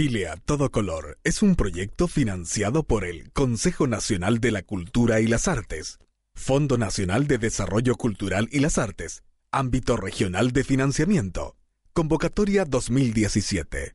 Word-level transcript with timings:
Chile 0.00 0.28
a 0.28 0.36
todo 0.36 0.70
color 0.70 1.18
es 1.24 1.42
un 1.42 1.56
proyecto 1.56 2.08
financiado 2.08 2.84
por 2.84 3.04
el 3.04 3.30
Consejo 3.32 3.86
Nacional 3.86 4.40
de 4.40 4.50
la 4.50 4.62
Cultura 4.62 5.20
y 5.20 5.26
las 5.26 5.46
Artes, 5.46 5.98
Fondo 6.34 6.78
Nacional 6.78 7.26
de 7.26 7.36
Desarrollo 7.36 7.96
Cultural 7.96 8.48
y 8.50 8.60
las 8.60 8.78
Artes, 8.78 9.24
Ámbito 9.50 9.98
Regional 9.98 10.52
de 10.52 10.64
Financiamiento, 10.64 11.54
Convocatoria 11.92 12.64
2017. 12.64 13.94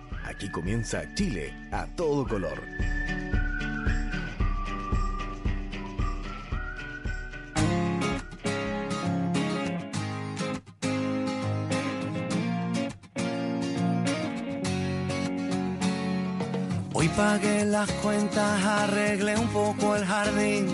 Aquí 0.41 0.49
comienza 0.49 1.03
Chile 1.13 1.53
a 1.71 1.85
todo 1.85 2.27
color. 2.27 2.59
Hoy 16.93 17.07
pagué 17.09 17.65
las 17.65 17.91
cuentas, 18.01 18.65
arreglé 18.65 19.37
un 19.37 19.47
poco 19.49 19.95
el 19.95 20.03
jardín, 20.05 20.65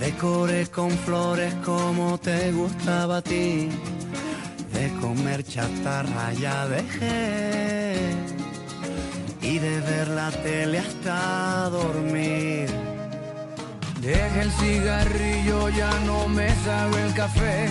decoré 0.00 0.66
con 0.66 0.90
flores 0.90 1.54
como 1.64 2.18
te 2.18 2.50
gustaba 2.50 3.18
a 3.18 3.22
ti, 3.22 3.68
de 4.72 4.92
comer 5.00 5.44
chatarra 5.44 6.32
ya 6.32 6.66
dejé 6.66 8.23
y 9.44 9.58
de 9.58 9.80
ver 9.80 10.08
la 10.08 10.30
tele 10.30 10.78
hasta 10.78 11.68
dormir. 11.68 12.68
Deje 14.00 14.40
el 14.40 14.50
cigarrillo, 14.52 15.68
ya 15.68 15.92
no 16.06 16.28
me 16.28 16.48
sabe 16.64 17.02
el 17.06 17.12
café. 17.12 17.68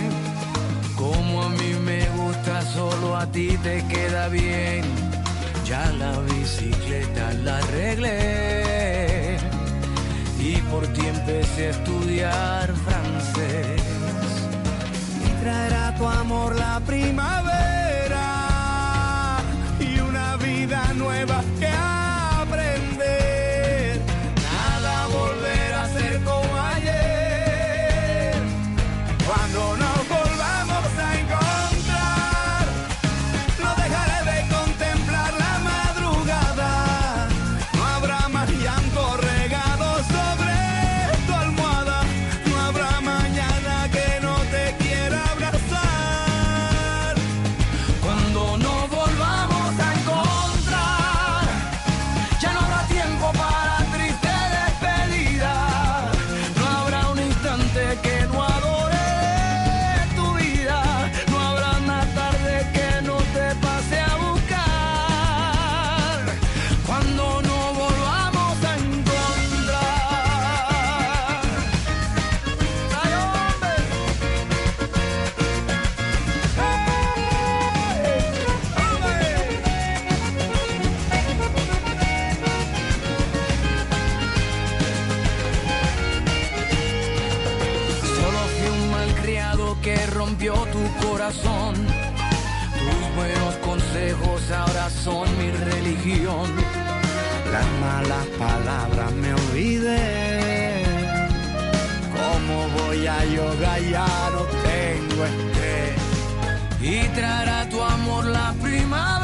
Como 0.96 1.42
a 1.42 1.48
mí 1.48 1.74
me 1.84 2.08
gusta, 2.10 2.62
solo 2.62 3.16
a 3.16 3.26
ti 3.26 3.58
te 3.62 3.84
queda 3.86 4.28
bien. 4.28 4.84
Ya 5.66 5.84
la 5.98 6.12
bicicleta 6.20 7.32
la 7.42 7.58
arreglé 7.58 9.36
y 10.38 10.56
por 10.70 10.86
ti 10.88 11.06
empecé 11.06 11.66
a 11.68 11.70
estudiar 11.70 12.72
francés. 12.86 13.82
Y 15.26 15.42
traerá 15.42 15.94
tu 15.96 16.06
amor 16.06 16.54
la 16.54 16.80
primavera 16.80 17.63
Y 106.94 107.08
traerá 107.08 107.68
tu 107.68 107.82
amor 107.82 108.24
la 108.26 108.52
primavera 108.62 109.23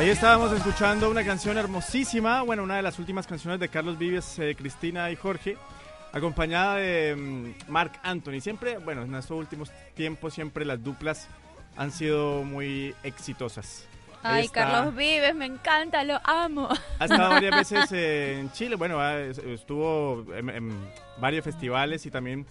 Ahí 0.00 0.08
estábamos 0.08 0.50
escuchando 0.52 1.10
una 1.10 1.22
canción 1.22 1.58
hermosísima, 1.58 2.40
bueno, 2.40 2.62
una 2.62 2.76
de 2.76 2.80
las 2.80 2.98
últimas 2.98 3.26
canciones 3.26 3.60
de 3.60 3.68
Carlos 3.68 3.98
Vives, 3.98 4.38
eh, 4.38 4.54
Cristina 4.56 5.10
y 5.10 5.16
Jorge, 5.16 5.58
acompañada 6.10 6.76
de 6.76 7.14
mm, 7.14 7.70
Mark 7.70 8.00
Anthony. 8.02 8.40
Siempre, 8.40 8.78
bueno, 8.78 9.02
en 9.02 9.14
estos 9.14 9.36
últimos 9.36 9.70
tiempos 9.92 10.32
siempre 10.32 10.64
las 10.64 10.82
duplas 10.82 11.28
han 11.76 11.92
sido 11.92 12.44
muy 12.44 12.94
exitosas. 13.02 13.86
Ahí 14.22 14.38
Ay, 14.38 14.46
está. 14.46 14.70
Carlos 14.70 14.96
Vives, 14.96 15.34
me 15.34 15.44
encanta, 15.44 16.02
lo 16.02 16.18
amo. 16.24 16.70
Ha 16.98 17.04
estado 17.04 17.28
varias 17.28 17.54
veces 17.70 17.92
eh, 17.92 18.40
en 18.40 18.50
Chile, 18.52 18.76
bueno, 18.76 19.06
estuvo 19.06 20.24
en, 20.32 20.48
en 20.48 20.92
varios 21.18 21.44
festivales 21.44 22.06
y 22.06 22.10
también 22.10 22.46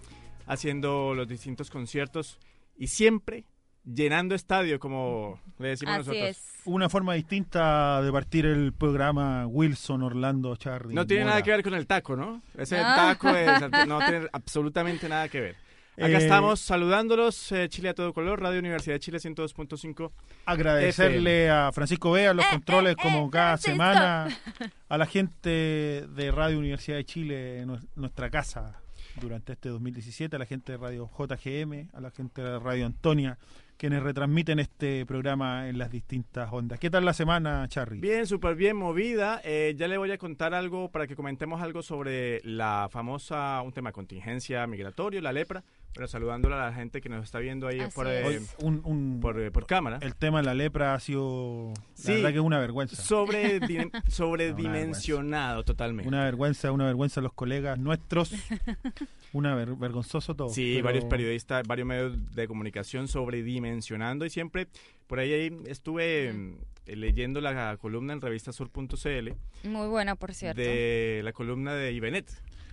haciendo 0.46 1.16
los 1.16 1.28
distintos 1.28 1.72
conciertos 1.72 2.38
y 2.78 2.86
siempre 2.90 3.44
llenando 3.86 4.36
estadio, 4.36 4.80
como 4.80 5.40
le 5.58 5.70
decimos 5.70 5.96
Así 6.00 6.10
nosotros. 6.10 6.30
es. 6.30 6.46
Una 6.66 6.90
forma 6.90 7.14
distinta 7.14 8.02
de 8.02 8.12
partir 8.12 8.46
el 8.46 8.74
programa 8.74 9.48
Wilson, 9.48 10.04
Orlando, 10.04 10.56
Charlie. 10.58 10.94
No 10.94 11.08
tiene 11.08 11.24
Mora. 11.24 11.36
nada 11.36 11.44
que 11.44 11.52
ver 11.52 11.64
con 11.64 11.74
el 11.74 11.88
taco, 11.88 12.16
¿no? 12.16 12.42
Ese 12.58 12.78
Ah. 12.80 12.96
taco 12.96 13.30
es- 13.30 13.62
no 13.88 14.00
tiene 14.00 14.28
absolutamente 14.34 15.08
nada 15.10 15.28
que 15.30 15.40
ver. 15.42 15.56
Acá 15.98 16.08
Eh, 16.12 16.18
estamos 16.18 16.62
saludándolos, 16.62 17.52
eh, 17.52 17.68
Chile 17.68 17.90
a 17.90 17.94
todo 17.94 18.14
color, 18.14 18.42
Radio 18.42 18.60
Universidad 18.60 18.96
de 18.96 19.00
Chile 19.02 19.20
102.5. 19.20 20.14
Agradecerle 20.46 21.50
a 21.50 21.72
Francisco 21.74 22.12
Vea 22.12 22.34
los 22.34 22.46
Eh, 22.46 22.50
controles 22.52 22.94
eh, 22.94 22.96
como 23.02 23.28
eh, 23.28 23.30
cada 23.32 23.58
Francisco. 23.58 23.72
semana, 23.72 24.28
a 24.90 24.98
la 24.98 25.06
gente 25.06 25.50
de 25.50 26.32
Radio 26.34 26.58
Universidad 26.60 26.98
de 26.98 27.06
Chile, 27.06 27.66
nu- 27.66 27.80
nuestra 27.96 28.30
casa 28.30 28.80
durante 29.20 29.54
este 29.54 29.70
2017, 29.70 30.36
a 30.36 30.40
la 30.40 30.46
gente 30.46 30.72
de 30.74 30.78
Radio 30.78 31.10
JGM, 31.18 31.90
a 31.94 32.00
la 32.00 32.12
gente 32.12 32.42
de 32.42 32.60
Radio 32.60 32.86
Antonia, 32.86 33.38
quienes 33.80 34.04
retransmiten 34.04 34.60
este 34.60 35.06
programa 35.06 35.70
en 35.70 35.78
las 35.78 35.90
distintas 35.90 36.52
ondas. 36.52 36.80
¿Qué 36.80 36.90
tal 36.90 37.06
la 37.06 37.14
semana, 37.14 37.66
Charlie? 37.70 38.02
Bien, 38.02 38.28
súper 38.28 38.56
bien 38.56 38.76
movida. 38.76 39.40
Eh, 39.46 39.74
ya 39.78 39.88
le 39.88 39.98
voy 39.98 40.12
a 40.12 40.18
contar 40.18 40.54
algo 40.54 40.92
para 40.92 41.08
que 41.08 41.16
comentemos 41.16 41.62
algo 41.62 41.82
sobre 41.82 42.42
la 42.44 42.90
famosa, 42.92 43.62
un 43.62 43.72
tema 43.72 43.90
de 43.90 43.94
contingencia 43.94 44.68
migratorio, 44.68 45.22
la 45.22 45.32
lepra. 45.32 45.64
Pero 45.94 46.08
saludándola 46.08 46.62
a 46.64 46.70
la 46.70 46.74
gente 46.76 47.02
que 47.02 47.10
nos 47.10 47.24
está 47.26 47.40
viendo 47.40 47.68
ahí 47.68 47.80
Así 47.80 47.92
por, 47.96 48.08
es. 48.08 48.42
eh, 48.42 48.56
un- 48.62 48.82
un- 48.86 49.20
por, 49.20 49.40
eh, 49.42 49.52
por 49.52 49.66
cámara. 49.66 49.98
el 50.02 50.16
tema 50.16 50.40
de 50.40 50.46
la 50.46 50.54
lepra 50.54 50.94
ha 50.94 51.00
sido, 51.00 51.74
Sí. 51.96 52.10
la 52.10 52.14
verdad 52.16 52.30
que 52.30 52.36
es 52.38 52.44
una 52.44 52.60
vergüenza. 52.60 52.96
Sobre, 52.96 53.60
sobredimensionado 54.08 55.64
totalmente. 55.64 56.08
Una 56.08 56.24
vergüenza, 56.24 56.72
una 56.72 56.86
vergüenza 56.86 57.20
a 57.20 57.24
los 57.24 57.34
colegas 57.34 57.78
nuestros. 57.80 58.32
Una 59.32 59.54
ver- 59.54 59.76
vergonzoso 59.76 60.36
todo. 60.36 60.50
Sí, 60.50 60.74
pero- 60.78 60.86
varios 60.86 61.06
periodistas, 61.06 61.62
varios 61.68 61.88
medios 61.88 62.34
de 62.34 62.48
comunicación 62.48 63.08
sobredimensionando 63.08 64.26
y 64.26 64.30
siempre 64.32 64.68
por 65.06 65.20
ahí 65.20 65.56
estuve 65.68 66.34
mm, 66.34 66.56
leyendo 66.96 67.40
la 67.40 67.78
columna 67.78 68.14
en 68.14 68.22
revistasur.cl 68.22 69.34
Muy 69.70 69.88
buena, 69.88 70.16
por 70.16 70.34
cierto. 70.34 70.60
de 70.60 71.22
la 71.24 71.32
columna 71.32 71.76
de 71.76 71.92
Ibenet. 71.92 72.28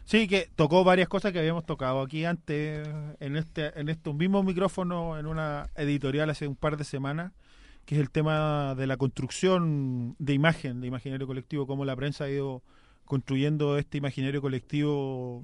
Sí, 0.06 0.28
que 0.28 0.48
tocó 0.54 0.84
varias 0.84 1.08
cosas 1.08 1.32
que 1.32 1.40
habíamos 1.40 1.66
tocado 1.66 2.00
aquí 2.00 2.24
antes, 2.24 2.88
en 3.18 3.36
este 3.36 3.78
en 3.78 3.88
estos 3.88 4.14
mismos 4.14 4.44
micrófonos, 4.44 5.18
en 5.18 5.26
una 5.26 5.68
editorial 5.74 6.30
hace 6.30 6.46
un 6.46 6.54
par 6.54 6.76
de 6.76 6.84
semanas, 6.84 7.32
que 7.84 7.96
es 7.96 8.00
el 8.00 8.10
tema 8.10 8.76
de 8.76 8.86
la 8.86 8.96
construcción 8.96 10.14
de 10.20 10.32
imagen, 10.32 10.80
de 10.80 10.86
imaginario 10.86 11.26
colectivo, 11.26 11.66
cómo 11.66 11.84
la 11.84 11.96
prensa 11.96 12.24
ha 12.24 12.30
ido 12.30 12.62
construyendo 13.04 13.78
este 13.78 13.98
imaginario 13.98 14.40
colectivo 14.40 15.42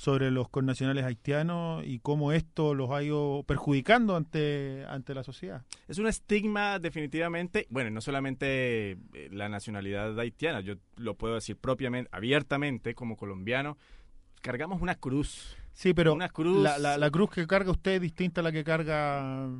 sobre 0.00 0.30
los 0.30 0.48
connacionales 0.48 1.04
haitianos 1.04 1.84
y 1.86 1.98
cómo 1.98 2.32
esto 2.32 2.72
los 2.72 2.90
ha 2.90 3.02
ido 3.02 3.44
perjudicando 3.46 4.16
ante, 4.16 4.86
ante 4.88 5.12
la 5.12 5.22
sociedad. 5.22 5.62
Es 5.88 5.98
un 5.98 6.06
estigma 6.06 6.78
definitivamente, 6.78 7.66
bueno, 7.68 7.90
no 7.90 8.00
solamente 8.00 8.92
eh, 8.92 9.28
la 9.30 9.50
nacionalidad 9.50 10.18
haitiana, 10.18 10.62
yo 10.62 10.76
lo 10.96 11.16
puedo 11.16 11.34
decir 11.34 11.58
propiamente, 11.58 12.08
abiertamente 12.12 12.94
como 12.94 13.18
colombiano, 13.18 13.76
cargamos 14.40 14.80
una 14.80 14.94
cruz. 14.94 15.54
Sí, 15.74 15.92
pero 15.92 16.14
Una 16.14 16.30
cruz. 16.30 16.62
La, 16.62 16.78
la- 16.78 16.96
la 16.96 17.10
cruz 17.10 17.28
que 17.30 17.46
carga 17.46 17.70
usted 17.70 17.92
es 17.96 18.00
distinta 18.00 18.40
a 18.40 18.44
la 18.44 18.52
que 18.52 18.64
carga... 18.64 19.50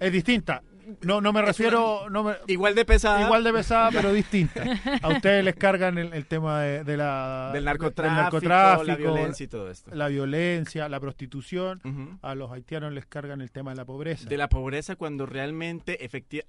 Es 0.00 0.12
distinta. 0.12 0.62
No, 1.02 1.20
no 1.20 1.32
me 1.32 1.40
refiero... 1.40 2.10
No 2.10 2.24
me, 2.24 2.32
Igual 2.48 2.74
de 2.74 2.84
pesada. 2.84 3.22
Igual 3.24 3.44
de 3.44 3.52
pesada, 3.52 3.90
pero 3.92 4.12
distinta. 4.14 4.64
A 5.02 5.08
ustedes 5.08 5.44
les 5.44 5.54
cargan 5.54 5.98
el, 5.98 6.12
el 6.12 6.26
tema 6.26 6.62
de, 6.62 6.82
de 6.82 6.96
la, 6.96 7.50
del 7.54 7.64
narcotráfico, 7.64 8.20
narcotráfico, 8.22 8.84
la 8.88 8.96
violencia 8.96 9.44
y 9.44 9.46
todo 9.46 9.70
esto. 9.70 9.94
la 9.94 10.08
violencia, 10.08 10.88
la 10.88 10.98
prostitución. 10.98 11.80
A 12.22 12.34
los 12.34 12.50
haitianos 12.50 12.92
les 12.92 13.06
cargan 13.06 13.40
el 13.40 13.52
tema 13.52 13.70
de 13.70 13.76
la 13.76 13.84
pobreza. 13.84 14.28
de 14.28 14.36
la 14.36 14.48
pobreza 14.48 14.96
cuando 14.96 15.26
realmente 15.26 15.98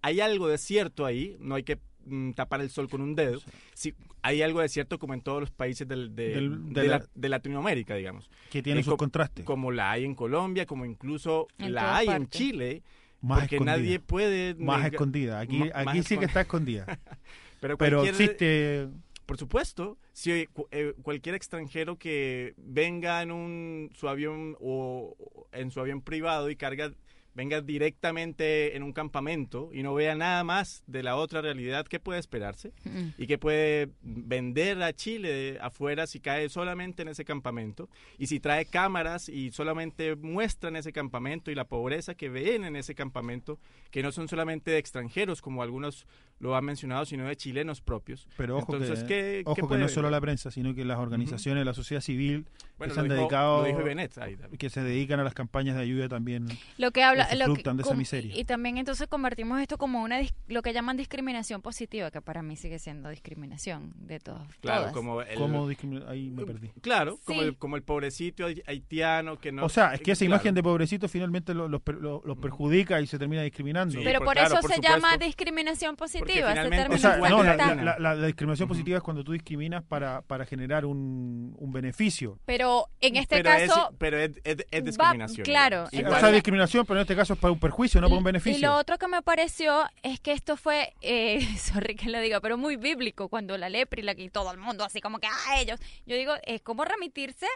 hay 0.01 0.21
algo 0.21 0.47
de 0.47 0.57
cierto 0.57 1.05
ahí, 1.05 1.37
no 1.39 1.53
hay 1.53 1.61
que 1.63 1.77
mm, 2.05 2.31
tapar 2.31 2.61
el 2.61 2.71
sol 2.71 2.89
con 2.89 3.01
un 3.01 3.13
dedo. 3.13 3.39
Sí, 3.75 3.93
hay 4.23 4.41
algo 4.41 4.61
de 4.61 4.69
cierto 4.69 4.97
como 4.97 5.13
en 5.13 5.21
todos 5.21 5.39
los 5.39 5.51
países 5.51 5.87
del- 5.87 6.15
de, 6.15 6.29
Del- 6.29 6.73
de 6.73 6.81
de 6.81 6.87
la- 6.87 6.97
la- 6.97 7.05
de 7.13 7.29
Latinoamérica, 7.29 7.93
digamos. 7.93 8.27
que 8.49 8.63
tiene 8.63 8.79
eh, 8.79 8.83
sus 8.83 8.93
co- 8.93 8.97
contrastes. 8.97 9.45
Como 9.45 9.71
la 9.71 9.91
hay 9.91 10.03
en 10.03 10.15
Colombia, 10.15 10.65
como 10.65 10.83
incluso 10.85 11.47
En 11.59 11.75
la 11.75 11.97
hay 11.97 12.07
en. 12.07 12.27
Chile, 12.27 12.81
Más 13.21 13.39
porque 13.41 13.55
escondida. 13.55 13.77
nadie 13.77 13.99
puede... 13.99 14.55
más 14.55 14.85
escondida. 14.85 15.39
Aquí, 15.39 15.69
aquí 15.73 16.03
sí 16.03 16.17
que 16.17 16.25
está 16.25 16.41
escondida. 16.41 16.85
Pero, 17.59 17.77
Pero 17.77 18.03
existe... 18.03 18.87
Por 19.27 19.37
supuesto, 19.37 19.97
si 20.11 20.47
cu- 20.47 20.67
eh, 20.71 20.93
cualquier 21.03 21.35
extranjero 21.35 21.97
que 21.97 22.53
venga 22.57 23.21
en 23.21 23.31
un 23.31 23.89
su 23.93 24.09
avión 24.09 24.57
o 24.59 25.15
en 25.53 25.71
su 25.71 25.79
avión 25.79 26.01
privado 26.01 26.49
y 26.49 26.57
carga 26.57 26.91
venga 27.33 27.61
directamente 27.61 28.75
en 28.75 28.83
un 28.83 28.93
campamento 28.93 29.69
y 29.73 29.83
no 29.83 29.93
vea 29.93 30.15
nada 30.15 30.43
más 30.43 30.83
de 30.87 31.03
la 31.03 31.15
otra 31.15 31.41
realidad, 31.41 31.85
¿qué 31.87 31.99
puede 31.99 32.19
esperarse? 32.19 32.73
Mm. 32.83 33.09
y 33.17 33.27
que 33.27 33.37
puede 33.37 33.89
vender 34.01 34.81
a 34.83 34.93
Chile 34.93 35.57
afuera 35.61 36.07
si 36.07 36.19
cae 36.19 36.49
solamente 36.49 37.01
en 37.03 37.07
ese 37.07 37.23
campamento 37.25 37.89
y 38.17 38.27
si 38.27 38.39
trae 38.39 38.65
cámaras 38.65 39.29
y 39.29 39.51
solamente 39.51 40.15
muestran 40.15 40.75
ese 40.75 40.91
campamento 40.91 41.51
y 41.51 41.55
la 41.55 41.65
pobreza 41.65 42.15
que 42.15 42.29
ven 42.29 42.63
en 42.65 42.75
ese 42.75 42.95
campamento, 42.95 43.59
que 43.91 44.03
no 44.03 44.11
son 44.11 44.27
solamente 44.27 44.71
de 44.71 44.77
extranjeros 44.77 45.41
como 45.41 45.63
algunos 45.63 46.05
lo 46.39 46.55
han 46.55 46.65
mencionado, 46.65 47.05
sino 47.05 47.27
de 47.27 47.35
chilenos 47.35 47.81
propios. 47.81 48.27
Pero 48.35 48.57
ojo 48.57 48.73
Entonces, 48.75 49.03
que, 49.03 49.07
¿qué- 49.07 49.43
ojo 49.45 49.53
qué 49.55 49.61
que 49.61 49.67
puede 49.67 49.81
no 49.81 49.87
solo 49.89 50.09
la 50.09 50.19
prensa, 50.19 50.49
sino 50.49 50.73
que 50.73 50.83
las 50.85 50.97
organizaciones 50.97 51.61
de 51.61 51.65
la 51.65 51.75
sociedad 51.75 52.01
civil 52.01 52.47
Bueno, 52.79 52.91
que 52.91 52.95
se 52.95 52.99
han 52.99 53.05
dijo, 53.07 53.15
dedicado, 53.15 53.83
Benet 53.83 54.17
ahí 54.17 54.37
que 54.57 54.69
se 54.71 54.81
dedican 54.81 55.19
a 55.19 55.23
las 55.23 55.35
campañas 55.35 55.75
de 55.75 55.83
ayuda 55.83 56.09
también. 56.09 56.47
Lo 56.79 56.89
que 56.91 57.03
habla, 57.03 57.20
que 57.20 57.20
lo 57.35 57.53
que, 57.55 57.63
de 57.63 57.81
esa 57.83 57.93
miseria. 57.93 58.35
y 58.37 58.43
también 58.45 58.77
entonces 58.77 59.07
convertimos 59.07 59.61
esto 59.61 59.77
como 59.77 60.01
una 60.03 60.19
dis- 60.21 60.33
lo 60.47 60.61
que 60.61 60.73
llaman 60.73 60.97
discriminación 60.97 61.61
positiva, 61.61 62.11
que 62.11 62.21
para 62.21 62.41
mí 62.41 62.55
sigue 62.55 62.79
siendo 62.79 63.09
discriminación 63.09 63.93
de 63.95 64.19
todas. 64.19 64.47
Claro, 64.61 64.81
todas. 64.81 64.93
como 64.93 65.21
el, 65.21 65.35
¿Cómo 65.37 65.67
Ahí 66.07 66.29
me 66.29 66.45
perdí. 66.45 66.69
Claro, 66.81 67.19
como, 67.23 67.41
el, 67.41 67.57
como 67.57 67.75
el 67.75 67.83
pobrecito 67.83 68.47
hai- 68.47 68.61
haitiano 68.67 69.39
que 69.39 69.51
no... 69.51 69.65
o 69.65 69.69
sea, 69.69 69.93
es 69.93 70.01
que 70.01 70.11
esa 70.11 70.19
claro. 70.25 70.35
imagen 70.35 70.55
de 70.55 70.63
pobrecito 70.63 71.07
finalmente 71.07 71.53
lo- 71.53 71.67
los 71.67 71.81
lo- 71.99 72.21
los 72.25 72.37
perjudica 72.37 72.99
y 73.01 73.07
se 73.07 73.17
termina 73.19 73.41
discriminando. 73.41 73.93
Sí, 73.97 74.01
Pero 74.03 74.19
por- 74.19 74.27
por, 74.27 74.33
claro, 74.35 74.47
eso 74.53 74.61
por 74.61 74.69
se 74.71 74.75
supuesto. 74.77 74.95
llama 74.97 75.17
discriminación 75.17 75.95
positiva, 75.95 76.49
O 76.51 76.53
sea, 76.53 76.63
está- 76.65 77.17
no, 77.29 77.43
la, 77.43 77.51
está- 77.51 77.75
la- 77.75 77.99
la- 77.99 78.15
la 78.15 78.25
discriminación 78.25 78.67
positiva 78.67 78.97
es 78.97 79.03
cuando 79.03 79.23
tú 79.23 79.31
discriminas 79.33 79.83
para, 79.83 80.21
para 80.21 80.45
generar 80.45 80.85
un, 80.85 81.55
un 81.57 81.71
beneficio. 81.71 82.39
Pero 82.45 82.87
en 82.99 83.15
este 83.17 83.37
pero 83.43 83.49
caso 83.49 83.89
es, 83.91 83.95
pero 83.97 84.17
es, 84.19 84.31
es- 84.43 84.65
es 84.71 84.83
va- 84.97 85.11
discriminación. 85.11 85.45
claro, 85.45 85.83
o 85.85 86.19
sea, 86.19 86.31
discriminación, 86.31 86.85
pero 86.85 86.99
en 86.99 87.01
este 87.01 87.10
caso 87.15 87.33
es 87.33 87.39
para 87.39 87.51
un 87.51 87.59
perjuicio, 87.59 87.99
no 88.01 88.07
para 88.07 88.17
un 88.17 88.23
Y- 88.23 88.25
beneficio. 88.25 88.57
Y 88.57 88.61
lo 88.61 88.75
otro 88.75 88.97
que 88.97 89.07
me 89.07 89.21
pareció 89.21 89.83
es 90.03 90.19
que 90.19 90.31
esto 90.31 90.57
fue, 90.57 90.93
eh, 91.01 91.39
sorry 91.57 91.95
que 91.95 92.09
lo 92.09 92.19
diga, 92.19 92.39
pero 92.41 92.57
muy 92.57 92.75
bíblico 92.75 93.29
cuando 93.29 93.57
la 93.57 93.69
lepra 93.69 93.99
y 93.99 94.03
la 94.03 94.15
que 94.15 94.29
todo 94.29 94.51
el 94.51 94.57
mundo 94.57 94.83
así 94.83 95.01
como 95.01 95.19
que 95.19 95.27
a 95.27 95.59
ellos. 95.59 95.79
Yo 96.05 96.15
digo, 96.15 96.33
es 96.43 96.61
como 96.61 96.85
remitirse 96.85 97.47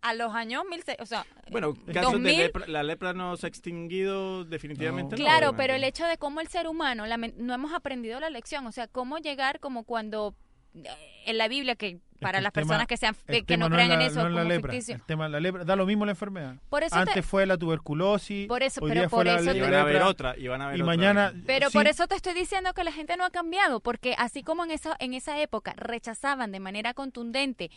a 0.00 0.14
los 0.14 0.32
años 0.32 0.62
1600, 0.70 1.02
o 1.02 1.06
sea, 1.06 1.26
Bueno, 1.50 1.76
eh, 1.88 1.92
casos 1.92 2.12
de 2.12 2.18
2000. 2.18 2.36
lepra, 2.38 2.66
la 2.68 2.82
lepra 2.84 3.12
no 3.14 3.36
se 3.36 3.46
ha 3.46 3.48
extinguido 3.48 4.44
definitivamente. 4.44 5.16
No. 5.16 5.18
no, 5.18 5.24
Claro, 5.24 5.48
obviamente. 5.50 5.56
pero 5.62 5.74
el 5.74 5.82
hecho 5.84 6.06
de 6.06 6.18
cómo 6.18 6.40
el 6.40 6.46
ser 6.48 6.68
humano 6.68 7.04
no 7.36 7.54
hemos 7.54 7.72
aprendido 7.72 8.20
la 8.20 8.30
lección, 8.30 8.64
o 8.66 8.72
sea, 8.72 8.86
cómo 8.86 9.18
llegar 9.18 9.58
como 9.58 9.82
cuando 9.82 10.36
eh, 10.74 10.84
en 11.26 11.36
la 11.36 11.48
Biblia 11.48 11.74
que 11.74 11.98
para 12.20 12.38
que 12.38 12.42
las 12.42 12.52
tema- 12.52 12.66
personas 12.66 12.86
que 12.86 12.96
sean 12.96 13.14
que, 13.26 13.32
que 13.38 13.42
tema 13.42 13.68
no 13.68 13.74
crean 13.74 13.92
en 13.92 13.98
la- 14.00 14.06
eso 14.06 14.20
no 14.22 14.28
es 14.28 14.34
la 14.34 14.40
como 14.42 14.48
lepra. 14.54 14.72
ficticio. 14.72 14.94
El 14.96 15.02
tema 15.02 15.24
de 15.24 15.30
la 15.30 15.40
lepra, 15.40 15.64
da 15.64 15.76
lo 15.76 15.86
mismo 15.86 16.04
la 16.04 16.12
enfermedad. 16.12 16.54
Por 16.68 16.82
eso 16.82 16.96
Antes 16.96 17.14
te- 17.14 17.22
fue 17.22 17.46
la 17.46 17.56
tuberculosis, 17.56 18.46
Por 18.48 18.62
eso, 18.62 18.80
hoy 18.82 18.90
pero 18.90 19.00
día 19.02 19.08
por 19.08 19.18
fue 19.18 19.24
la 19.26 19.40
eso 19.40 19.50
Y 19.50 19.54
te- 19.54 19.60
van 19.60 19.74
a 19.74 19.84
ver 19.84 19.94
lepra, 19.94 20.08
otra, 20.08 20.34
y 20.38 20.48
van 20.48 20.62
a 20.62 20.66
ver 20.68 20.76
y 20.78 20.82
otra. 20.82 20.86
mañana... 20.96 21.32
Pero 21.46 21.70
sí, 21.70 21.78
por 21.78 21.86
eso 21.86 22.06
te 22.06 22.14
estoy 22.16 22.34
diciendo 22.34 22.72
que 22.74 22.84
la 22.84 22.92
gente 22.92 23.16
no 23.16 23.24
ha 23.24 23.30
cambiado, 23.30 23.80
porque 23.80 24.14
así 24.18 24.42
como 24.42 24.64
en 24.64 24.70
esa, 24.70 24.96
en 24.98 25.14
esa 25.14 25.40
época 25.40 25.74
rechazaban 25.76 26.52
de 26.52 26.60
manera 26.60 26.94
contundente 26.94 27.70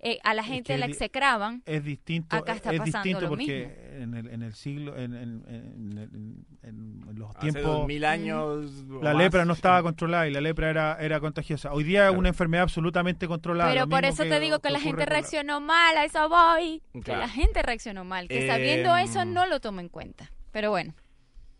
eh, 0.00 0.18
a 0.24 0.34
la 0.34 0.42
Es 0.42 0.48
gente, 0.48 0.72
que 0.74 0.78
la 0.78 0.86
execraban, 0.86 1.62
es 1.64 1.82
distinto 1.82 2.36
Acá 2.36 2.52
está 2.52 2.70
es 2.72 2.78
pasando 2.78 2.98
distinto 2.98 3.20
lo 3.22 3.28
porque 3.30 3.96
en 4.02 4.14
el, 4.14 4.28
en 4.28 4.42
el 4.42 4.52
siglo 4.54 4.96
en, 4.96 5.14
en- 5.14 5.44
en- 5.48 5.98
en- 5.98 6.46
en- 6.62 7.06
en 7.08 7.18
los 7.18 7.30
Hace 7.30 7.40
tiempos 7.40 7.62
dos 7.62 7.86
mil 7.86 8.04
años. 8.04 8.84
la 8.88 9.14
más. 9.14 9.22
lepra 9.22 9.44
no 9.46 9.54
estaba 9.54 9.82
controlada 9.82 10.28
y 10.28 10.32
la 10.32 10.40
lepra 10.42 10.68
era 10.70 10.96
era 11.00 11.18
contagiosa 11.20 11.72
hoy 11.72 11.82
día 11.84 12.02
es 12.04 12.08
Claro. 12.08 12.18
una 12.18 12.28
enfermedad 12.28 12.62
absolutamente 12.64 13.26
controlada 13.26 13.70
pero 13.72 13.88
por 13.88 14.02
mismo 14.02 14.22
eso 14.22 14.30
te 14.30 14.38
digo 14.40 14.58
que 14.60 14.70
la 14.70 14.78
ocurre 14.78 14.90
gente 14.90 15.06
la- 15.06 15.10
reaccionó 15.12 15.60
mal, 15.60 15.96
a 15.96 16.04
eso 16.04 16.28
voy, 16.28 16.82
que 16.92 17.00
Claro. 17.00 17.20
la 17.20 17.28
gente 17.30 17.62
reaccionó 17.62 18.04
mal, 18.04 18.28
que 18.28 18.42
Em, 18.42 18.48
sabiendo 18.48 18.96
eso 18.98 19.24
no 19.24 19.46
lo 19.46 19.60
toma 19.60 19.80
en 19.80 19.88
cuenta. 19.88 20.30
Pero 20.52 20.70
bueno, 20.70 20.94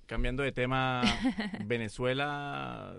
Cambiando 0.06 0.42
de 0.44 0.52
tema, 0.52 1.02
Venezuela 1.66 2.94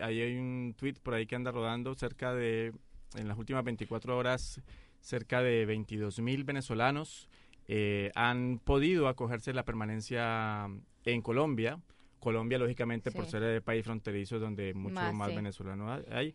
ahí 0.00 0.20
hay 0.20 0.36
un 0.36 0.74
tweet 0.76 0.94
por 1.02 1.14
ahí 1.14 1.26
que 1.26 1.34
anda 1.34 1.50
rodando 1.50 1.94
cerca 1.94 2.32
de, 2.34 2.72
en 3.16 3.28
las 3.28 3.38
últimas 3.38 3.64
24 3.64 4.16
horas, 4.16 4.60
cerca 5.00 5.42
de 5.42 5.66
22 5.66 6.20
mil 6.20 6.44
venezolanos 6.44 7.28
eh, 7.68 8.10
han 8.14 8.60
podido 8.62 9.08
acogerse 9.08 9.52
la 9.52 9.64
permanencia 9.64 10.68
en 11.04 11.22
Colombia. 11.22 11.80
Colombia, 12.20 12.58
lógicamente, 12.58 13.10
por 13.10 13.26
ser 13.26 13.42
el 13.42 13.62
país 13.62 13.84
fronterizo 13.84 14.38
donde 14.38 14.74
mucho 14.74 14.94
Más, 14.94 15.14
más, 15.14 15.30
sí. 15.30 15.36
venezolanos 15.36 16.04
hay. 16.10 16.34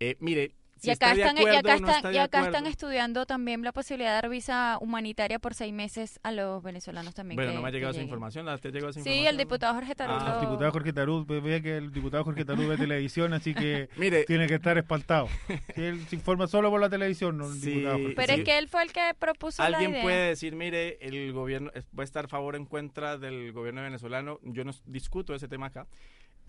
Eh, 0.00 0.16
mire, 0.20 0.52
si 0.78 0.88
y 0.88 0.90
acá, 0.92 1.12
está 1.12 1.14
de 1.14 1.20
están, 1.22 1.36
y 1.36 1.40
acuerdo 1.40 1.58
acá, 1.58 1.68
o 1.76 1.80
no 1.80 1.86
están, 1.86 1.96
está 1.96 2.08
de 2.08 2.14
y 2.14 2.18
acá 2.18 2.44
están 2.46 2.66
estudiando 2.66 3.26
también 3.26 3.62
la 3.62 3.72
posibilidad 3.72 4.10
de 4.10 4.14
dar 4.22 4.28
visa 4.30 4.78
humanitaria 4.80 5.38
por 5.38 5.54
seis 5.54 5.72
meses 5.72 6.20
a 6.22 6.32
los 6.32 6.62
venezolanos 6.62 7.14
también. 7.14 7.36
Bueno, 7.36 7.50
que- 7.50 7.56
no 7.56 7.62
me 7.62 7.68
ha 7.68 7.72
llegado 7.72 7.92
esa 7.92 8.02
información. 8.02 8.46
¿La 8.46 8.56
te 8.58 8.70
llegó 8.70 8.88
esa 8.88 8.94
Sí, 8.94 9.00
información? 9.10 9.26
el 9.28 9.36
diputado 9.38 9.74
Jorge 9.74 9.94
Tarullo. 9.94 10.18
Ah, 10.20 10.34
El 10.34 10.40
diputado 10.40 10.70
Jorge 10.72 10.92
Tarud, 10.92 11.26
ve- 11.26 11.62
que 11.62 11.76
el 11.76 11.92
diputado 11.92 12.24
Jorge 12.24 12.44
Tarud 12.44 12.68
ve 12.68 12.76
televisión, 12.92 13.32
así 13.32 13.54
que 13.54 13.88
Mire, 13.96 14.24
tiene 14.24 14.46
que 14.46 14.54
estar 14.54 14.78
espantado. 14.78 15.28
Si 15.74 15.82
él 15.82 16.06
se 16.08 16.16
informa 16.16 16.46
solo 16.46 16.70
por 16.70 16.80
la 16.80 16.88
televisión, 16.88 17.36
no 17.38 17.46
el 17.46 17.58
Sí, 17.60 17.70
diputado 17.70 17.98
Jorge 17.98 18.14
Pero 18.16 18.34
Sí. 18.34 18.38
es 18.40 18.44
que 18.44 18.58
él 18.58 18.68
fue 18.68 18.82
el 18.82 18.92
que 18.92 19.00
propuso 19.18 19.62
la 19.62 19.68
Alguien 19.68 19.90
idea. 19.92 20.02
puede 20.02 20.28
decir, 20.28 20.54
mire, 20.54 20.98
el 21.00 21.32
gobierno 21.32 21.70
eh, 21.74 21.82
puede 21.94 22.04
estar 22.04 22.24
a 22.26 22.28
favor 22.28 22.54
o 22.54 22.56
en 22.56 22.66
contra 22.66 23.18
del 23.18 23.52
gobierno 23.52 23.82
venezolano. 23.82 24.38
Yo 24.42 24.64
no 24.64 24.72
discuto 24.86 25.34
ese 25.34 25.48
tema 25.48 25.66
acá. 25.66 25.86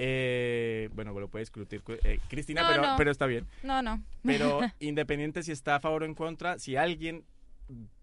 Eh, 0.02 0.90
bueno, 0.94 1.18
lo 1.20 1.28
puede 1.28 1.44
discutir 1.44 1.84
eh, 2.06 2.20
Cristina, 2.30 2.62
No, 2.62 2.70
pero, 2.70 2.82
no. 2.84 2.96
pero 2.98 3.12
está 3.12 3.26
bien. 3.26 3.46
No, 3.64 3.82
no. 3.82 4.02
Pero 4.24 4.62
independiente 4.80 5.44
si 5.44 5.52
está 5.52 5.76
a 5.76 5.80
favor 5.82 6.04
o 6.04 6.06
en 6.06 6.16
contra, 6.16 6.58
si 6.58 6.78
alguien 6.78 7.26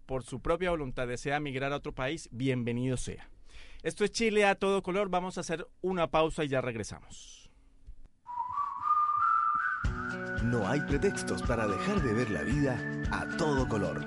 por 0.05 0.23
su 0.23 0.39
propia 0.39 0.69
voluntad 0.69 1.07
desea 1.07 1.39
migrar 1.39 1.73
a 1.73 1.77
otro 1.77 1.93
país, 1.93 2.29
bienvenido 2.31 2.97
sea. 2.97 3.27
Esto 3.81 4.03
es 4.03 4.11
Chile 4.11 4.45
a 4.45 4.53
todo 4.53 4.83
color. 4.83 5.09
Vamos 5.09 5.37
a 5.37 5.41
hacer 5.41 5.67
una 5.81 6.07
pausa 6.07 6.43
y 6.43 6.49
ya 6.49 6.61
regresamos. 6.61 7.49
No 10.43 10.67
hay 10.67 10.81
pretextos 10.81 11.41
para 11.41 11.67
dejar 11.67 12.01
de 12.03 12.13
ver 12.13 12.29
la 12.29 12.43
vida 12.43 12.79
a 13.11 13.25
todo 13.37 13.67
color. 13.67 14.05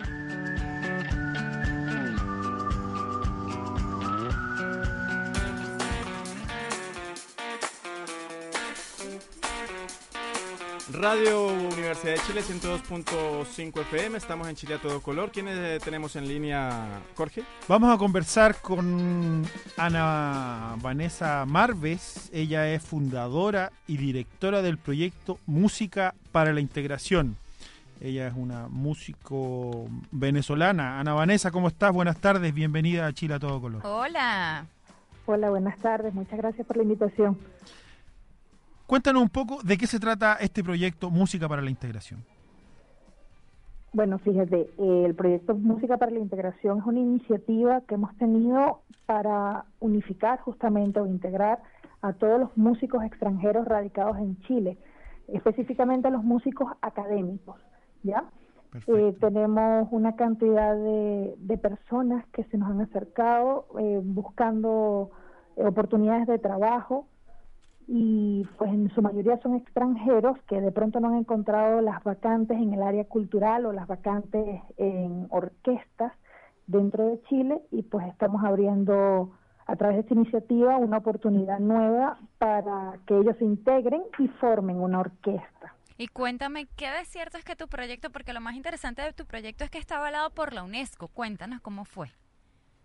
Radio 10.93 11.47
Universidad 11.47 12.15
de 12.15 12.21
Chile 12.21 12.43
102.5 12.43 13.81
FM. 13.81 14.19
Estamos 14.19 14.49
en 14.49 14.57
Chile 14.57 14.75
a 14.75 14.79
todo 14.79 15.01
color. 15.01 15.31
¿Quiénes 15.31 15.57
eh, 15.57 15.79
tenemos 15.83 16.17
en 16.17 16.27
línea, 16.27 17.01
Jorge? 17.17 17.43
Vamos 17.69 17.95
a 17.95 17.99
conversar 17.99 18.61
con 18.61 19.45
Ana 19.77 20.77
Vanessa 20.81 21.45
Marves. 21.47 22.31
Ella 22.33 22.69
es 22.69 22.83
fundadora 22.83 23.73
y 23.87 23.97
directora 23.99 24.63
del 24.63 24.79
proyecto 24.79 25.39
Música 25.47 26.15
para 26.33 26.53
la 26.53 26.61
Integración. 26.61 27.37
Ella 28.01 28.27
es 28.27 28.35
una 28.35 28.69
músico 28.69 29.87
venezolana. 30.11 30.99
Ana 30.99 31.13
Vanessa, 31.13 31.51
¿cómo 31.51 31.69
estás? 31.69 31.93
Buenas 31.93 32.17
tardes, 32.17 32.53
bienvenida 32.55 33.07
a 33.07 33.13
Chile 33.13 33.35
a 33.35 33.39
todo 33.39 33.61
color. 33.61 33.83
Hola. 33.85 34.67
Hola, 35.27 35.51
buenas 35.51 35.79
tardes. 35.79 36.13
Muchas 36.15 36.39
gracias 36.39 36.67
por 36.67 36.77
la 36.77 36.83
invitación. 36.83 37.39
Cuéntanos 38.91 39.23
un 39.23 39.29
poco 39.29 39.63
de 39.63 39.79
qué 39.79 39.87
se 39.87 40.01
trata 40.01 40.35
este 40.41 40.65
proyecto 40.65 41.13
Música 41.13 41.49
para 41.49 41.63
la 41.63 41.71
Integración. 41.71 42.25
Bueno, 43.93 44.19
fíjate, 44.19 44.69
eh, 44.79 45.03
el 45.07 45.15
proyecto 45.15 45.55
Música 45.55 45.97
para 45.97 46.11
la 46.11 46.19
Integración 46.19 46.81
es 46.81 46.85
una 46.85 46.99
iniciativa 46.99 47.83
que 47.83 47.95
hemos 47.95 48.13
tenido 48.17 48.81
para 49.07 49.65
unificar 49.79 50.41
justamente 50.41 50.99
o 50.99 51.07
integrar 51.07 51.63
a 52.03 52.15
todos 52.15 52.41
los 52.41 52.57
músicos 52.57 53.05
extranjeros 53.05 53.65
radicados 53.69 54.19
en 54.19 54.37
Chile, 54.41 54.77
específicamente 55.29 56.09
a 56.09 56.11
los 56.11 56.25
músicos 56.25 56.73
académicos, 56.83 57.61
¿ya? 58.03 58.25
Eh, 58.89 59.17
tenemos 59.21 59.87
una 59.93 60.17
cantidad 60.17 60.75
de, 60.75 61.37
de 61.39 61.59
personas 61.59 62.27
que 62.33 62.43
se 62.43 62.59
nos 62.59 62.69
han 62.69 62.81
acercado 62.81 63.67
eh, 63.79 64.01
buscando 64.03 65.13
eh, 65.57 65.65
oportunidades 65.65 66.27
de 66.27 66.41
trabajo 66.41 67.07
y 67.93 68.47
pues 68.57 68.71
en 68.71 68.89
su 68.95 69.03
mayoría 69.03 69.41
son 69.43 69.57
extranjeros 69.57 70.39
que 70.47 70.61
de 70.61 70.71
pronto 70.71 71.01
no 71.01 71.09
han 71.09 71.17
encontrado 71.17 71.81
las 71.81 72.05
vacantes 72.05 72.57
en 72.57 72.73
el 72.73 72.85
área 72.85 73.05
cultural 73.05 73.67
o 73.67 73.73
las 73.73 73.89
vacantes 73.89 74.63
en 74.77 75.27
orquestas 75.31 76.13
dentro 76.69 77.05
de 77.09 77.21
Chile 77.23 77.61
y 77.73 77.83
pues 77.83 78.07
estamos 78.07 78.45
abriendo 78.45 79.33
a 79.67 79.75
través 79.75 79.97
de 79.97 80.01
esta 80.03 80.15
iniciativa 80.15 80.77
una 80.77 80.99
oportunidad 80.99 81.59
nueva 81.59 82.21
para 82.39 82.97
que 83.09 83.19
ellos 83.19 83.37
se 83.39 83.45
integren 83.45 84.03
y 84.21 84.29
formen 84.29 84.77
una 84.77 85.01
orquesta. 85.01 85.75
Y 85.99 86.07
cuéntame, 86.07 86.69
¿qué 86.77 86.87
de 86.93 87.05
cierto 87.07 87.39
es 87.39 87.45
que 87.45 87.57
tu 87.57 87.67
proyecto, 87.67 88.11
porque 88.11 88.33
lo 88.33 88.41
más 88.41 88.55
interesante 88.55 89.03
de 89.03 89.13
tu 89.13 89.27
proyecto 89.27 89.65
es 89.65 89.71
que 89.71 89.79
está 89.79 89.97
avalado 89.97 90.31
por 90.31 90.53
la 90.53 90.63
UNESCO? 90.63 91.09
Cuéntanos 91.09 91.61
cómo 91.61 91.85
fue. 91.85 92.09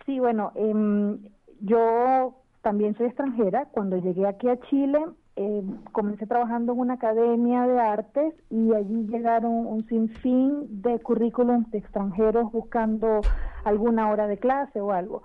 Sí, 0.06 0.20
bueno, 0.20 0.52
em, 0.56 1.18
yo 1.62 2.43
también 2.64 2.96
soy 2.96 3.08
extranjera. 3.08 3.66
Cuando 3.72 3.98
llegué 3.98 4.26
aquí 4.26 4.50
a 4.50 4.60
Chile, 4.62 5.06
em, 5.36 5.84
comencé 5.92 6.26
trabajando 6.26 6.74
en 6.74 6.80
una 6.80 6.94
academia 6.96 7.68
de 7.68 7.80
artes 7.80 8.34
y 8.50 8.74
allí 8.74 9.06
llegaron 9.08 9.52
un 9.68 9.86
sinfín 9.88 10.82
de 10.82 11.00
currículums 11.00 11.70
de 11.70 11.78
extranjeros 11.78 12.52
buscando 12.52 13.22
alguna 13.66 14.10
hora 14.10 14.28
de 14.28 14.38
clase 14.38 14.82
o 14.82 14.92
algo. 14.92 15.22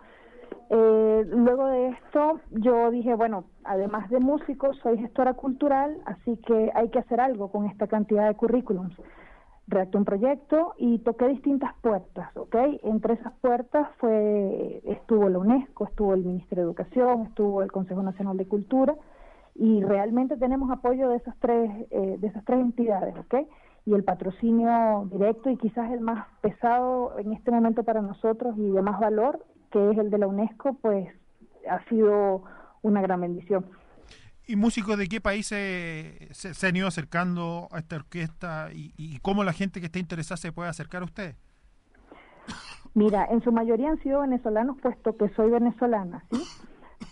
Eh, 0.71 1.25
luego 1.31 1.67
de 1.69 1.89
esto, 1.89 2.41
yo 2.51 2.91
dije, 2.91 3.15
bueno, 3.15 3.45
además 3.65 4.11
de 4.11 4.21
músico, 4.21 4.75
soy 4.75 4.99
gestora 4.99 5.33
cultural, 5.33 5.97
así 6.05 6.37
que 6.47 6.71
hay 6.75 6.91
que 6.91 6.99
hacer 6.99 7.21
algo 7.21 7.51
con 7.51 7.65
esta 7.67 7.87
cantidad 7.87 8.29
de 8.29 8.35
currículums 8.35 8.95
redacté 9.69 9.99
un 9.99 10.05
proyecto 10.05 10.75
y 10.79 10.99
toqué 11.01 11.29
distintas 11.29 11.75
puertas, 11.83 12.35
¿ok? 12.37 12.57
Entre 12.83 13.15
esas 13.15 13.35
puertas 13.41 13.89
fue 13.99 14.81
estuvo 14.85 15.29
la 15.29 15.39
UNESCO, 15.39 15.85
estuvo 15.85 16.15
el 16.15 16.25
Ministerio 16.25 16.65
de 16.65 16.71
Educación, 16.71 17.27
estuvo 17.27 17.63
el 17.63 17.71
Consejo 17.71 18.03
Nacional 18.03 18.37
de 18.37 18.49
Cultura 18.49 18.95
y 19.55 19.83
realmente 19.83 20.37
tenemos 20.37 20.71
apoyo 20.71 21.11
de 21.11 21.17
esas 21.17 21.37
tres 21.39 21.71
eh, 21.91 22.17
de 22.19 22.27
esas 22.27 22.45
tres 22.45 22.61
entidades, 22.61 23.15
¿ok? 23.19 23.47
Y 23.85 23.95
el 23.95 24.05
patrocinio 24.05 25.07
directo 25.13 25.51
y 25.51 25.57
quizás 25.57 25.91
el 25.93 26.01
más 26.01 26.27
pesado 26.41 27.19
en 27.19 27.33
este 27.33 27.51
momento 27.51 27.85
para 27.85 28.01
nosotros 28.01 28.57
y 28.57 28.71
de 28.71 28.83
más 28.83 28.99
valor, 28.99 29.45
que 29.71 29.91
es 29.91 29.99
el 29.99 30.11
de 30.11 30.19
la 30.19 30.27
UNESCO, 30.27 30.75
pues 30.81 31.09
ha 31.69 31.85
sido 31.89 32.43
una 32.83 33.03
gran 33.03 33.21
bendición. 33.21 33.67
¿Y 34.51 34.57
músicos 34.57 34.97
de 34.97 35.09
qué 35.09 35.21
países 35.21 36.17
se, 36.31 36.55
se 36.55 36.67
han 36.67 36.75
ido 36.75 36.89
acercando 36.89 37.69
a 37.71 37.81
esta 37.81 37.97
orquesta 37.97 38.69
y, 38.73 39.19
cómo 39.21 39.45
la 39.45 39.53
gente 39.53 39.79
que 39.79 39.87
esté 39.87 39.99
interesada 39.99 40.39
se 40.39 40.53
puede 40.53 40.71
acercar 40.71 41.03
a 41.03 41.05
ustedes? 41.05 41.37
Mira, 42.95 43.27
en 43.31 43.43
su 43.43 43.53
mayoría 43.53 43.91
han 43.91 44.03
sido 44.03 44.23
venezolanos, 44.23 44.79
puesto 44.81 45.15
que 45.19 45.29
soy 45.35 45.51
venezolana, 45.51 46.25
¿sí? 46.31 46.43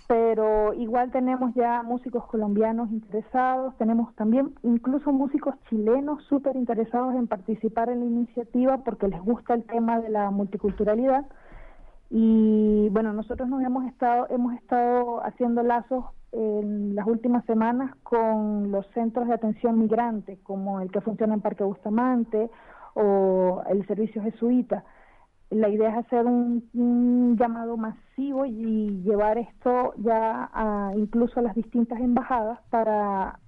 Pero 0.08 0.72
igual 0.72 1.10
tenemos 1.10 1.54
ya 1.54 1.82
músicos 1.82 2.24
colombianos 2.24 2.90
interesados, 2.90 3.76
tenemos 3.76 4.14
también 4.14 4.54
incluso 4.62 5.12
músicos 5.12 5.56
chilenos 5.68 6.24
súper 6.30 6.56
interesados 6.56 7.14
en 7.16 7.26
participar 7.26 7.90
en 7.90 8.00
la 8.00 8.06
iniciativa 8.06 8.78
porque 8.78 9.08
les 9.08 9.20
gusta 9.20 9.52
el 9.52 9.64
tema 9.64 10.00
de 10.00 10.08
la 10.08 10.30
multiculturalidad. 10.30 11.26
Y 12.08 12.88
bueno, 12.92 13.12
nosotros 13.12 13.46
nos 13.46 13.62
hemos 13.62 13.84
estado, 13.84 14.26
hemos 14.30 14.54
estado 14.54 15.22
haciendo 15.22 15.62
lazos 15.62 16.06
en 16.36 16.94
las 16.94 17.06
últimas 17.06 17.44
semanas 17.46 17.94
con 18.02 18.70
los 18.70 18.86
centros 18.88 19.26
de 19.26 19.34
atención 19.34 19.78
migrante, 19.78 20.38
como 20.42 20.80
el 20.80 20.90
que 20.90 21.00
funciona 21.00 21.32
en 21.32 21.40
Parque 21.40 21.64
Bustamante 21.64 22.50
o 22.94 23.62
el 23.70 23.86
servicio 23.86 24.22
jesuita. 24.22 24.84
La 25.48 25.70
idea 25.70 25.90
es 25.90 26.06
hacer 26.06 26.26
un, 26.26 27.36
llamado 27.38 27.78
masivo 27.78 28.44
y 28.44 29.02
llevar 29.02 29.38
esto 29.38 29.94
ya 29.96 30.50
a, 30.52 30.92
incluso 30.96 31.40
a 31.40 31.42
las 31.42 31.54
distintas 31.54 32.00
embajadas 32.00 32.60
para 32.68 33.38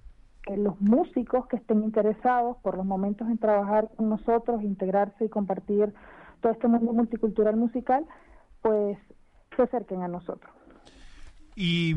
que 0.41 0.57
los 0.57 0.79
músicos 0.81 1.45
que 1.47 1.57
estén 1.57 1.83
interesados 1.83 2.57
por 2.63 2.75
los 2.75 2.85
momentos 2.85 3.27
en 3.29 3.37
trabajar 3.37 3.89
con 3.97 4.09
nosotros, 4.09 4.63
integrarse 4.63 5.25
y 5.25 5.29
compartir 5.29 5.93
todo 6.41 6.53
este 6.53 6.67
mundo 6.67 6.91
multicultural 6.93 7.55
musical, 7.55 8.05
pues 8.63 8.97
se 9.55 9.61
acerquen 9.61 10.01
a 10.01 10.07
nosotros. 10.07 10.58
¿Y, 11.61 11.93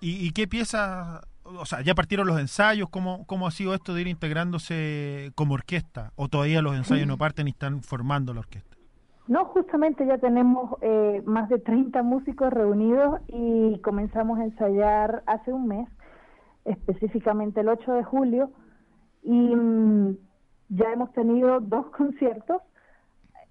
y, 0.00 0.24
y 0.24 0.30
qué 0.30 0.46
piezas, 0.46 1.26
o 1.42 1.66
sea, 1.66 1.80
ya 1.80 1.96
partieron 1.96 2.28
los 2.28 2.38
ensayos? 2.38 2.88
¿Cómo, 2.90 3.26
¿Cómo 3.26 3.48
ha 3.48 3.50
sido 3.50 3.74
esto 3.74 3.92
de 3.92 4.02
ir 4.02 4.06
integrándose 4.06 5.32
como 5.34 5.54
orquesta? 5.54 6.12
¿O 6.14 6.28
todavía 6.28 6.62
los 6.62 6.76
ensayos 6.76 7.08
no 7.08 7.18
parten 7.18 7.48
y 7.48 7.50
están 7.50 7.82
formando 7.82 8.32
la 8.32 8.38
orquesta? 8.38 8.76
No, 9.26 9.46
justamente 9.46 10.06
ya 10.06 10.18
tenemos 10.18 10.76
eh, 10.80 11.24
más 11.26 11.48
de 11.48 11.58
30 11.58 12.04
músicos 12.04 12.52
reunidos 12.52 13.20
y 13.26 13.80
comenzamos 13.80 14.38
a 14.38 14.44
ensayar 14.44 15.24
hace 15.26 15.52
un 15.52 15.66
mes, 15.66 15.88
específicamente 16.64 17.62
el 17.62 17.68
8 17.68 17.92
de 17.92 18.04
julio, 18.04 18.52
y 19.24 19.56
mm, 19.56 20.16
ya 20.68 20.92
hemos 20.92 21.12
tenido 21.14 21.58
dos 21.58 21.86
conciertos. 21.96 22.62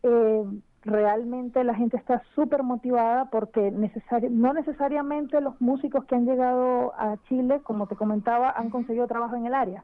Eh, 0.04 0.46
realmente 0.84 1.64
la 1.64 1.76
gente 1.76 1.98
está 1.98 2.22
súper 2.36 2.64
motivada 2.64 3.30
porque 3.30 3.72
necesari 3.72 4.30
no 4.30 4.54
necesariamente 4.54 5.42
los 5.42 5.60
músicos 5.62 6.06
que 6.06 6.16
han 6.16 6.26
llegado 6.26 6.94
a 6.98 7.18
Chile, 7.28 7.62
como 7.64 7.88
te 7.88 7.96
comentaba, 7.96 8.52
han 8.52 8.70
conseguido 8.70 9.08
trabajo 9.08 9.36
en 9.36 9.46
el 9.46 9.54
área. 9.54 9.84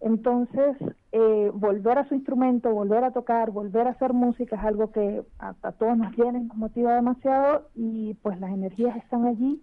Entonces, 0.00 0.76
eh, 1.12 1.50
volver 1.54 1.98
a 1.98 2.08
su 2.08 2.14
instrumento, 2.14 2.70
volver 2.72 3.04
a 3.04 3.12
tocar, 3.12 3.52
volver 3.52 3.86
a 3.86 3.90
hacer 3.90 4.12
música 4.12 4.56
es 4.56 4.62
algo 4.64 4.90
que 4.90 5.22
a, 5.38 5.54
a 5.62 5.72
todos 5.72 5.96
nos 5.96 6.16
llena 6.16 6.38
y 6.38 6.44
nos 6.44 6.56
motiva 6.56 6.94
demasiado 6.94 7.68
y 7.76 8.14
pues 8.14 8.40
las 8.40 8.50
energías 8.50 8.96
están 8.96 9.26
allí 9.26 9.62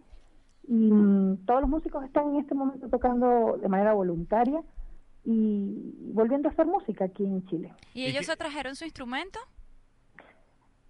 y 0.69 0.91
mm, 0.91 1.45
todos 1.45 1.61
los 1.61 1.69
músicos 1.69 2.05
están 2.05 2.29
en 2.29 2.41
este 2.41 2.53
momento 2.53 2.87
tocando 2.89 3.57
de 3.57 3.67
manera 3.67 3.93
voluntaria 3.93 4.61
y 5.25 6.11
volviendo 6.13 6.47
a 6.47 6.51
hacer 6.51 6.67
música 6.67 7.05
aquí 7.05 7.25
en 7.25 7.43
Chile. 7.47 7.73
¿Y 7.93 8.05
ellos 8.05 8.25
se 8.25 8.37
trajeron 8.37 8.75
su 8.75 8.85
instrumento? 8.85 9.39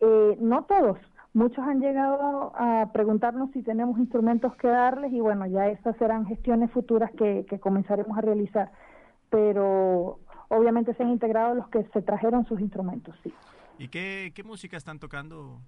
Eh, 0.01 0.37
no 0.39 0.63
todos, 0.63 0.97
muchos 1.33 1.59
han 1.59 1.81
llegado 1.81 2.53
a 2.55 2.89
preguntarnos 2.93 3.51
si 3.51 3.61
tenemos 3.61 3.99
instrumentos 3.99 4.55
que 4.55 4.67
darles 4.67 5.11
y 5.11 5.19
bueno, 5.19 5.45
ya 5.47 5.67
esas 5.67 5.97
serán 5.97 6.25
gestiones 6.25 6.71
futuras 6.71 7.11
que, 7.17 7.45
que 7.49 7.59
comenzaremos 7.59 8.17
a 8.17 8.21
realizar, 8.21 8.71
pero 9.29 10.19
obviamente 10.47 10.93
se 10.93 11.03
han 11.03 11.09
integrado 11.09 11.55
los 11.55 11.67
que 11.69 11.83
se 11.93 12.01
trajeron 12.01 12.45
sus 12.45 12.59
instrumentos, 12.59 13.15
sí. 13.23 13.33
¿Y 13.77 13.87
qué, 13.87 14.31
qué 14.35 14.43
música 14.43 14.77
están 14.77 14.99
tocando? 14.99 15.59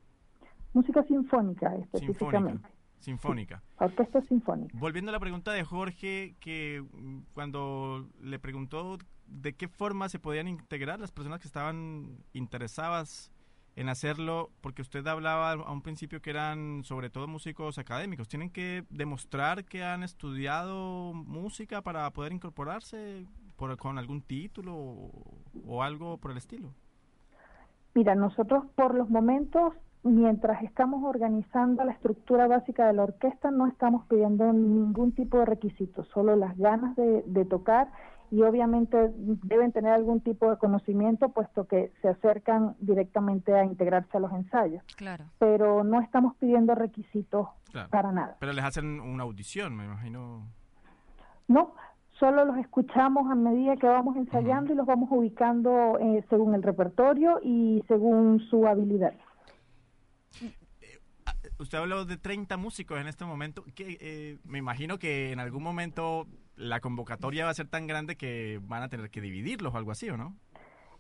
Música 0.74 1.04
sinfónica 1.04 1.76
específicamente. 1.76 2.68
Sinfónica. 3.00 3.64
Orquesta 3.78 4.22
sinfónica. 4.22 4.78
Volviendo 4.78 5.10
a 5.10 5.14
la 5.14 5.20
pregunta 5.20 5.52
de 5.54 5.64
Jorge, 5.64 6.36
que 6.40 6.84
mm, 6.94 7.20
cuando 7.34 8.08
le 8.22 8.38
preguntó 8.38 9.00
de 9.26 9.54
qué 9.54 9.68
forma 9.68 10.08
se 10.08 10.20
podían 10.20 10.48
integrar 10.48 11.00
las 11.00 11.12
personas 11.12 11.40
que 11.40 11.48
estaban 11.48 12.20
interesadas 12.34 13.32
en 13.76 13.90
hacerlo, 13.90 14.50
porque 14.62 14.82
usted 14.82 15.06
hablaba 15.08 15.54
a 15.54 15.72
un 15.72 15.82
principio 15.82 16.22
que 16.22 16.30
eran 16.30 16.84
sobre 16.84 17.10
todo 17.10 17.28
músicos 17.28 17.78
académicos, 17.78 18.28
¿tienen 18.28 18.50
que 18.50 18.84
demostrar 18.90 19.64
que 19.64 19.84
han 19.84 20.04
estudiado 20.04 21.14
música 21.14 21.82
para 21.82 22.10
poder 22.12 22.34
incorporarse 22.34 23.26
por, 23.56 23.76
con 23.78 23.98
algún 23.98 24.22
título 24.22 24.76
o, 25.66 25.84
algo 25.84 26.18
por 26.18 26.32
el 26.32 26.38
estilo? 26.38 26.70
Mira, 27.94 28.16
nosotros 28.16 28.66
por 28.76 28.96
los 28.96 29.10
momentos 29.10 29.74
mientras 30.04 30.64
estamos 30.64 31.04
organizando 31.04 31.84
la 31.84 31.92
estructura 31.92 32.48
básica 32.48 32.88
de 32.88 32.94
la 32.94 33.04
orquesta, 33.04 33.52
no 33.52 33.68
estamos 33.68 34.06
pidiendo 34.08 34.52
ningún 34.52 35.12
tipo 35.12 35.38
de 35.38 35.46
requisito, 35.46 36.06
solo 36.06 36.36
las 36.36 36.58
ganas 36.58 36.96
de, 36.96 37.46
tocar 37.46 37.92
y 38.32 38.42
obviamente 38.44 39.12
deben 39.44 39.72
tener 39.74 39.92
algún 39.92 40.22
tipo 40.22 40.50
de 40.50 40.58
conocimiento, 40.58 41.30
puesto 41.30 41.68
que 41.68 41.92
se 42.02 42.08
acercan 42.08 42.76
directamente 42.80 43.54
a 43.54 43.66
integrarse 43.66 44.16
a 44.18 44.22
los 44.22 44.32
ensayos. 44.32 44.82
Claro. 44.96 45.26
Pero 45.38 45.84
no 45.84 46.00
estamos 46.02 46.36
pidiendo 46.38 46.74
requisitos 46.74 47.50
Claro. 47.72 47.90
para 47.90 48.12
nada. 48.12 48.38
Pero 48.40 48.54
les 48.54 48.64
hacen 48.66 49.00
una 49.02 49.24
audición, 49.24 49.76
me 49.76 49.84
imagino. 49.86 50.48
No, 51.50 51.74
solo 52.20 52.46
los 52.46 52.58
escuchamos 52.58 53.30
a 53.30 53.36
medida 53.36 53.76
que 53.76 53.88
vamos 53.88 54.16
ensayando 54.16 54.72
y 54.72 54.76
los 54.78 54.86
vamos 54.86 55.10
ubicando 55.12 55.98
eh, 56.00 56.24
según 56.30 56.56
el 56.56 56.64
repertorio 56.64 57.40
y 57.44 57.84
según 57.90 58.40
su 58.50 58.66
habilidad. 58.66 59.14
Usted 61.60 61.78
habló 61.78 62.06
de 62.06 62.18
30 62.18 62.58
músicos 62.58 63.00
en 63.00 63.08
este 63.08 63.24
momento. 63.26 63.64
Que, 63.76 63.98
eh, 64.02 64.38
me 64.46 64.58
imagino 64.58 64.98
que 64.98 65.32
en 65.32 65.40
algún 65.40 65.62
momento 65.62 66.26
la 66.62 66.80
convocatoria 66.80 67.46
va 67.46 67.52
a 67.52 67.56
ser 67.56 67.68
tan 67.68 67.88
grande 67.88 68.16
que 68.16 68.60
van 68.64 68.84
a 68.84 68.90
tener 68.90 69.10
que 69.10 69.22
dividirlos 69.22 69.74
o 69.74 69.78
algo 69.78 69.92
así, 69.92 70.10
¿o 70.10 70.18
no? 70.18 70.36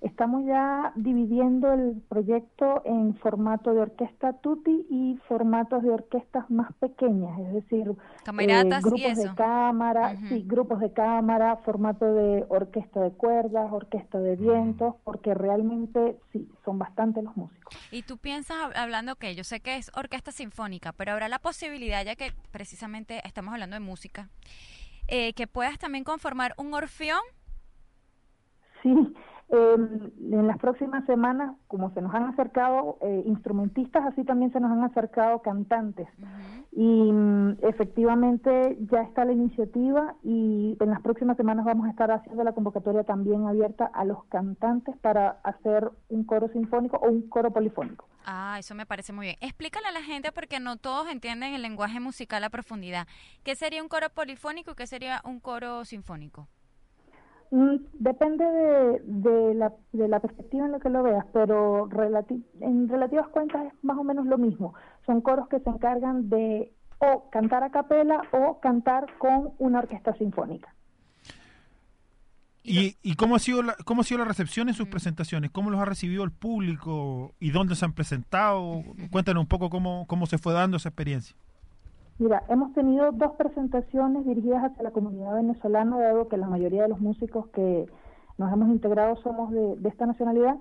Estamos 0.01 0.44
ya 0.48 0.94
dividiendo 0.96 1.72
el 1.74 2.01
proyecto 2.10 2.82
en 2.86 3.13
formato 3.18 3.72
de 3.72 3.82
orquesta 3.82 4.34
tutti 4.41 4.88
y 4.89 5.20
formatos 5.27 5.84
de 5.84 5.91
orquestas 5.91 6.50
más 6.50 6.74
pequeñas, 6.80 7.38
es 7.39 7.53
decir, 7.53 7.91
Camaratas 8.24 8.84
eh, 8.84 8.88
grupos 8.88 9.00
y 9.00 9.03
eso. 9.12 9.30
de 9.30 9.36
cámara, 9.36 10.15
sí, 10.27 10.44
grupos 10.48 10.79
de 10.79 10.92
cámara, 10.92 11.57
formato 11.57 12.16
de 12.16 12.46
orquesta 12.50 13.00
de 13.00 13.12
cuerdas, 13.12 13.72
orquesta 13.72 14.18
de 14.20 14.38
vientos, 14.38 14.96
porque 15.03 15.35
realmente 15.35 16.18
sí, 16.33 16.50
son 16.66 16.79
bastantes 16.79 17.24
los 17.24 17.38
músicos. 17.38 17.77
Y 17.92 18.01
tú 18.01 18.18
piensas, 18.18 18.57
hab- 18.57 18.75
hablando 18.75 19.18
que 19.18 19.35
yo 19.35 19.44
sé 19.44 19.59
que 19.59 19.75
es 19.75 19.92
orquesta 19.96 20.31
sinfónica, 20.31 20.94
pero 20.94 21.12
habrá 21.12 21.29
la 21.29 21.38
posibilidad, 21.38 22.03
ya 22.03 22.16
que 22.16 22.33
precisamente 22.50 23.22
estamos 23.27 23.53
hablando 23.53 23.75
de 23.75 23.81
música, 23.81 24.29
eh, 25.11 25.33
que 25.33 25.45
puedas 25.45 25.77
también 25.77 26.03
conformar 26.05 26.53
un 26.57 26.74
orfeón. 26.74 27.21
Sí, 28.81 28.89
eh, 29.51 29.75
en 29.75 30.48
las 30.48 30.57
próximas 30.59 31.05
semanas, 31.05 31.55
como 31.68 31.94
se 31.94 32.01
nos 32.01 32.14
han 32.16 32.24
acercado 32.24 32.98
eh, 33.01 33.24
instrumentistas, 33.25 34.05
así 34.05 34.24
también 34.24 34.53
se 34.53 34.61
nos 34.61 34.72
han 34.72 34.83
acercado 34.83 35.42
cantantes. 35.42 36.07
Y 36.72 37.11
mm, 37.11 37.57
efectivamente 37.61 38.77
ya 38.90 39.01
está 39.01 39.25
la 39.25 39.33
iniciativa 39.33 40.16
y 40.24 40.77
en 40.79 40.90
las 40.90 41.01
próximas 41.01 41.35
semanas 41.35 41.66
vamos 41.66 41.85
a 41.85 41.90
estar 41.90 42.09
haciendo 42.11 42.46
la 42.46 42.53
convocatoria 42.53 43.03
también 43.03 43.46
abierta 43.46 43.85
a 43.94 44.05
los 44.05 44.24
cantantes 44.25 44.96
para 45.00 45.42
hacer 45.44 45.92
un 46.07 46.24
coro 46.24 46.48
sinfónico 46.53 46.98
o 46.98 47.09
un 47.09 47.27
coro 47.27 47.51
polifónico. 47.51 48.07
Ah, 48.25 48.55
eso 48.57 48.74
me 48.74 48.85
parece 48.85 49.11
muy 49.11 49.25
bien. 49.25 49.37
Explícale 49.42 49.87
a 49.87 49.92
la 49.92 50.01
gente 50.01 50.31
porque 50.31 50.61
no 50.61 50.77
todos 50.77 51.09
entienden 51.09 51.53
el 51.53 51.61
lenguaje 51.61 52.00
musical 52.00 52.42
a 52.46 52.50
profundidad. 52.50 53.05
¿Qué 53.44 53.55
sería 53.55 53.83
un 53.83 53.90
coro 53.90 54.09
polifónico 54.09 54.72
y 54.72 54.75
qué 54.75 54.87
sería 54.87 55.22
un 55.25 55.42
coro 55.42 55.83
sinfónico? 55.83 56.48
Mm, 57.51 57.75
Depende 58.00 58.46
de, 58.46 59.01
de, 59.05 59.53
la, 59.55 59.74
de 59.92 60.07
la 60.07 60.20
perspectiva 60.20 60.66
en 60.66 60.72
la 60.72 60.79
que 60.79 60.90
lo 60.90 61.03
veas, 61.03 61.25
pero 61.33 61.87
relati- 61.90 62.44
en 62.61 62.87
relativas 62.87 63.27
cuentas 63.27 63.68
es 63.68 63.74
más 63.83 63.98
o 63.98 64.03
menos 64.03 64.25
lo 64.25 64.37
mismo. 64.37 64.74
Son 65.05 65.22
coros 65.22 65.48
que 65.50 65.59
se 65.59 65.70
encargan 65.70 66.29
de 66.29 66.72
o 67.00 67.29
cantar 67.29 67.64
a 67.64 67.72
capela 67.72 68.22
o 68.31 68.59
cantar 68.59 69.07
con 69.18 69.51
una 69.57 69.79
orquesta 69.79 70.14
sinfónica. 70.16 70.74
¿Y, 72.64 72.96
y 73.01 73.16
cómo, 73.16 73.35
ha 73.35 73.40
sido 73.40 73.64
la, 73.64 73.75
cómo 73.85 74.01
ha 74.01 74.03
sido 74.03 74.20
la 74.20 74.25
recepción 74.25 74.70
en 74.70 74.75
sus 74.75 74.87
presentaciones? 74.87 75.50
¿Cómo 75.50 75.72
los 75.72 75.81
ha 75.81 75.85
recibido 75.85 76.24
el 76.24 76.31
público? 76.31 77.33
¿Y 77.40 77.50
dónde 77.50 77.75
se 77.75 77.85
han 77.85 77.94
presentado? 77.94 78.83
Cuéntanos 79.09 79.42
un 79.42 79.48
poco 79.48 79.72
cómo, 79.72 80.05
cómo 80.07 80.27
se 80.27 80.37
fue 80.37 80.53
dando 80.53 80.77
esa 80.77 80.90
experiencia. 80.90 81.35
Mira, 82.22 82.44
hemos 82.50 82.72
tenido 82.74 83.12
dos 83.14 83.31
presentaciones 83.31 84.27
dirigidas 84.27 84.64
hacia 84.64 84.84
la 84.84 84.92
comunidad 84.92 85.34
venezolana, 85.34 85.98
dado 85.98 86.27
que 86.27 86.38
la 86.38 86.48
mayoría 86.48 86.84
de 86.84 86.90
los 86.90 87.00
músicos 87.00 87.48
que 87.48 87.88
nos 88.38 88.53
hemos 88.53 88.70
integrado 88.70 89.16
somos 89.24 89.50
de, 89.50 89.75
de 89.77 89.90
esta 89.90 90.05
nacionalidad. 90.05 90.60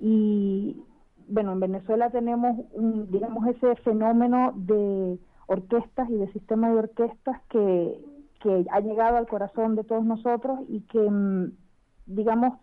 Y 0.00 0.82
bueno, 1.28 1.52
en 1.52 1.60
Venezuela 1.60 2.10
tenemos, 2.10 2.56
un, 2.72 3.08
digamos, 3.08 3.46
ese 3.46 3.76
fenómeno 3.84 4.52
de 4.56 5.20
orquestas 5.46 6.10
y 6.10 6.14
de 6.14 6.26
sistema 6.32 6.70
de 6.70 6.78
orquestas 6.78 7.40
que, 7.50 8.04
ha 8.72 8.80
llegado 8.80 9.16
al 9.16 9.28
corazón 9.28 9.76
de 9.76 9.84
todos 9.84 10.04
nosotros 10.04 10.58
y 10.68 10.80
que, 10.82 10.98
mm, 10.98 11.52
digamos, 12.06 12.58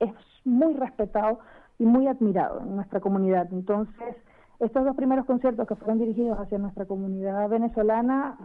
es 0.00 0.12
muy 0.44 0.74
respetado 0.74 1.38
y 1.78 1.86
muy 1.86 2.08
admirado 2.08 2.60
en 2.60 2.76
nuestra 2.76 3.00
comunidad. 3.00 3.48
Entonces, 3.52 4.16
estos 4.64 4.84
dos 4.84 4.96
primeros 4.96 5.26
conciertos 5.26 5.66
que 5.66 5.76
fueron 5.76 5.98
dirigidos 5.98 6.38
hacia 6.38 6.58
nuestra 6.58 6.86
comunidad 6.86 7.48
venezolana, 7.48 8.38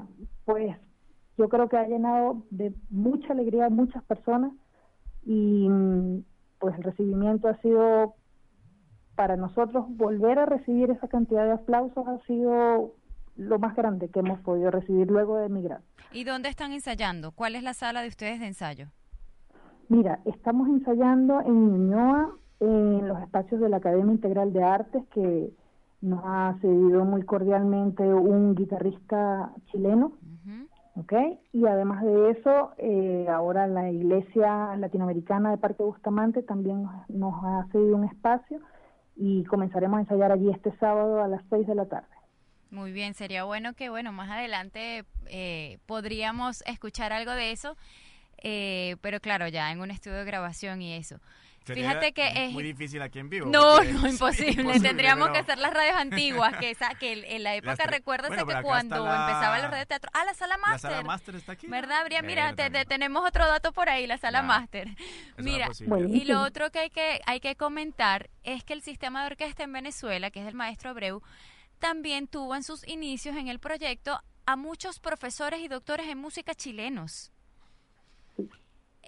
pues 0.46 0.76
yo 1.38 1.50
creo 1.50 1.70
que 1.70 1.78
ha 1.78 1.88
llenado 1.88 2.44
de 2.50 2.74
mucha 2.90 3.34
alegría 3.34 3.68
a 3.68 3.70
muchas 3.70 4.04
personas 4.04 4.52
y 5.26 5.68
pues 6.60 6.76
el 6.78 6.84
recibimiento 6.84 7.48
ha 7.48 7.58
sido 7.62 8.16
para 9.16 9.36
nosotros 9.36 9.86
volver 9.90 10.40
a 10.40 10.46
recibir 10.46 10.92
esa 10.92 11.08
cantidad 11.08 11.46
de 11.46 11.52
aplausos 11.52 12.08
ha 12.08 12.20
sido 12.26 12.94
lo 13.36 13.60
más 13.60 13.76
grande 13.76 14.10
que 14.10 14.20
hemos 14.20 14.40
podido 14.42 14.70
recibir 14.72 15.10
luego 15.10 15.38
de 15.38 15.46
emigrar. 15.46 15.82
¿Y 16.12 16.24
dónde 16.24 16.50
están 16.50 16.74
ensayando? 16.74 17.32
¿Cuál 17.32 17.56
es 17.56 17.64
la 17.64 17.74
sala 17.74 18.02
de 18.02 18.10
ustedes 18.10 18.40
de 18.40 18.48
ensayo? 18.48 18.88
Mira, 19.88 20.20
estamos 20.26 20.68
ensayando 20.70 21.42
en 21.42 21.72
Ñuñoa, 21.72 22.36
en 22.60 23.08
los 23.08 23.20
espacios 23.22 23.62
de 23.62 23.70
la 23.70 23.78
Academia 23.78 24.14
Integral 24.14 24.54
de 24.54 24.64
Artes, 24.64 25.04
que 25.14 25.52
nos 26.02 26.22
ha 26.24 26.58
cedido 26.62 27.06
muy 27.06 27.24
cordialmente 27.24 28.04
un 28.04 28.56
guitarrista 28.56 29.52
chileno. 29.72 30.14
¿ok? 30.96 31.14
Y 31.54 31.66
además 31.66 32.04
de 32.04 32.32
eso, 32.32 32.72
eh, 32.78 33.28
ahora 33.30 33.68
la 33.68 33.90
Iglesia 33.90 34.76
Latinoamericana 34.78 35.52
de 35.52 35.58
Parque 35.58 35.84
Bustamante 35.84 36.44
también 36.44 36.84
nos, 36.84 37.10
nos 37.10 37.34
ha 37.44 37.68
cedido 37.72 37.96
un 37.96 38.06
espacio 38.06 38.60
y 39.16 39.44
comenzaremos 39.46 39.98
a 39.98 40.02
ensayar 40.02 40.32
allí 40.32 40.50
este 40.50 40.76
sábado 40.78 41.22
a 41.22 41.28
las 41.28 41.42
6 41.50 41.68
de 41.68 41.76
la 41.76 41.86
tarde. 41.86 42.08
Muy 42.72 42.92
bien, 42.92 43.16
sería 43.16 43.44
bueno 43.46 43.74
que, 43.74 43.90
bueno, 43.90 44.12
más 44.12 44.30
adelante 44.30 45.04
eh, 45.28 45.80
podríamos 45.88 46.62
escuchar 46.68 47.12
algo 47.12 47.32
de 47.32 47.52
eso, 47.52 47.76
eh, 48.44 48.96
pero 49.02 49.20
claro, 49.20 49.48
ya 49.48 49.72
en 49.72 49.82
un 49.82 49.90
estudio 49.90 50.18
de 50.18 50.26
grabación 50.26 50.82
y 50.82 50.94
eso. 50.94 51.20
Sería 51.66 51.90
Fíjate 51.90 52.14
que 52.14 52.46
es... 52.46 52.52
muy 52.52 52.64
difícil 52.64 53.02
aquí 53.02 53.20
en 53.20 53.30
vivo. 53.30 53.46
No, 53.48 53.84
no, 53.84 54.06
es 54.08 54.14
imposible. 54.14 54.80
Tendríamos 54.80 55.30
pero- 55.30 55.34
que 55.34 55.40
hacer 55.40 55.58
las 55.60 55.74
radios 55.74 55.96
antiguas, 55.98 56.56
que 56.58 56.72
esa, 56.72 56.90
que 56.96 57.36
en- 57.36 57.44
la 57.44 57.56
época, 57.56 57.86
recuérdese 57.86 58.44
Bueno, 58.44 58.60
que 58.60 58.64
cuando 58.64 58.96
está 58.96 59.10
la- 59.10 59.28
empezaban 59.30 59.62
los 59.62 59.72
radios 59.72 59.82
de 59.82 59.86
teatro. 59.88 60.10
Ah, 60.14 60.26
la 60.26 60.34
sala 60.34 60.56
La 60.58 60.68
máster. 60.68 60.92
sala 60.92 61.04
máster 61.04 61.36
está 61.36 61.52
aquí. 61.52 61.68
¿Verdad, 61.68 62.04
Bria? 62.06 62.22
Mira, 62.22 62.54
te- 62.56 62.70
tenemos 62.86 63.24
otro 63.28 63.46
dato 63.48 63.72
por 63.72 63.88
ahí, 63.90 64.08
la 64.08 64.18
sala. 64.18 64.40
Es 64.40 64.46
una 64.46 65.10
Mira, 65.38 65.70
y 66.10 66.26
lo 66.26 66.42
otro 66.42 66.72
que 66.72 66.80
hay, 66.80 66.90
que 66.90 67.22
hay 67.26 67.40
que 67.40 67.56
comentar 67.56 68.30
es 68.44 68.64
que 68.64 68.74
el 68.74 68.82
sistema 68.82 69.22
de 69.22 69.28
orquesta 69.28 69.64
en 69.64 69.74
Venezuela, 69.74 70.32
que 70.32 70.40
es 70.40 70.46
del 70.46 70.56
maestro 70.56 70.90
Abreu, 70.90 71.22
también 71.78 72.28
tuvo 72.28 72.56
en 72.56 72.64
sus 72.64 72.88
inicios 72.88 73.36
en 73.36 73.48
el 73.48 73.60
proyecto 73.60 74.20
a 74.46 74.56
muchos 74.56 75.00
profesores 75.00 75.60
y 75.62 75.68
doctores 75.68 76.08
en 76.08 76.18
música 76.18 76.54
chilenos. 76.56 77.32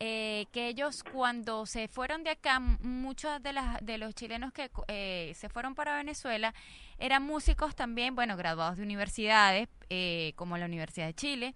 Eh, 0.03 0.47
que 0.51 0.67
ellos 0.67 1.03
cuando 1.03 1.67
se 1.67 1.87
fueron 1.87 2.23
de 2.23 2.31
acá, 2.31 2.59
muchos 2.59 3.39
de, 3.43 3.53
las, 3.53 3.85
de 3.85 3.99
los 3.99 4.15
chilenos 4.15 4.51
que 4.51 4.71
eh, 4.87 5.31
se 5.35 5.47
fueron 5.47 5.75
para 5.75 5.95
Venezuela 5.95 6.55
eran 6.97 7.21
músicos 7.21 7.75
también, 7.75 8.15
bueno, 8.15 8.35
graduados 8.35 8.77
de 8.77 8.83
universidades, 8.83 9.69
eh, 9.91 10.33
como 10.37 10.57
la 10.57 10.65
Universidad 10.65 11.05
de 11.05 11.13
Chile, 11.13 11.55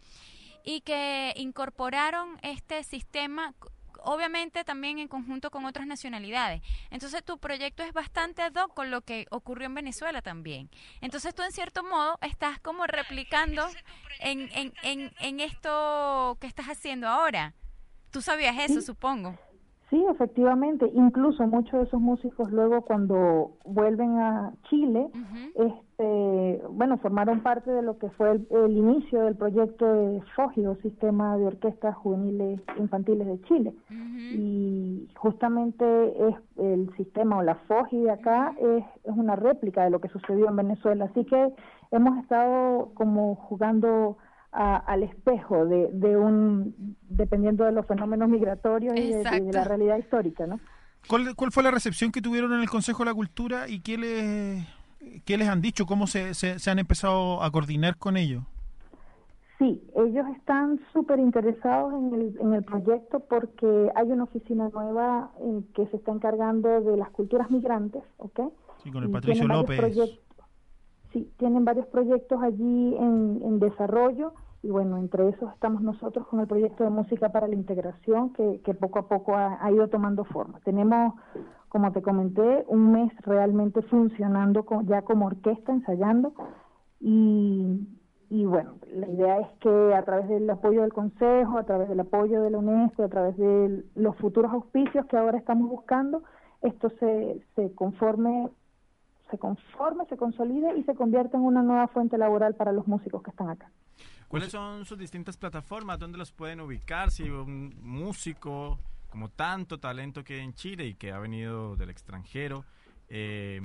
y 0.63 0.81
que 0.81 1.34
incorporaron 1.38 2.38
este 2.43 2.84
sistema, 2.84 3.55
obviamente 4.03 4.63
también 4.63 4.99
en 4.99 5.08
conjunto 5.08 5.49
con 5.49 5.65
otras 5.65 5.88
nacionalidades. 5.88 6.62
Entonces 6.91 7.23
tu 7.23 7.39
proyecto 7.39 7.81
es 7.81 7.93
bastante 7.93 8.43
ad 8.43 8.53
hoc 8.53 8.75
con 8.75 8.91
lo 8.91 9.01
que 9.01 9.25
ocurrió 9.31 9.65
en 9.65 9.73
Venezuela 9.73 10.21
también. 10.21 10.69
Entonces 11.01 11.34
tú 11.34 11.41
en 11.41 11.51
cierto 11.51 11.84
modo 11.84 12.19
estás 12.21 12.60
como 12.60 12.86
replicando 12.86 13.67
en, 14.19 14.51
en, 14.53 14.71
en, 14.84 15.12
en 15.19 15.39
esto 15.39 16.38
que 16.39 16.45
estás 16.45 16.67
haciendo 16.67 17.08
ahora. 17.08 17.55
Tú 18.15 18.21
sabías 18.21 18.56
eso, 18.58 18.80
Sí. 18.80 18.82
supongo. 18.82 19.34
Sí, 19.89 20.04
efectivamente. 20.10 20.89
Incluso 20.93 21.45
muchos 21.47 21.73
de 21.73 21.84
esos 21.84 21.99
músicos 22.01 22.49
luego 22.49 22.82
cuando 22.82 23.51
vuelven 23.65 24.17
a 24.17 24.54
Chile, 24.69 25.10
este, 25.56 26.62
bueno, 26.71 26.97
formaron 26.97 27.41
parte 27.41 27.69
de 27.71 27.82
lo 27.82 27.97
que 27.99 28.10
fue 28.12 28.32
el, 28.32 28.47
el 28.51 28.71
inicio 28.78 29.21
del 29.23 29.36
proyecto 29.36 29.86
de 29.86 30.21
FOGIO, 30.36 30.75
Sistema 30.82 31.38
de 31.38 31.45
Orquestas 31.47 31.93
Juveniles 31.97 32.62
Infantiles 32.80 33.28
de 33.28 33.41
Chile. 33.41 33.73
Y 34.32 35.08
justamente 35.17 35.86
es 36.30 36.36
el 36.58 36.89
sistema 36.95 37.38
o 37.38 37.43
la 37.43 37.56
FOGI 37.56 38.01
de 38.04 38.12
acá 38.12 38.56
es, 38.60 38.84
es 39.04 39.15
una 39.15 39.36
réplica 39.36 39.84
de 39.84 39.89
lo 39.91 39.99
que 39.99 40.10
sucedió 40.10 40.47
en 40.49 40.56
Venezuela. 40.56 41.06
Así 41.06 41.25
que 41.25 41.54
hemos 41.91 42.17
estado 42.23 42.89
como 42.95 43.36
jugando 43.36 44.17
a- 44.56 44.78
al 44.78 45.04
espejo 45.04 45.65
de, 45.65 45.89
de 45.91 46.18
un, 46.18 46.96
dependiendo 47.10 47.65
de 47.65 47.72
los 47.74 47.86
fenómenos 47.86 48.30
migratorios 48.30 48.96
y 48.98 49.12
de, 49.12 49.24
de 49.24 49.54
la 49.54 49.63
realidad 49.65 49.98
histórica, 49.98 50.48
¿no? 50.48 50.60
¿Cuál, 51.08 51.36
cuál 51.36 51.52
fue 51.52 51.62
la 51.63 51.72
recepción 51.72 52.12
que 52.12 52.22
tuvieron 52.22 52.52
en 52.54 52.62
el 52.62 52.70
Consejo 52.70 53.04
de 53.04 53.10
la 53.12 53.13
Cultura 53.13 53.68
y 53.68 53.80
qué 53.82 53.98
les, 53.98 54.65
qué 55.26 55.38
les 55.38 55.48
han 55.48 55.62
dicho? 55.62 55.86
¿Cómo 55.86 56.08
se, 56.08 56.34
se, 56.34 56.58
se 56.58 56.72
han 56.72 56.80
empezado 56.80 57.44
a 57.44 57.52
coordinar 57.52 57.98
con 57.98 58.18
ellos? 58.18 58.44
Sí, 59.60 59.82
ellos 59.96 60.26
están 60.36 60.80
súper 60.91 61.20
interesados 61.20 61.94
en 61.94 62.13
el, 62.13 62.38
en 62.41 62.54
el 62.56 62.63
proyecto 62.63 63.20
porque 63.22 63.89
hay 63.96 64.12
una 64.12 64.24
oficina 64.24 64.68
nueva 64.74 65.32
eh, 65.39 65.62
que 65.74 65.88
se 65.88 65.98
está 65.98 66.12
encargando 66.12 66.82
de 66.82 66.98
las 66.98 67.10
culturas 67.12 67.50
migrantes, 67.52 68.04
¿ok? 68.18 68.39
Sí, 68.84 68.91
con 68.91 69.04
el 69.04 69.10
Patricio 69.12 69.48
López. 69.48 69.96
sí, 71.13 71.32
tienen 71.38 71.63
varios 71.63 71.86
proyectos 71.88 72.41
allí 72.44 72.96
en, 72.98 73.41
en 73.46 73.60
desarrollo 73.60 74.34
y 74.65 74.71
bueno, 74.71 74.97
entre 74.97 75.30
esos 75.30 75.54
estamos 75.54 75.84
nosotros 75.84 76.25
con 76.25 76.39
el 76.39 76.47
proyecto 76.47 76.84
de 76.84 76.89
música 76.89 77.30
para 77.30 77.47
la 77.47 77.54
integración 77.54 78.34
que, 78.34 78.62
que 78.65 78.73
poco 78.73 78.97
a 78.97 79.08
poco 79.08 79.36
ha, 79.36 79.71
ido 79.71 79.88
tomando 79.89 80.23
forma. 80.25 80.60
Tenemos, 80.63 81.13
como 81.69 81.91
te 81.91 82.01
comenté, 82.01 82.65
un 82.67 82.91
mes 82.91 83.12
realmente 83.21 83.84
funcionando 83.84 84.65
co- 84.65 84.82
ya 84.82 85.04
como 85.04 85.28
orquesta, 85.28 85.71
ensayando 85.71 86.34
y, 86.99 87.88
y 88.32 88.45
bueno, 88.45 88.71
la 88.91 89.08
idea 89.08 89.39
es 89.41 89.47
que 89.60 89.93
a 89.93 90.04
través 90.04 90.30
del 90.30 90.49
apoyo 90.49 90.82
del 90.82 90.93
Consejo, 90.93 91.60
a 91.60 91.63
través 91.63 91.88
del 91.88 91.99
apoyo 91.99 92.41
de 92.41 92.49
la 92.49 92.58
UNESCO, 92.58 93.04
a 93.04 93.10
través 93.10 93.38
de 93.38 93.84
los 93.93 94.15
futuros 94.15 94.51
auspicios 94.51 95.06
que 95.06 95.15
ahora 95.15 95.38
estamos 95.38 95.69
buscando, 95.69 96.23
esto 96.63 96.89
se, 96.99 97.39
se 97.56 97.71
conforme 97.75 98.49
se 99.36 99.39
conforme, 99.39 100.06
se 100.06 100.17
consolide 100.17 100.78
y 100.78 100.84
se 100.84 100.95
convierta 100.95 101.38
en 101.38 101.43
una 101.43 101.62
nueva 101.62 101.88
fuente 101.88 102.17
laboral 102.17 102.56
para 102.56 102.71
los 102.71 102.88
músicos 102.88 103.21
que 103.21 103.32
están 103.32 103.50
acá. 103.50 103.69
¿Cuáles 104.28 104.52
son 104.52 104.86
sus 104.86 104.98
distintas 104.98 105.38
plataformas? 105.38 106.00
¿Dónde 106.00 106.17
los 106.17 106.32
pueden 106.32 106.60
ubicar? 106.62 107.12
Si 107.12 107.30
un 107.30 107.76
músico, 107.82 108.80
como 109.10 109.30
tanto 109.30 109.80
talento 109.80 110.24
que 110.24 110.36
hay 110.36 110.39
en 110.41 110.54
Chile 110.54 110.86
y 110.86 110.95
que 110.95 111.12
ha 111.12 111.19
venido 111.19 111.76
del 111.76 111.89
extranjero, 111.89 112.65
eh, 113.10 113.62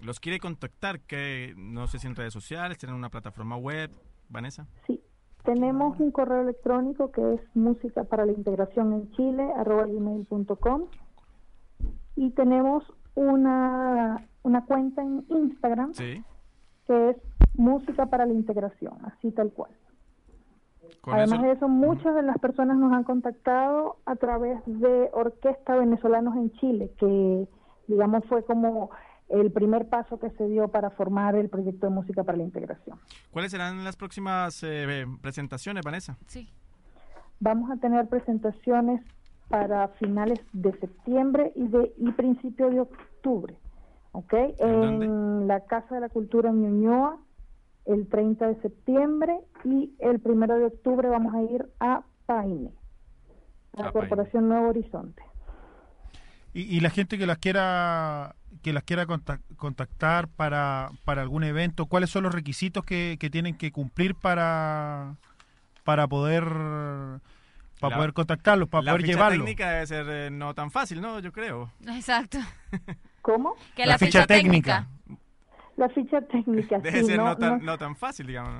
los 0.00 0.20
quiere 0.20 0.38
contactar, 0.38 1.00
que 1.00 1.54
no 1.56 1.86
sé 1.86 1.98
si 1.98 2.06
en 2.06 2.14
redes 2.14 2.32
sociales, 2.32 2.78
tienen 2.78 2.96
una 2.96 3.08
plataforma 3.08 3.56
web, 3.56 3.90
Vanessa. 4.28 4.66
Sí, 4.86 5.00
tenemos 5.44 5.98
un 5.98 6.10
correo 6.10 6.42
electrónico 6.42 7.10
que 7.10 7.34
es 7.34 7.40
música 7.54 8.04
para 8.04 8.26
la 8.26 8.32
integración 8.32 8.92
en 8.92 9.10
Chile, 9.12 9.48
arroba 9.56 9.86
gmail.com 9.86 10.86
y 12.16 12.30
tenemos 12.30 12.84
una, 13.14 14.26
una 14.46 14.64
cuenta 14.64 15.02
en 15.02 15.24
Instagram 15.28 15.92
Sí. 15.92 16.22
que 16.86 17.10
es 17.10 17.16
música 17.54 18.06
para 18.06 18.26
la 18.26 18.32
integración, 18.32 18.94
así 19.04 19.32
tal 19.32 19.50
cual. 19.50 19.72
Con 21.00 21.14
Además 21.14 21.38
eso- 21.40 21.46
de 21.46 21.52
eso, 21.52 21.68
muchas 21.68 22.14
de 22.14 22.22
las 22.22 22.38
personas 22.38 22.76
nos 22.78 22.92
han 22.92 23.02
contactado 23.04 23.96
a 24.06 24.14
través 24.16 24.60
de 24.66 25.10
Orquesta 25.12 25.74
Venezolanos 25.76 26.36
en 26.36 26.52
Chile, 26.52 26.92
que 26.98 27.48
digamos 27.88 28.24
fue 28.26 28.44
como 28.44 28.90
el 29.28 29.50
primer 29.50 29.88
paso 29.88 30.20
que 30.20 30.30
se 30.30 30.46
dio 30.46 30.68
para 30.68 30.90
formar 30.90 31.34
el 31.34 31.48
proyecto 31.48 31.86
de 31.88 31.92
música 31.92 32.22
para 32.22 32.38
la 32.38 32.44
integración. 32.44 32.98
¿Cuáles 33.32 33.50
serán 33.50 33.82
las 33.82 33.96
próximas 33.96 34.62
eh, 34.62 35.04
presentaciones, 35.20 35.82
Vanessa? 35.84 36.16
Sí. 36.26 36.48
Vamos 37.40 37.68
a 37.70 37.76
tener 37.76 38.08
presentaciones 38.08 39.02
para 39.48 39.88
finales 39.98 40.40
de 40.52 40.72
septiembre 40.78 41.52
y 41.56 41.66
de 41.66 41.92
y 41.98 42.10
principio 42.12 42.70
de 42.70 42.80
octubre, 42.80 43.56
¿ok? 44.16 44.34
¿En 44.58 45.46
la 45.46 45.60
Casa 45.66 45.94
de 45.94 46.00
la 46.00 46.08
Cultura 46.08 46.48
en 46.50 46.62
Ñuñoa, 46.62 47.18
el 47.84 48.08
30 48.08 48.48
de 48.48 48.60
septiembre 48.62 49.38
y 49.64 49.94
el 49.98 50.20
primero 50.20 50.56
de 50.58 50.64
octubre 50.66 51.08
vamos 51.08 51.34
a 51.34 51.42
ir 51.42 51.66
a 51.80 52.02
Paine, 52.24 52.70
a 53.76 53.82
la 53.82 53.88
A 53.88 53.92
Paine. 53.92 54.08
Corporación 54.08 54.48
Nuevo 54.48 54.68
Horizonte. 54.68 55.22
Y, 56.54 56.62
y 56.62 56.80
la 56.80 56.88
gente 56.90 57.18
que 57.18 57.26
las 57.26 57.38
quiera 57.38 58.34
que 58.62 58.72
las 58.72 58.82
quiera 58.84 59.06
contac- 59.06 59.42
contactar 59.56 60.28
para, 60.28 60.88
para 61.04 61.20
algún 61.22 61.44
evento, 61.44 61.86
¿cuáles 61.86 62.08
son 62.10 62.22
los 62.24 62.34
requisitos 62.34 62.84
que, 62.84 63.16
que 63.20 63.28
tienen 63.30 63.54
que 63.56 63.70
cumplir 63.70 64.14
para 64.14 65.16
para 65.84 66.08
poder 66.08 66.44
para 67.78 67.90
La- 67.90 67.96
poder 67.96 68.12
contactarlos, 68.14 68.68
para 68.70 68.82
la 68.82 68.92
poder 68.92 69.02
ficha 69.02 69.12
llevarlo? 69.12 69.44
técnica 69.44 69.70
debe 69.70 69.86
ser 69.86 70.06
eh, 70.08 70.30
no 70.30 70.54
tan 70.54 70.70
fácil, 70.70 71.00
¿no? 71.02 71.20
Yo 71.20 71.30
creo. 71.30 71.70
Exacto. 71.86 72.38
¿Cómo? 73.26 73.54
Que 73.74 73.84
La 73.84 73.92
la, 73.94 73.98
ficha 73.98 74.22
ficha, 74.22 74.26
técnica. 74.28 74.86
técnica. 74.86 75.20
La 75.76 75.88
ficha 75.90 76.20
técnica, 76.22 76.78
Debe 76.82 77.00
sí, 77.00 77.06
ser 77.06 77.18
no, 77.18 77.24
no- 77.26 77.36
tan, 77.36 77.58
no- 77.58 77.64
no 77.72 77.76
tan 77.78 77.96
fácil, 77.96 78.28
digamos. 78.28 78.52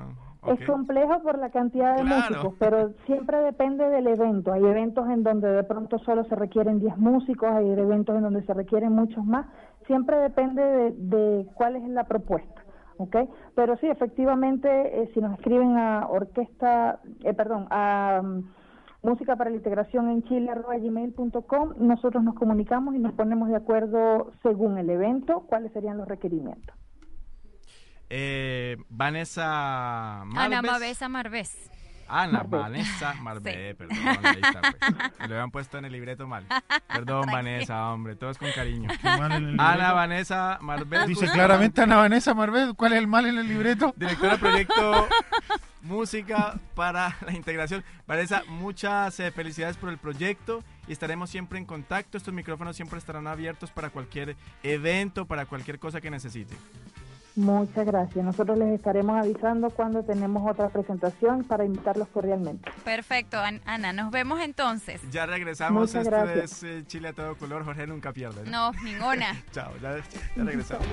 ¿no? 0.43 0.53
Es 0.53 0.63
complejo 0.65 1.21
por 1.23 1.39
la 1.39 1.49
cantidad 1.49 1.95
de 1.97 2.03
Claro. 2.03 2.35
músicos, 2.35 2.53
pero 2.59 2.91
siempre 3.05 3.37
depende 3.39 3.89
del 3.89 4.07
evento. 4.07 4.53
Hay 4.53 4.63
eventos 4.63 5.09
en 5.09 5.23
donde 5.23 5.47
de 5.49 5.63
pronto 5.63 5.97
solo 5.99 6.23
se 6.25 6.35
requieren 6.35 6.79
10 6.79 6.95
músicos, 6.97 7.49
hay 7.49 7.69
eventos 7.71 8.15
en 8.15 8.21
donde 8.23 8.43
se 8.45 8.53
requieren 8.53 8.91
muchos 8.93 9.25
más. 9.25 9.45
Siempre 9.87 10.17
depende 10.17 10.61
de, 10.61 10.91
de 10.91 11.45
cuál 11.55 11.75
es 11.77 11.83
la 11.89 12.03
propuesta, 12.05 12.61
¿ok? 12.97 13.15
Pero 13.55 13.77
sí, 13.77 13.87
efectivamente, 13.87 14.69
eh, 15.01 15.09
si 15.13 15.19
nos 15.21 15.33
escriben 15.33 15.75
a 15.77 16.07
orquesta, 16.07 16.99
eh, 17.23 17.33
perdón, 17.33 17.67
a 17.71 18.21
mm, 18.23 18.43
música 19.07 19.35
para 19.35 19.49
la 19.49 19.55
integración 19.55 20.09
en 20.09 20.23
Chile 20.23 20.51
arroba 20.51 20.77
gmail.com, 20.77 21.73
nosotros 21.79 22.23
nos 22.23 22.35
comunicamos 22.35 22.95
y 22.95 22.99
nos 22.99 23.13
ponemos 23.13 23.49
de 23.49 23.55
acuerdo 23.55 24.31
según 24.43 24.77
el 24.77 24.89
evento 24.89 25.45
cuáles 25.47 25.71
serían 25.71 25.97
los 25.97 26.07
requerimientos. 26.07 26.75
Eh, 28.09 28.77
Vanessa 28.89 30.21
Ana 30.21 30.61
Malves. 30.61 30.71
Mabesa 30.71 31.09
Marvés. 31.09 31.71
Ana 32.09 32.43
Marbé. 32.43 32.57
Vanessa 32.57 33.13
Marbé, 33.15 33.75
perdón, 33.75 33.97
ahí 34.23 34.39
está, 34.41 34.61
pues. 34.61 35.19
Me 35.19 35.27
lo 35.27 35.35
habían 35.35 35.51
puesto 35.51 35.77
en 35.77 35.85
el 35.85 35.91
libreto 35.91 36.25
mal. 36.25 36.45
Perdón, 36.87 37.25
Vanessa, 37.31 37.91
hombre, 37.91 38.15
todos 38.15 38.37
con 38.37 38.49
cariño. 38.51 38.89
Ana. 39.03 39.93
Vanessa 39.93 40.57
Marbé. 40.61 41.05
Dice 41.07 41.27
claramente 41.27 41.81
Ana 41.81 41.97
Vanessa 41.97 42.33
Marbet, 42.33 42.75
¿cuál 42.75 42.93
es 42.93 42.99
el 42.99 43.07
mal 43.07 43.25
en 43.25 43.37
el 43.37 43.47
libreto? 43.47 43.93
Directora 43.97 44.33
de 44.33 44.39
proyecto 44.39 45.07
Música 45.81 46.59
para 46.75 47.15
la 47.25 47.33
Integración. 47.33 47.83
Vanessa, 48.07 48.43
muchas 48.47 49.19
eh, 49.19 49.31
felicidades 49.31 49.77
por 49.77 49.89
el 49.89 49.97
proyecto 49.97 50.63
y 50.87 50.91
estaremos 50.91 51.29
siempre 51.29 51.59
en 51.59 51.65
contacto. 51.65 52.17
Estos 52.17 52.33
micrófonos 52.33 52.75
siempre 52.75 52.99
estarán 52.99 53.27
abiertos 53.27 53.71
para 53.71 53.89
cualquier 53.89 54.35
evento, 54.63 55.25
para 55.25 55.45
cualquier 55.45 55.79
cosa 55.79 56.01
que 56.01 56.11
necesite. 56.11 56.55
Muchas 57.37 57.85
gracias. 57.85 58.25
Nosotros 58.25 58.57
les 58.57 58.73
estaremos 58.73 59.15
avisando 59.15 59.69
cuando 59.69 60.01
tenemos 60.01 60.49
otra 60.49 60.69
presentación 60.69 61.43
para 61.43 61.65
invitarlos 61.65 62.07
cordialmente. 62.07 62.71
Perfecto, 62.83 63.37
Ana. 63.37 63.93
Nos 63.93 64.09
vemos 64.09 64.41
entonces. 64.41 64.99
Ya 65.11 65.27
regresamos. 65.27 65.93
Muchas 65.93 66.07
Esto 66.07 66.33
es 66.33 66.63
eh, 66.63 66.83
Chile 66.87 67.09
a 67.09 67.13
todo 67.13 67.35
color. 67.35 67.63
Jorge 67.63 67.85
nunca 67.85 68.11
pierde. 68.11 68.49
No, 68.49 68.71
ninguna. 68.83 69.43
Chao, 69.51 69.71
ya, 69.79 69.97
ya 70.35 70.43
regresamos. 70.43 70.87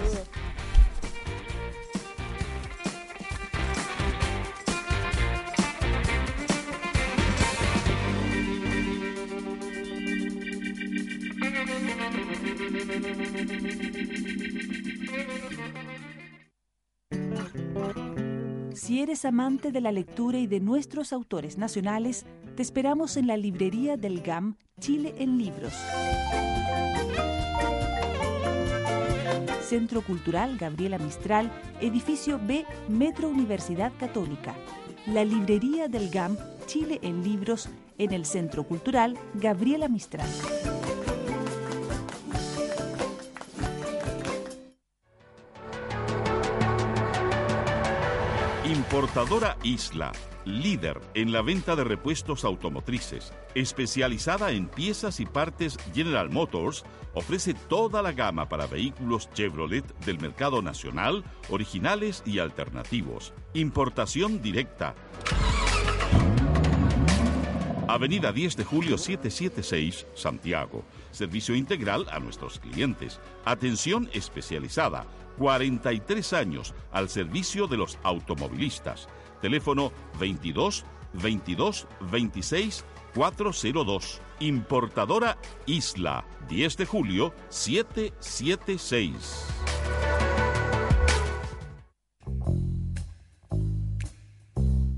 Si 18.75 19.01
eres 19.01 19.25
amante 19.25 19.73
de 19.73 19.81
la 19.81 19.93
lectura 19.93 20.39
y 20.39 20.47
de 20.47 20.61
nuestros 20.61 21.13
autores 21.13 21.59
nacionales, 21.59 22.27
te 22.55 22.63
esperamos 22.63 23.17
en 23.17 23.27
la 23.27 23.37
librería 23.37 23.97
del 23.97 24.21
GAM 24.21 24.57
Chile 24.79 25.15
en 25.19 25.39
Libros. 25.39 25.73
Centro 29.63 30.03
Cultural 30.03 30.59
Gabriela 30.59 30.99
Mistral, 30.99 31.51
edificio 31.81 32.39
B, 32.41 32.67
Metro 32.89 33.29
Universidad 33.29 33.93
Católica. 33.99 34.55
La 35.07 35.25
librería 35.25 35.89
del 35.89 36.11
GAM 36.11 36.37
Chile 36.67 37.01
en 37.03 37.25
Libros 37.25 37.69
en 37.99 38.13
el 38.13 38.25
Centro 38.25 38.65
Cultural 38.65 39.19
Gabriela 39.35 39.89
Mistral. 39.89 40.29
Importadora 48.95 49.59
Isla, 49.65 50.13
líder 50.45 51.01
en 51.15 51.33
la 51.33 51.43
venta 51.43 51.75
de 51.75 51.83
repuestos 51.83 52.45
automotrices, 52.45 53.33
especializada 53.57 54.53
en 54.53 54.69
piezas 54.69 55.19
y 55.19 55.27
partes 55.27 55.77
General 55.93 56.31
Motors, 56.31 56.85
ofrece 57.13 57.55
toda 57.55 58.03
la 58.03 58.13
gama 58.13 58.49
para 58.49 58.69
vehículos 58.69 59.29
Chevrolet 59.33 59.85
del 60.07 60.21
mercado 60.21 60.63
nacional, 60.63 61.25
originales 61.49 62.23
y 62.25 62.39
alternativos. 62.39 63.35
Importación 63.53 64.41
directa. 64.41 64.95
Avenida 67.89 68.31
10 68.31 68.57
de 68.59 68.65
Julio 68.65 68.97
776, 68.97 70.07
Santiago. 70.15 70.85
Servicio 71.11 71.57
integral 71.57 72.07
a 72.13 72.21
nuestros 72.21 72.61
clientes. 72.61 73.19
Atención 73.45 74.09
especializada 74.13 75.05
43 75.39 76.33
años 76.33 76.75
al 76.93 77.09
servicio 77.09 77.67
de 77.67 77.77
los 77.77 77.99
automovilistas. 78.03 79.09
Teléfono 79.41 79.93
22 80.19 80.85
22 81.15 81.87
26 82.11 82.85
402. 83.15 84.21
Importadora 84.41 85.39
Isla, 85.67 86.25
10 86.49 86.77
de 86.77 86.87
julio 86.87 87.33
776. 87.49 89.47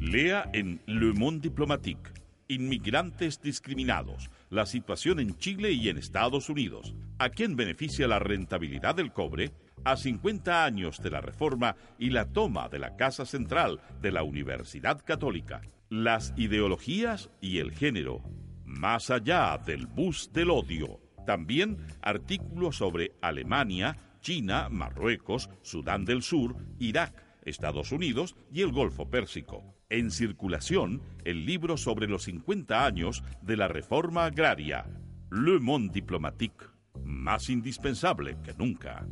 Lea 0.00 0.48
en 0.54 0.80
Le 0.86 1.12
Monde 1.12 1.42
Diplomatique. 1.42 2.10
Inmigrantes 2.48 3.42
discriminados. 3.42 4.30
La 4.50 4.64
situación 4.64 5.20
en 5.20 5.36
Chile 5.36 5.72
y 5.72 5.88
en 5.88 5.98
Estados 5.98 6.48
Unidos. 6.48 6.94
¿A 7.18 7.28
quién 7.28 7.56
beneficia 7.56 8.06
la 8.06 8.20
rentabilidad 8.20 8.94
del 8.94 9.12
cobre? 9.12 9.50
A 9.84 9.96
50 9.96 10.64
años 10.64 11.00
de 11.00 11.10
la 11.10 11.20
reforma 11.20 11.76
y 11.98 12.10
la 12.10 12.26
toma 12.26 12.68
de 12.68 12.78
la 12.78 12.96
Casa 12.96 13.24
Central 13.24 13.80
de 14.00 14.12
la 14.12 14.22
Universidad 14.22 15.02
Católica. 15.04 15.62
Las 15.88 16.34
ideologías 16.36 17.30
y 17.40 17.58
el 17.58 17.72
género, 17.72 18.22
más 18.64 19.10
allá 19.10 19.58
del 19.58 19.86
bus 19.86 20.32
del 20.32 20.50
odio. 20.50 21.00
También 21.24 21.78
artículos 22.02 22.76
sobre 22.76 23.12
Alemania, 23.20 23.96
China, 24.20 24.68
Marruecos, 24.70 25.48
Sudán 25.62 26.04
del 26.04 26.22
Sur, 26.22 26.56
Irak, 26.78 27.24
Estados 27.42 27.92
Unidos 27.92 28.36
y 28.52 28.62
el 28.62 28.72
Golfo 28.72 29.08
Pérsico. 29.08 29.76
En 29.88 30.10
circulación, 30.10 31.00
el 31.24 31.46
libro 31.46 31.76
sobre 31.76 32.08
los 32.08 32.24
50 32.24 32.84
años 32.84 33.22
de 33.40 33.56
la 33.56 33.68
reforma 33.68 34.24
agraria, 34.24 34.86
Le 35.30 35.60
Monde 35.60 35.92
Diplomatique, 35.94 36.66
más 37.04 37.48
indispensable 37.48 38.36
que 38.42 38.52
nunca. 38.54 39.06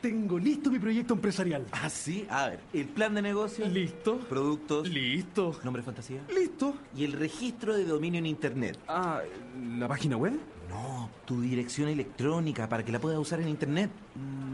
Tengo 0.00 0.38
listo 0.38 0.70
mi 0.70 0.78
proyecto 0.78 1.14
empresarial. 1.14 1.66
Ah, 1.72 1.90
sí. 1.90 2.26
A 2.30 2.48
ver, 2.48 2.60
el 2.72 2.86
plan 2.86 3.14
de 3.14 3.22
negocio. 3.22 3.66
Listo. 3.66 4.18
Productos. 4.20 4.88
Listo. 4.88 5.58
Nombre 5.64 5.82
fantasía. 5.82 6.20
Listo. 6.34 6.74
Y 6.96 7.04
el 7.04 7.12
registro 7.12 7.76
de 7.76 7.84
dominio 7.84 8.18
en 8.18 8.26
Internet. 8.26 8.78
Ah, 8.88 9.20
¿la 9.78 9.88
página 9.88 10.16
web? 10.16 10.38
No, 10.68 11.08
tu 11.24 11.40
dirección 11.40 11.88
electrónica 11.88 12.68
para 12.68 12.84
que 12.84 12.92
la 12.92 12.98
puedas 12.98 13.18
usar 13.18 13.40
en 13.40 13.48
Internet. 13.48 13.90
Mm, 14.14 14.47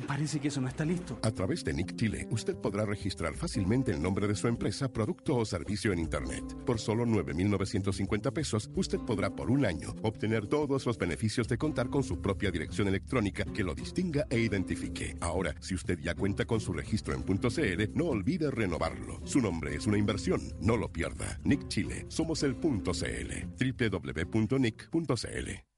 parece 0.00 0.40
que 0.40 0.48
eso 0.48 0.60
no 0.60 0.68
está 0.68 0.84
listo. 0.84 1.18
A 1.22 1.30
través 1.30 1.64
de 1.64 1.72
Nick 1.72 1.96
Chile, 1.96 2.26
usted 2.30 2.56
podrá 2.56 2.84
registrar 2.84 3.34
fácilmente 3.34 3.92
el 3.92 4.02
nombre 4.02 4.26
de 4.26 4.34
su 4.34 4.48
empresa, 4.48 4.92
producto 4.92 5.36
o 5.36 5.44
servicio 5.44 5.92
en 5.92 5.98
Internet. 5.98 6.44
Por 6.64 6.78
solo 6.78 7.04
9.950 7.06 8.32
pesos, 8.32 8.70
usted 8.74 8.98
podrá 8.98 9.30
por 9.30 9.50
un 9.50 9.64
año 9.64 9.94
obtener 10.02 10.46
todos 10.46 10.86
los 10.86 10.98
beneficios 10.98 11.48
de 11.48 11.58
contar 11.58 11.88
con 11.88 12.02
su 12.02 12.20
propia 12.20 12.50
dirección 12.50 12.88
electrónica 12.88 13.44
que 13.44 13.64
lo 13.64 13.74
distinga 13.74 14.26
e 14.30 14.38
identifique. 14.38 15.16
Ahora, 15.20 15.54
si 15.60 15.74
usted 15.74 15.98
ya 16.00 16.14
cuenta 16.14 16.44
con 16.44 16.60
su 16.60 16.72
registro 16.72 17.14
en 17.14 17.22
.cl, 17.22 17.90
no 17.94 18.06
olvide 18.06 18.50
renovarlo. 18.50 19.20
Su 19.24 19.40
nombre 19.40 19.74
es 19.74 19.86
una 19.86 19.98
inversión, 19.98 20.40
no 20.60 20.76
lo 20.76 20.92
pierda. 20.92 21.38
Nick 21.44 21.68
Chile, 21.68 22.06
somos 22.08 22.42
el 22.42 22.56
.cl. 22.56 22.70
www.nick.cl 23.80 25.69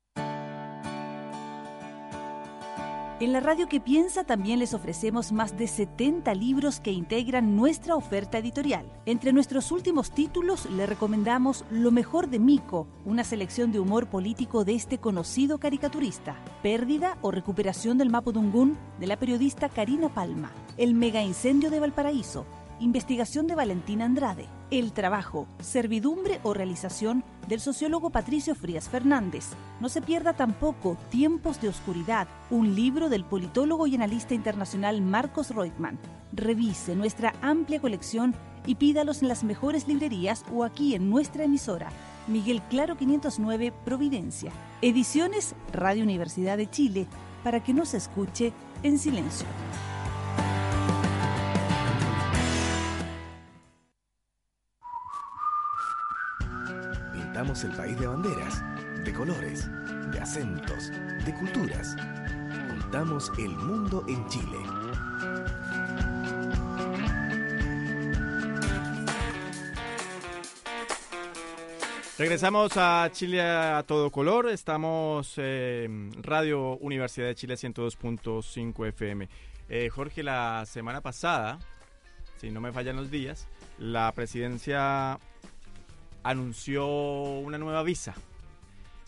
En 3.22 3.32
la 3.32 3.38
radio 3.38 3.68
que 3.68 3.78
piensa 3.78 4.24
también 4.24 4.58
les 4.58 4.74
ofrecemos 4.74 5.30
más 5.30 5.56
de 5.56 5.68
70 5.68 6.34
libros 6.34 6.80
que 6.80 6.90
integran 6.90 7.54
nuestra 7.54 7.94
oferta 7.94 8.38
editorial. 8.38 8.84
Entre 9.06 9.32
nuestros 9.32 9.70
últimos 9.70 10.10
títulos 10.10 10.68
le 10.68 10.86
recomendamos 10.86 11.64
Lo 11.70 11.92
mejor 11.92 12.28
de 12.28 12.40
Mico, 12.40 12.88
una 13.04 13.22
selección 13.22 13.70
de 13.70 13.78
humor 13.78 14.08
político 14.08 14.64
de 14.64 14.74
este 14.74 14.98
conocido 14.98 15.58
caricaturista. 15.58 16.34
Pérdida 16.64 17.16
o 17.22 17.30
recuperación 17.30 17.96
del 17.96 18.10
Mapudungún 18.10 18.76
de 18.98 19.06
la 19.06 19.16
periodista 19.16 19.68
Karina 19.68 20.08
Palma. 20.08 20.50
El 20.76 20.94
mega 20.94 21.22
incendio 21.22 21.70
de 21.70 21.78
Valparaíso, 21.78 22.44
Investigación 22.80 23.46
de 23.46 23.54
Valentina 23.54 24.04
Andrade. 24.04 24.48
El 24.72 24.94
trabajo, 24.94 25.46
servidumbre 25.60 26.40
o 26.44 26.54
realización 26.54 27.24
del 27.46 27.60
sociólogo 27.60 28.08
Patricio 28.08 28.54
Frías 28.54 28.88
Fernández. 28.88 29.50
No 29.80 29.90
se 29.90 30.00
pierda 30.00 30.32
tampoco 30.32 30.96
Tiempos 31.10 31.60
de 31.60 31.68
Oscuridad, 31.68 32.26
un 32.48 32.74
libro 32.74 33.10
del 33.10 33.26
politólogo 33.26 33.86
y 33.86 33.96
analista 33.96 34.32
internacional 34.32 35.02
Marcos 35.02 35.50
Reutemann. 35.50 35.98
Revise 36.32 36.96
nuestra 36.96 37.34
amplia 37.42 37.82
colección 37.82 38.34
y 38.64 38.76
pídalos 38.76 39.20
en 39.20 39.28
las 39.28 39.44
mejores 39.44 39.86
librerías 39.88 40.42
o 40.50 40.64
aquí 40.64 40.94
en 40.94 41.10
nuestra 41.10 41.44
emisora. 41.44 41.90
Miguel 42.26 42.62
Claro 42.70 42.96
509 42.96 43.74
Providencia. 43.84 44.52
Ediciones 44.80 45.54
Radio 45.74 46.02
Universidad 46.02 46.56
de 46.56 46.70
Chile 46.70 47.06
para 47.44 47.62
que 47.62 47.74
no 47.74 47.84
se 47.84 47.98
escuche 47.98 48.54
en 48.82 48.98
silencio. 48.98 49.46
Pintamos 57.32 57.64
el 57.64 57.70
país 57.70 57.98
de 57.98 58.06
banderas, 58.06 58.62
de 59.06 59.12
colores, 59.14 59.66
de 60.12 60.20
acentos, 60.20 60.90
de 61.24 61.32
culturas. 61.32 61.96
Juntamos 62.68 63.32
el 63.38 63.48
mundo 63.48 64.04
en 64.06 64.28
Chile. 64.28 64.58
Regresamos 72.18 72.76
a 72.76 73.08
Chile 73.10 73.40
a 73.40 73.82
todo 73.86 74.10
color. 74.10 74.50
Estamos 74.50 75.38
en 75.38 76.12
Radio 76.22 76.76
Universidad 76.80 77.28
de 77.28 77.34
Chile 77.34 77.54
102.5 77.54 78.88
FM. 78.88 79.26
Eh, 79.70 79.88
Jorge, 79.88 80.22
la 80.22 80.66
semana 80.66 81.00
pasada, 81.00 81.58
si 82.36 82.50
no 82.50 82.60
me 82.60 82.72
fallan 82.72 82.96
los 82.96 83.10
días, 83.10 83.48
la 83.78 84.12
presidencia 84.12 85.18
anunció 86.22 86.86
una 86.86 87.58
nueva 87.58 87.82
visa. 87.82 88.14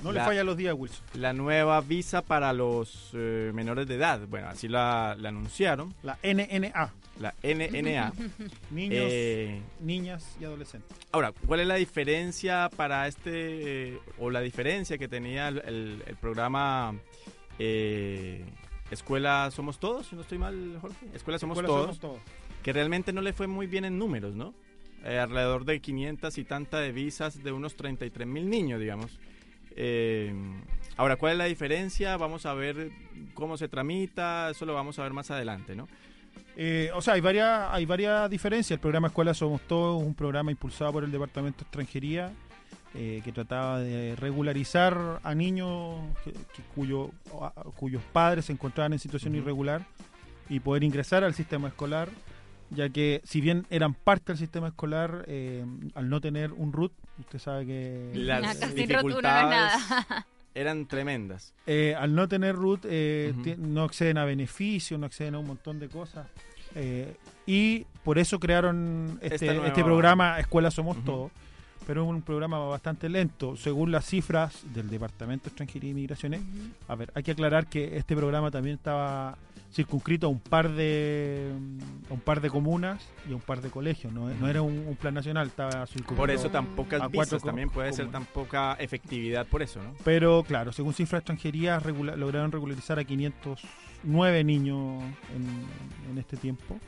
No 0.02 0.12
le 0.12 0.20
falla 0.20 0.44
los 0.44 0.56
días, 0.56 0.74
Wilson. 0.76 1.04
La 1.14 1.32
nueva 1.32 1.80
visa 1.80 2.20
para 2.22 2.52
los 2.52 3.10
eh, 3.14 3.52
menores 3.54 3.86
de 3.86 3.94
edad. 3.94 4.20
Bueno, 4.28 4.48
así 4.48 4.68
la, 4.68 5.12
anunciaron. 5.12 5.94
La 6.02 6.18
NNA. 6.22 6.92
La 7.20 7.34
NNA. 7.42 8.12
Niños, 8.70 9.06
eh, 9.08 9.62
niñas 9.80 10.36
y 10.40 10.44
adolescentes. 10.44 10.94
Ahora, 11.12 11.32
¿cuál 11.46 11.60
es 11.60 11.66
la 11.66 11.76
diferencia 11.76 12.68
para 12.76 13.06
este, 13.08 13.94
eh, 13.94 13.98
o 14.18 14.30
la 14.30 14.40
diferencia 14.40 14.98
que 14.98 15.08
tenía 15.08 15.48
el, 15.48 16.02
programa 16.20 16.94
Escuela 18.90 19.50
Somos 19.52 19.78
Todos, 19.78 20.08
si 20.08 20.16
no 20.16 20.22
estoy 20.22 20.38
mal, 20.38 20.78
Jorge. 20.80 21.06
Escuela 21.14 21.38
Somos, 21.38 21.56
Escuela 21.56 21.68
todos, 21.68 21.96
Somos 21.96 22.00
Todos. 22.00 22.20
que 22.62 22.72
realmente 22.72 23.12
no 23.12 23.22
le 23.22 23.32
fue 23.32 23.46
muy 23.46 23.66
bien 23.66 23.84
en 23.84 23.98
números, 23.98 24.34
¿no? 24.34 24.54
Eh, 25.04 25.18
alrededor 25.18 25.64
de 25.66 25.80
500 25.80 26.38
y 26.38 26.44
tanta 26.44 26.80
de 26.80 26.90
visas 26.92 27.42
de 27.44 27.52
unos 27.52 27.76
33 27.76 28.26
mil 28.26 28.48
niños, 28.48 28.80
digamos. 28.80 29.18
Eh, 29.76 30.32
ahora, 30.96 31.16
¿cuál 31.16 31.32
es 31.32 31.38
la 31.38 31.44
diferencia? 31.44 32.16
Vamos 32.16 32.46
a 32.46 32.54
ver 32.54 32.90
cómo 33.34 33.56
se 33.56 33.68
tramita, 33.68 34.48
eso 34.50 34.64
lo 34.64 34.72
vamos 34.74 34.98
a 34.98 35.02
ver 35.02 35.12
más 35.12 35.30
adelante, 35.30 35.76
¿no? 35.76 35.88
Eh, 36.56 36.90
o 36.94 37.02
sea, 37.02 37.14
hay 37.14 37.20
varias, 37.20 37.68
hay 37.72 37.84
varias 37.84 38.30
diferencias. 38.30 38.76
El 38.76 38.80
programa 38.80 39.08
Escuela 39.08 39.34
Somos 39.34 39.60
Todos, 39.62 40.02
un 40.02 40.14
programa 40.14 40.50
impulsado 40.50 40.92
por 40.92 41.04
el 41.04 41.10
Departamento 41.12 41.58
de 41.58 41.62
Extranjería, 41.64 42.32
eh, 42.94 43.20
que 43.24 43.32
trataba 43.32 43.80
de 43.80 44.14
regularizar 44.16 45.20
a 45.24 45.34
niños 45.34 45.96
que- 46.24 46.32
que 46.32 46.62
cuyo, 46.74 47.10
a- 47.42 47.50
cuyos 47.76 48.02
padres 48.12 48.44
se 48.44 48.52
encontraban 48.52 48.92
en 48.92 49.00
situación 49.00 49.34
irregular 49.34 49.84
y 50.48 50.60
poder 50.60 50.84
ingresar 50.84 51.24
al 51.24 51.34
sistema 51.34 51.68
escolar, 51.68 52.08
ya 52.70 52.88
que 52.88 53.20
si 53.24 53.40
bien 53.40 53.66
eran 53.70 53.94
parte 53.94 54.32
del 54.32 54.38
sistema 54.38 54.68
escolar, 54.68 55.24
eh, 55.28 55.64
al 55.94 56.08
no 56.08 56.20
tener 56.20 56.52
un 56.52 56.72
RUT, 56.72 56.92
usted 57.20 57.38
sabe 57.38 57.66
que... 57.66 58.10
Las 58.14 58.42
no 58.60 58.66
es 58.66 58.74
dificultades 58.74 59.88
nada. 59.88 60.26
eran 60.54 60.86
tremendas. 60.86 61.52
Eh, 61.66 61.94
al 61.98 62.14
no 62.14 62.28
tener 62.28 62.54
root, 62.54 62.84
eh, 62.84 63.56
no 63.58 63.82
acceden 63.84 64.18
a 64.18 64.24
beneficios, 64.24 64.98
no 65.00 65.06
acceden 65.06 65.34
a 65.34 65.38
un 65.40 65.46
montón 65.48 65.80
de 65.80 65.88
cosas. 65.88 66.26
Eh, 66.76 67.16
y 67.46 67.86
por 68.04 68.18
eso 68.18 68.38
crearon 68.40 69.18
este, 69.20 69.46
nueva- 69.46 69.66
este 69.68 69.82
programa 69.84 70.38
Escuela 70.40 70.70
Somos. 70.70 71.04
Todos. 71.04 71.30
Pero 71.86 72.02
es 72.04 72.08
un 72.08 72.22
programa 72.22 72.58
bastante 72.60 73.08
lento. 73.10 73.56
Según 73.56 73.92
las 73.92 74.06
cifras 74.06 74.62
del 74.72 74.88
Departamento 74.88 75.44
de 75.44 75.48
Extranjería 75.50 75.90
y 75.90 75.94
Migraciones, 75.94 76.40
a 76.88 76.94
ver, 76.94 77.10
hay 77.14 77.22
que 77.22 77.32
aclarar 77.32 77.66
que 77.66 77.98
este 77.98 78.16
programa 78.16 78.50
también 78.50 78.76
estaba 78.76 79.36
circunscrito 79.74 80.26
a 80.28 80.30
un 80.30 80.38
par 80.38 80.70
de 80.70 81.50
a 82.08 82.14
un 82.14 82.20
par 82.20 82.40
de 82.40 82.48
comunas 82.48 83.04
y 83.28 83.32
a 83.32 83.34
un 83.34 83.40
par 83.40 83.60
de 83.60 83.70
colegios. 83.70 84.12
No, 84.12 84.28
no 84.28 84.48
era 84.48 84.62
un, 84.62 84.86
un 84.86 84.94
plan 84.96 85.14
nacional, 85.14 85.48
estaba 85.48 85.84
circunscrito 85.86 86.14
Por 86.16 86.30
eso 86.30 86.48
tan 86.50 86.66
pocas 86.76 87.00
a 87.02 87.08
cuatro 87.08 87.36
visas, 87.38 87.42
también 87.42 87.70
puede 87.70 87.92
ser 87.92 88.10
tan 88.10 88.24
poca 88.24 88.74
efectividad 88.74 89.46
por 89.46 89.62
eso, 89.62 89.82
¿no? 89.82 89.94
Pero 90.04 90.44
claro, 90.46 90.72
según 90.72 90.94
cifras 90.94 91.18
de 91.20 91.22
extranjería, 91.22 91.78
regula- 91.80 92.14
lograron 92.16 92.52
regularizar 92.52 92.98
a 93.00 93.04
509 93.04 94.44
niños 94.44 95.02
en, 95.34 96.10
en 96.12 96.18
este 96.18 96.36
tiempo. 96.36 96.78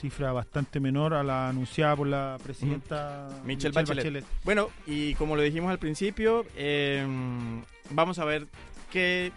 Cifra 0.00 0.32
bastante 0.32 0.80
menor 0.80 1.14
a 1.14 1.22
la 1.22 1.48
anunciada 1.48 1.96
por 1.96 2.06
la 2.06 2.36
presidenta 2.42 3.28
Michelle 3.44 3.72
Bachelet. 3.74 4.24
Bueno, 4.44 4.68
y 4.86 5.14
como 5.14 5.34
lo 5.34 5.42
dijimos 5.42 5.70
al 5.70 5.78
principio, 5.78 6.44
eh, 6.56 7.04
vamos 7.90 8.18
a 8.18 8.24
ver 8.24 8.46
qué 8.92 9.32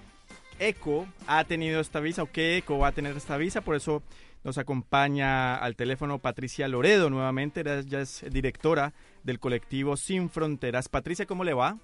eco 0.59 1.07
ha 1.27 1.43
tenido 1.43 1.79
esta 1.79 1.99
visa 1.99 2.23
o 2.23 2.31
qué 2.31 2.57
eco 2.57 2.77
va 2.77 2.89
a 2.89 2.91
tener 2.91 3.15
esta 3.15 3.37
visa. 3.37 3.61
Por 3.61 3.75
eso 3.75 4.01
nos 4.43 4.57
acompaña 4.57 5.55
al 5.55 5.75
teléfono 5.75 6.19
Patricia 6.19 6.67
Loredo 6.67 7.09
nuevamente. 7.09 7.61
Ella 7.61 7.81
ya 7.81 7.99
es 8.01 8.25
directora 8.31 8.93
del 9.23 9.39
colectivo 9.39 9.97
Sin 9.97 10.29
Fronteras. 10.29 10.89
Patricia, 10.89 11.25
¿cómo 11.25 11.43
le 11.43 11.53
va? 11.53 11.77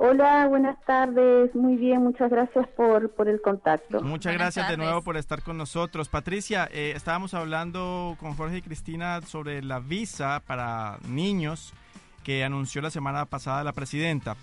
Hola, 0.00 0.46
buenas 0.46 0.76
tardes. 0.84 1.52
Muy 1.56 1.74
bien, 1.74 2.04
muchas 2.04 2.30
gracias 2.30 2.68
por, 2.76 3.10
por 3.10 3.28
el 3.28 3.40
contacto. 3.40 4.00
Muchas 4.00 4.32
Buenas 4.32 4.54
gracias 4.54 4.68
de 4.68 4.76
nuevo 4.76 5.02
por 5.02 5.16
estar 5.16 5.42
con 5.42 5.56
nosotros. 5.56 6.08
Patricia, 6.08 6.68
eh, 6.70 6.92
estábamos 6.94 7.34
hablando 7.34 8.16
con 8.20 8.34
Jorge 8.34 8.58
y 8.58 8.62
Cristina 8.62 9.20
sobre 9.22 9.60
la 9.60 9.80
visa 9.80 10.40
para 10.46 10.98
niños 11.08 11.74
que 12.22 12.44
anunció 12.44 12.80
la 12.80 12.90
semana 12.90 13.24
pasada 13.24 13.64
la 13.64 13.72
presidenta. 13.72 14.36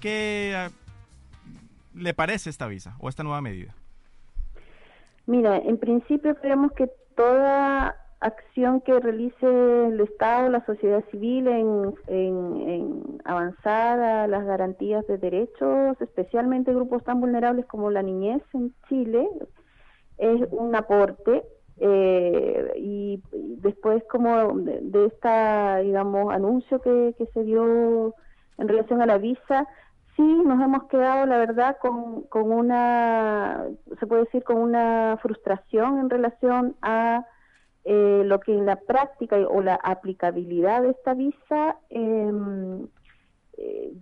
¿Qué 0.00 0.70
le 1.94 2.14
parece 2.14 2.50
esta 2.50 2.66
visa 2.66 2.96
o 3.00 3.08
esta 3.08 3.22
nueva 3.22 3.40
medida? 3.40 3.74
Mira, 5.26 5.56
en 5.56 5.78
principio 5.78 6.34
creemos 6.34 6.72
que 6.72 6.90
toda 7.16 7.96
acción 8.20 8.80
que 8.80 8.98
realice 8.98 9.46
el 9.86 10.00
Estado, 10.00 10.48
la 10.48 10.64
sociedad 10.64 11.04
civil 11.10 11.46
en, 11.46 11.94
en, 12.06 13.20
avanzar 13.24 14.00
a 14.00 14.26
las 14.26 14.44
garantías 14.44 15.06
de 15.06 15.18
derechos, 15.18 16.00
especialmente 16.00 16.74
grupos 16.74 17.04
tan 17.04 17.20
vulnerables 17.20 17.66
como 17.66 17.90
la 17.90 18.02
niñez 18.02 18.42
en 18.54 18.74
Chile, 18.88 19.28
es 20.18 20.40
un 20.50 20.74
aporte 20.74 21.42
eh, 21.78 22.72
y, 22.76 23.22
y 23.32 23.56
después 23.56 24.02
como 24.10 24.56
de, 24.58 24.80
de 24.80 25.06
esta 25.06 25.78
digamos 25.78 26.32
anuncio 26.32 26.80
que, 26.80 27.14
que 27.18 27.26
se 27.26 27.42
dio 27.42 28.14
en 28.58 28.68
relación 28.68 29.02
a 29.02 29.06
la 29.06 29.18
visa 29.18 29.66
sí 30.16 30.22
nos 30.22 30.62
hemos 30.62 30.84
quedado 30.84 31.26
la 31.26 31.38
verdad 31.38 31.76
con, 31.80 32.22
con 32.24 32.52
una 32.52 33.64
se 33.98 34.06
puede 34.06 34.24
decir 34.24 34.44
con 34.44 34.56
una 34.58 35.18
frustración 35.22 35.98
en 35.98 36.10
relación 36.10 36.76
a 36.82 37.26
eh, 37.84 38.22
lo 38.24 38.40
que 38.40 38.54
en 38.54 38.66
la 38.66 38.76
práctica 38.76 39.36
o 39.36 39.60
la 39.60 39.74
aplicabilidad 39.74 40.82
de 40.82 40.90
esta 40.90 41.14
visa 41.14 41.76
em, 41.90 42.86
eh, 43.58 43.92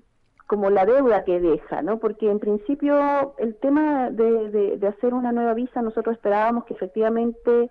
como 0.46 0.70
la 0.70 0.84
deuda 0.84 1.24
que 1.24 1.40
deja, 1.40 1.82
¿no? 1.82 1.98
Porque 1.98 2.30
en 2.30 2.38
principio 2.38 3.34
el 3.38 3.56
tema 3.56 4.10
de, 4.10 4.76
de, 4.76 4.86
hacer 4.86 5.14
una 5.14 5.32
nueva 5.32 5.54
visa, 5.54 5.80
nosotros 5.80 6.14
esperábamos 6.14 6.64
que 6.64 6.74
efectivamente 6.74 7.70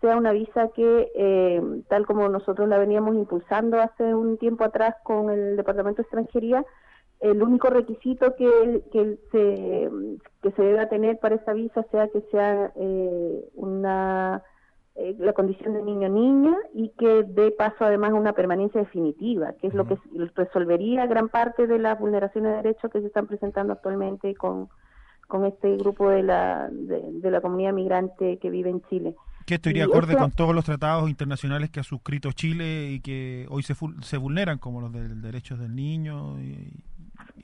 sea 0.00 0.16
una 0.16 0.32
visa 0.32 0.68
que, 0.68 1.10
eh, 1.14 1.60
tal 1.88 2.06
como 2.06 2.28
nosotros 2.28 2.68
la 2.68 2.78
veníamos 2.78 3.16
impulsando 3.16 3.80
hace 3.80 4.14
un 4.14 4.38
tiempo 4.38 4.64
atrás 4.64 4.94
con 5.02 5.28
el 5.28 5.56
Departamento 5.56 6.02
de 6.02 6.04
Extranjería, 6.04 6.64
el 7.20 7.42
único 7.42 7.68
requisito 7.68 8.34
que, 8.36 8.82
que, 8.92 9.18
se, 9.30 9.90
que 10.42 10.50
se 10.52 10.62
deba 10.62 10.88
tener 10.88 11.18
para 11.18 11.34
esta 11.34 11.52
visa 11.52 11.84
sea 11.90 12.08
que 12.08 12.22
sea 12.30 12.72
eh, 12.76 13.44
una 13.54 14.42
eh, 14.96 15.14
la 15.18 15.32
condición 15.34 15.74
de 15.74 15.82
niño 15.82 16.08
niña 16.08 16.56
y 16.74 16.90
que 16.98 17.22
dé 17.22 17.52
paso 17.52 17.84
además 17.84 18.10
a 18.10 18.14
una 18.14 18.32
permanencia 18.32 18.80
definitiva, 18.80 19.52
que 19.60 19.68
es 19.68 19.74
lo 19.74 19.86
que 19.86 19.96
resolvería 20.34 21.06
gran 21.06 21.28
parte 21.28 21.66
de 21.66 21.78
las 21.78 21.98
vulneraciones 21.98 22.52
de 22.52 22.56
derechos 22.56 22.90
que 22.90 23.00
se 23.00 23.06
están 23.06 23.26
presentando 23.26 23.74
actualmente 23.74 24.34
con, 24.34 24.68
con 25.28 25.44
este 25.44 25.76
grupo 25.76 26.10
de 26.10 26.22
la, 26.22 26.68
de, 26.70 27.00
de 27.12 27.30
la 27.30 27.40
comunidad 27.40 27.72
migrante 27.72 28.38
que 28.38 28.50
vive 28.50 28.70
en 28.70 28.82
Chile. 28.88 29.14
Que 29.46 29.54
esto 29.54 29.70
iría 29.70 29.84
Y 29.84 29.86
acorde 29.86 30.16
con 30.16 30.32
todos 30.32 30.54
los 30.54 30.64
tratados 30.64 31.08
internacionales 31.08 31.70
que 31.70 31.80
ha 31.80 31.84
suscrito 31.84 32.32
Chile 32.32 32.90
y 32.90 33.00
que 33.00 33.46
hoy 33.48 33.62
se, 33.62 33.74
se 34.02 34.16
vulneran, 34.16 34.58
como 34.58 34.80
los 34.80 34.92
de 34.92 35.08
derechos 35.08 35.58
del 35.58 35.74
niño. 35.74 36.40
Y, 36.40 36.74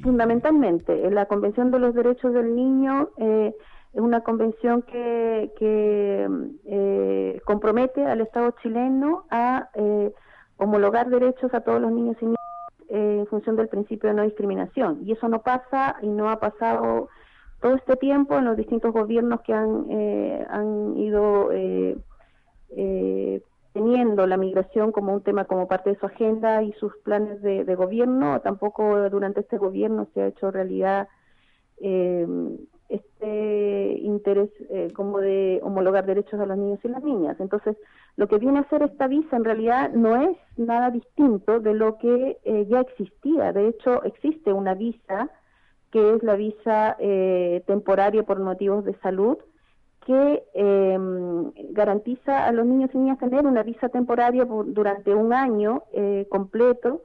Fundamentalmente, 0.02 1.10
la 1.10 1.26
Convención 1.26 1.70
de 1.70 1.78
los 1.78 1.94
Derechos 1.94 2.32
del 2.32 2.54
Niño 2.54 3.08
eh, 3.16 3.54
es 3.92 4.00
una 4.00 4.20
convención 4.20 4.82
que, 4.82 5.50
que 5.58 6.28
eh, 6.66 7.40
compromete 7.44 8.04
al 8.04 8.20
Estado 8.20 8.54
chileno 8.62 9.24
a 9.30 9.70
eh, 9.74 10.12
homologar 10.58 11.08
derechos 11.08 11.52
a 11.54 11.60
todos 11.60 11.80
los 11.80 11.90
niños 11.92 12.16
y 12.20 12.26
niñas 12.26 12.36
eh, 12.88 13.16
en 13.20 13.26
función 13.26 13.56
del 13.56 13.68
principio 13.68 14.10
de 14.10 14.16
no 14.16 14.22
discriminación. 14.22 15.00
Y 15.04 15.12
eso 15.12 15.28
no 15.28 15.42
pasa 15.42 15.96
y 16.02 16.08
no 16.08 16.30
ha 16.30 16.38
pasado 16.38 17.08
todo 17.60 17.74
este 17.74 17.96
tiempo 17.96 18.36
en 18.36 18.44
los 18.44 18.56
distintos 18.56 18.92
gobiernos 18.92 19.40
que 19.40 19.54
han, 19.54 19.86
eh, 19.90 20.46
han 20.48 20.96
ido 20.96 21.52
eh, 21.52 21.96
eh, 22.76 23.42
teniendo 23.76 24.26
la 24.26 24.38
migración 24.38 24.90
como 24.90 25.12
un 25.12 25.20
tema 25.20 25.44
como 25.44 25.68
parte 25.68 25.90
de 25.90 25.98
su 25.98 26.06
agenda 26.06 26.62
y 26.62 26.72
sus 26.80 26.96
planes 27.04 27.42
de, 27.42 27.74
gobierno. 27.74 28.40
Tampoco 28.40 29.10
durante 29.10 29.40
este 29.40 29.58
gobierno 29.58 30.08
se 30.14 30.22
ha 30.22 30.26
hecho 30.28 30.50
realidad 30.50 31.08
eh, 31.82 32.26
este 32.88 33.98
interés 34.00 34.48
eh, 34.70 34.88
como 34.94 35.18
de 35.18 35.60
homologar 35.62 36.06
derechos 36.06 36.40
a 36.40 36.46
los 36.46 36.56
niños 36.56 36.78
y 36.84 36.88
las 36.88 37.04
niñas. 37.04 37.36
Entonces, 37.38 37.76
lo 38.16 38.28
que 38.28 38.38
viene 38.38 38.60
a 38.60 38.62
hacer 38.62 38.80
esta 38.80 39.08
visa 39.08 39.36
en 39.36 39.44
realidad 39.44 39.90
no 39.92 40.22
es 40.22 40.38
nada 40.56 40.90
distinto 40.90 41.60
de 41.60 41.74
lo 41.74 41.98
que 41.98 42.38
eh, 42.44 42.66
ya 42.70 42.80
existía. 42.80 43.52
De 43.52 43.68
hecho, 43.68 44.02
existe 44.04 44.54
una 44.54 44.72
visa 44.72 45.28
que 45.90 46.14
es 46.14 46.22
la 46.22 46.36
visa 46.36 46.96
eh, 46.98 47.62
temporaria 47.66 48.22
por 48.22 48.40
motivos 48.40 48.86
de 48.86 48.94
salud, 49.00 49.36
que 50.06 50.44
eh, 50.54 50.98
garantiza 51.70 52.46
a 52.46 52.52
los 52.52 52.64
niños 52.64 52.90
y 52.94 52.98
niñas 52.98 53.18
tener 53.18 53.44
una 53.44 53.64
visa 53.64 53.88
temporaria 53.88 54.46
por- 54.46 54.72
durante 54.72 55.12
un 55.14 55.32
año 55.32 55.82
eh, 55.92 56.26
completo 56.30 57.02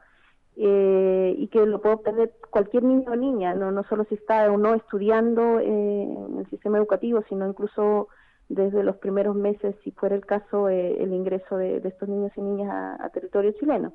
eh, 0.56 1.34
y 1.36 1.48
que 1.48 1.66
lo 1.66 1.82
puede 1.82 1.96
obtener 1.96 2.32
cualquier 2.52 2.84
niño 2.84 3.10
o 3.12 3.16
niña, 3.16 3.56
no, 3.56 3.72
no 3.72 3.84
solo 3.86 4.04
si 4.06 4.16
está 4.16 4.52
o 4.52 4.58
no 4.58 4.76
estudiando 4.76 5.60
eh, 5.60 6.04
en 6.28 6.38
el 6.40 6.48
sistema 6.52 6.78
educativo, 6.78 7.24
sino 7.28 7.48
incluso 7.48 8.08
desde 8.50 8.84
los 8.84 8.98
primeros 8.98 9.36
meses, 9.36 9.76
si 9.84 9.92
fuera 9.92 10.14
el 10.16 10.26
caso, 10.26 10.70
eh, 10.70 11.02
el 11.02 11.12
ingreso 11.14 11.58
de, 11.58 11.80
de 11.80 11.90
estos 11.90 12.08
niños 12.08 12.32
y 12.36 12.42
niñas 12.42 12.70
a, 12.70 13.04
a 13.04 13.10
territorio 13.10 13.52
chileno. 13.54 13.94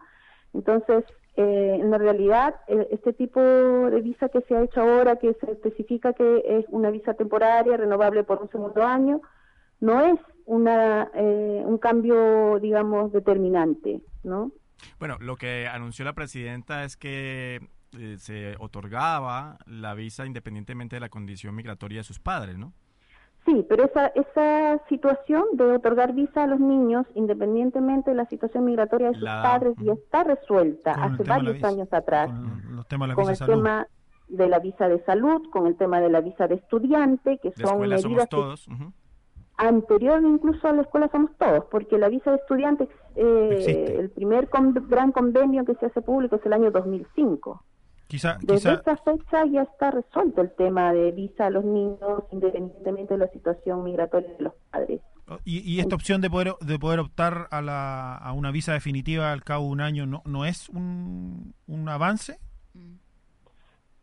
Entonces, 0.52 1.04
eh, 1.36 1.78
en 1.80 1.90
la 1.90 1.98
realidad, 1.98 2.54
eh, 2.66 2.88
este 2.90 3.12
tipo 3.12 3.40
de 3.40 4.00
visa 4.00 4.28
que 4.28 4.40
se 4.42 4.56
ha 4.56 4.62
hecho 4.62 4.80
ahora, 4.80 5.16
que 5.16 5.34
se 5.34 5.52
especifica 5.52 6.12
que 6.12 6.42
es 6.46 6.64
una 6.70 6.90
visa 6.90 7.14
temporaria, 7.14 7.76
renovable 7.76 8.24
por 8.24 8.40
un 8.42 8.50
segundo 8.50 8.82
año, 8.82 9.20
no 9.80 10.00
es 10.00 10.18
una, 10.46 11.10
eh, 11.14 11.62
un 11.64 11.78
cambio, 11.78 12.58
digamos, 12.60 13.12
determinante, 13.12 14.00
¿no? 14.22 14.52
Bueno, 14.98 15.16
lo 15.20 15.36
que 15.36 15.66
anunció 15.66 16.04
la 16.04 16.14
presidenta 16.14 16.84
es 16.84 16.96
que 16.96 17.60
eh, 17.98 18.16
se 18.18 18.56
otorgaba 18.58 19.58
la 19.66 19.94
visa 19.94 20.26
independientemente 20.26 20.96
de 20.96 21.00
la 21.00 21.08
condición 21.08 21.54
migratoria 21.54 21.98
de 22.00 22.04
sus 22.04 22.18
padres, 22.18 22.58
¿no? 22.58 22.72
Sí, 23.46 23.64
pero 23.68 23.84
esa, 23.84 24.08
esa 24.08 24.78
situación 24.88 25.44
de 25.52 25.76
otorgar 25.76 26.12
visa 26.12 26.42
a 26.42 26.46
los 26.48 26.58
niños, 26.60 27.06
independientemente 27.14 28.10
de 28.10 28.16
la 28.16 28.26
situación 28.26 28.64
migratoria 28.64 29.08
de 29.08 29.14
sus 29.14 29.22
La- 29.22 29.42
padres, 29.42 29.74
ya 29.80 29.92
está 29.92 30.24
resuelta 30.24 30.92
hace 30.92 31.22
varios 31.22 31.54
visa, 31.54 31.68
años 31.68 31.88
atrás. 31.92 32.28
Con 32.28 32.76
los 32.76 32.86
temas 32.88 33.06
de 33.08 33.10
la 33.10 33.14
con 33.14 33.22
visa 33.24 33.28
de 33.28 33.32
el 33.32 33.36
salud. 33.38 33.52
tema 33.54 33.86
de 34.28 34.48
la 34.48 34.58
visa 34.58 34.88
de 34.88 35.04
salud, 35.04 35.42
con 35.52 35.66
el 35.68 35.76
tema 35.76 36.00
de 36.00 36.10
la 36.10 36.20
visa 36.20 36.48
de 36.48 36.56
estudiante, 36.56 37.38
que 37.38 37.50
De 37.50 37.64
son 37.66 37.78
medidas 37.80 38.02
somos 38.02 38.28
todos. 38.28 38.68
anterior 39.58 40.20
incluso 40.22 40.66
a 40.68 40.72
la 40.72 40.82
escuela 40.82 41.08
somos 41.10 41.30
todos, 41.38 41.64
porque 41.70 41.98
la 41.98 42.08
visa 42.08 42.30
de 42.32 42.36
estudiante, 42.38 42.88
eh, 43.14 43.96
el 43.98 44.10
primer 44.10 44.48
con- 44.50 44.74
gran 44.88 45.12
convenio 45.12 45.64
que 45.64 45.74
se 45.76 45.86
hace 45.86 46.02
público 46.02 46.36
es 46.36 46.44
el 46.46 46.52
año 46.52 46.70
2005. 46.70 47.62
Quizá, 48.08 48.38
Desde 48.40 48.54
quizá, 48.54 48.74
esa 48.74 48.96
fecha 48.98 49.44
ya 49.46 49.62
está 49.62 49.90
resuelto 49.90 50.40
el 50.40 50.50
tema 50.54 50.92
de 50.92 51.10
visa 51.12 51.46
a 51.46 51.50
los 51.50 51.64
niños, 51.64 52.22
independientemente 52.30 53.14
de 53.14 53.18
la 53.18 53.28
situación 53.28 53.82
migratoria 53.82 54.32
de 54.34 54.44
los 54.44 54.52
padres. 54.70 55.00
y, 55.44 55.58
y 55.60 55.80
esta 55.80 55.96
opción 55.96 56.20
de 56.20 56.30
poder 56.30 56.54
de 56.60 56.78
poder 56.78 57.00
optar 57.00 57.48
a, 57.50 57.60
la, 57.62 58.14
a 58.14 58.32
una 58.32 58.52
visa 58.52 58.72
definitiva 58.74 59.32
al 59.32 59.42
cabo 59.42 59.64
de 59.64 59.70
un 59.70 59.80
año 59.80 60.06
no, 60.06 60.22
no 60.24 60.44
es 60.44 60.68
un, 60.68 61.54
un 61.66 61.88
avance. 61.88 62.38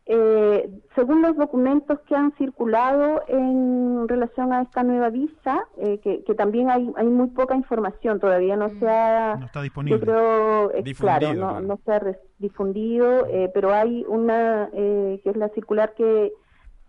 Eh, 0.05 0.69
según 0.95 1.21
los 1.21 1.37
documentos 1.37 1.97
que 2.01 2.13
han 2.13 2.33
circulado 2.33 3.23
en 3.29 4.05
relación 4.07 4.51
a 4.51 4.61
esta 4.61 4.83
nueva 4.83 5.09
visa, 5.09 5.65
eh, 5.77 5.99
que, 5.99 6.23
que 6.25 6.35
también 6.35 6.69
hay, 6.69 6.91
hay 6.97 7.07
muy 7.07 7.27
poca 7.27 7.55
información, 7.55 8.19
todavía 8.19 8.57
no 8.57 8.67
se 8.67 8.89
ha, 8.89 9.37
No 9.39 9.45
está 9.45 9.61
disponible. 9.61 9.97
yo 9.97 10.03
creo, 10.05 10.71
eh, 10.73 10.83
claro, 10.99 11.33
no, 11.33 11.49
claro. 11.49 11.61
no 11.61 11.79
se 11.85 11.91
ha 11.93 12.17
difundido, 12.37 13.27
eh, 13.27 13.49
pero 13.53 13.73
hay 13.73 14.03
una 14.09 14.69
eh, 14.73 15.21
que 15.23 15.29
es 15.29 15.37
la 15.37 15.47
circular 15.49 15.93
que 15.95 16.33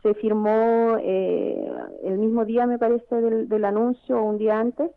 se 0.02 0.14
firmó 0.14 0.96
eh, 1.00 1.70
el 2.02 2.18
mismo 2.18 2.44
día, 2.44 2.66
me 2.66 2.78
parece, 2.78 3.14
del, 3.14 3.48
del 3.48 3.64
anuncio 3.64 4.18
o 4.18 4.24
un 4.24 4.38
día 4.38 4.58
antes, 4.58 4.90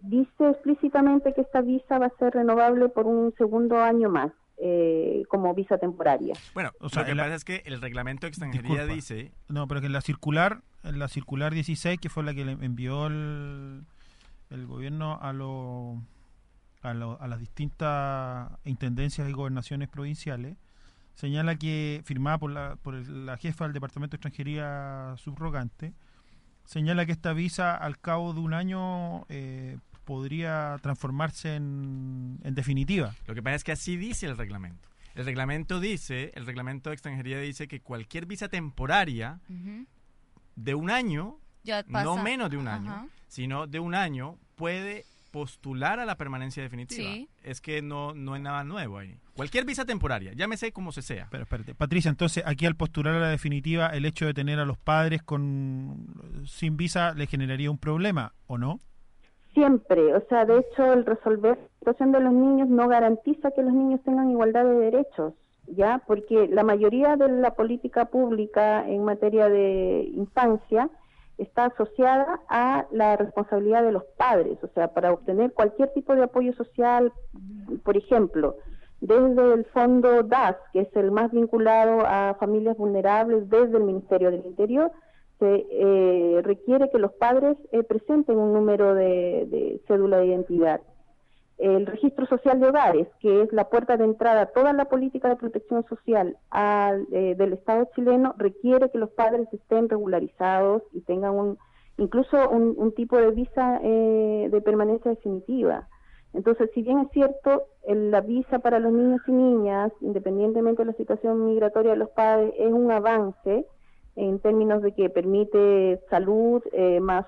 dice 0.00 0.50
explícitamente 0.50 1.32
que 1.34 1.40
esta 1.40 1.62
visa 1.62 1.98
va 1.98 2.06
a 2.06 2.16
ser 2.18 2.32
renovable 2.32 2.88
por 2.88 3.06
un 3.06 3.34
segundo 3.36 3.76
año 3.78 4.08
más, 4.08 4.30
eh, 4.58 5.24
como 5.28 5.54
visa 5.54 5.78
temporaria. 5.78 6.34
Bueno, 6.54 6.70
O 6.80 6.88
sea, 6.88 7.02
lo 7.02 7.08
que 7.08 7.14
la- 7.14 7.24
pasa 7.24 7.34
es 7.36 7.44
que 7.44 7.62
el 7.66 7.80
reglamento 7.80 8.22
de 8.26 8.28
extranjería 8.28 8.70
Disculpa. 8.86 8.94
dice 8.94 9.32
No, 9.48 9.66
pero 9.68 9.80
que 9.80 9.86
en 9.88 9.92
la 9.92 10.00
circular, 10.00 10.62
en 10.84 10.98
la 10.98 11.08
circular 11.08 11.52
16, 11.52 11.98
que 12.00 12.08
fue 12.08 12.22
la 12.24 12.32
que 12.34 12.44
le 12.44 12.52
envió 12.52 13.06
el, 13.06 13.84
el 14.50 14.66
gobierno 14.66 15.18
a, 15.20 15.32
lo- 15.32 16.00
a, 16.82 16.94
lo- 16.94 17.20
a 17.20 17.26
las 17.28 17.38
distintas 17.40 18.50
intendencias 18.64 19.28
y 19.28 19.32
gobernaciones 19.32 19.88
provinciales, 19.88 20.56
señala 21.14 21.56
que, 21.56 22.02
firmada 22.04 22.38
por 22.38 22.50
la, 22.50 22.76
por 22.76 22.94
el- 22.94 23.26
la 23.26 23.36
jefa 23.36 23.64
del 23.64 23.72
Departamento 23.74 24.12
de 24.12 24.16
Extranjería 24.18 25.14
subrogante, 25.16 25.92
señala 26.64 27.06
que 27.06 27.12
esta 27.12 27.32
visa 27.32 27.74
al 27.76 27.98
cabo 27.98 28.32
de 28.34 28.40
un 28.40 28.52
año 28.54 29.24
eh, 29.28 29.78
podría 30.06 30.78
transformarse 30.80 31.56
en, 31.56 32.38
en 32.42 32.54
definitiva. 32.54 33.14
Lo 33.26 33.34
que 33.34 33.42
pasa 33.42 33.56
es 33.56 33.64
que 33.64 33.72
así 33.72 33.96
dice 33.98 34.24
el 34.26 34.38
reglamento. 34.38 34.88
El 35.14 35.24
reglamento 35.26 35.80
dice, 35.80 36.30
el 36.34 36.46
reglamento 36.46 36.90
de 36.90 36.94
extranjería 36.94 37.38
dice 37.40 37.68
que 37.68 37.80
cualquier 37.80 38.24
visa 38.26 38.48
temporaria 38.48 39.40
de 40.54 40.74
un 40.74 40.90
año, 40.90 41.38
Ya 41.64 41.84
no 41.88 42.16
menos 42.16 42.50
de 42.50 42.56
un 42.56 42.68
Ajá. 42.68 42.76
año, 42.76 43.08
sino 43.26 43.66
de 43.66 43.80
un 43.80 43.94
año, 43.94 44.38
puede 44.54 45.04
postular 45.30 46.00
a 46.00 46.06
la 46.06 46.16
permanencia 46.16 46.62
definitiva. 46.62 47.02
Sí. 47.02 47.28
Es 47.42 47.60
que 47.60 47.82
no, 47.82 48.14
no 48.14 48.36
es 48.36 48.42
nada 48.42 48.62
nuevo 48.64 48.98
ahí. 48.98 49.16
Cualquier 49.34 49.64
visa 49.64 49.84
temporaria, 49.84 50.32
llámese 50.34 50.72
como 50.72 50.92
se 50.92 51.02
sea. 51.02 51.28
Pero 51.30 51.42
espérate, 51.42 51.74
Patricia, 51.74 52.08
entonces 52.10 52.42
aquí 52.46 52.64
al 52.64 52.76
postular 52.76 53.14
a 53.14 53.20
la 53.20 53.28
definitiva, 53.28 53.88
el 53.88 54.04
hecho 54.04 54.26
de 54.26 54.34
tener 54.34 54.58
a 54.60 54.64
los 54.64 54.78
padres 54.78 55.22
con 55.22 56.44
sin 56.46 56.76
visa 56.76 57.12
le 57.14 57.26
generaría 57.26 57.70
un 57.70 57.78
problema, 57.78 58.32
¿o 58.46 58.56
no? 58.58 58.80
Siempre, 59.56 60.14
o 60.14 60.20
sea, 60.28 60.44
de 60.44 60.58
hecho, 60.58 60.92
el 60.92 61.06
resolver 61.06 61.56
la 61.56 61.78
situación 61.78 62.12
de 62.12 62.20
los 62.20 62.34
niños 62.34 62.68
no 62.68 62.88
garantiza 62.88 63.52
que 63.52 63.62
los 63.62 63.72
niños 63.72 64.02
tengan 64.04 64.30
igualdad 64.30 64.66
de 64.66 64.90
derechos, 64.90 65.32
¿ya? 65.66 66.02
Porque 66.06 66.46
la 66.48 66.62
mayoría 66.62 67.16
de 67.16 67.26
la 67.30 67.54
política 67.54 68.04
pública 68.04 68.86
en 68.86 69.02
materia 69.02 69.48
de 69.48 70.10
infancia 70.12 70.90
está 71.38 71.64
asociada 71.64 72.42
a 72.50 72.84
la 72.90 73.16
responsabilidad 73.16 73.82
de 73.82 73.92
los 73.92 74.04
padres, 74.18 74.62
o 74.62 74.68
sea, 74.74 74.88
para 74.88 75.10
obtener 75.10 75.54
cualquier 75.54 75.90
tipo 75.94 76.14
de 76.14 76.24
apoyo 76.24 76.52
social, 76.52 77.10
por 77.82 77.96
ejemplo, 77.96 78.56
desde 79.00 79.54
el 79.54 79.64
fondo 79.72 80.22
DAS, 80.22 80.56
que 80.74 80.80
es 80.80 80.96
el 80.96 81.12
más 81.12 81.30
vinculado 81.30 82.02
a 82.06 82.36
familias 82.38 82.76
vulnerables 82.76 83.48
desde 83.48 83.78
el 83.78 83.84
Ministerio 83.84 84.30
del 84.30 84.44
Interior, 84.44 84.92
se 85.38 85.66
eh, 85.70 86.40
requiere 86.42 86.90
que 86.90 86.98
los 86.98 87.12
padres 87.12 87.56
eh, 87.72 87.82
presenten 87.82 88.38
un 88.38 88.52
número 88.52 88.94
de, 88.94 89.46
de 89.46 89.80
cédula 89.86 90.18
de 90.18 90.26
identidad. 90.26 90.80
El 91.58 91.86
registro 91.86 92.26
social 92.26 92.60
de 92.60 92.68
hogares, 92.68 93.08
que 93.20 93.42
es 93.42 93.52
la 93.52 93.68
puerta 93.68 93.96
de 93.96 94.04
entrada 94.04 94.42
a 94.42 94.46
toda 94.46 94.72
la 94.74 94.86
política 94.86 95.28
de 95.28 95.36
protección 95.36 95.84
social 95.88 96.36
al, 96.50 97.06
eh, 97.12 97.34
del 97.34 97.54
Estado 97.54 97.88
chileno, 97.94 98.34
requiere 98.36 98.90
que 98.90 98.98
los 98.98 99.10
padres 99.10 99.48
estén 99.52 99.88
regularizados 99.88 100.82
y 100.92 101.00
tengan 101.00 101.34
un, 101.34 101.58
incluso 101.96 102.50
un, 102.50 102.74
un 102.76 102.92
tipo 102.92 103.16
de 103.16 103.30
visa 103.30 103.80
eh, 103.82 104.48
de 104.50 104.60
permanencia 104.60 105.10
definitiva. 105.10 105.88
Entonces, 106.34 106.70
si 106.74 106.82
bien 106.82 106.98
es 106.98 107.10
cierto, 107.12 107.64
la 107.88 108.20
visa 108.20 108.58
para 108.58 108.78
los 108.78 108.92
niños 108.92 109.22
y 109.26 109.32
niñas, 109.32 109.90
independientemente 110.02 110.82
de 110.82 110.90
la 110.90 110.96
situación 110.96 111.46
migratoria 111.46 111.92
de 111.92 111.96
los 111.96 112.10
padres, 112.10 112.52
es 112.58 112.70
un 112.70 112.90
avance 112.90 113.66
en 114.16 114.38
términos 114.40 114.82
de 114.82 114.92
que 114.92 115.10
permite 115.10 116.00
salud 116.10 116.62
eh, 116.72 117.00
más 117.00 117.26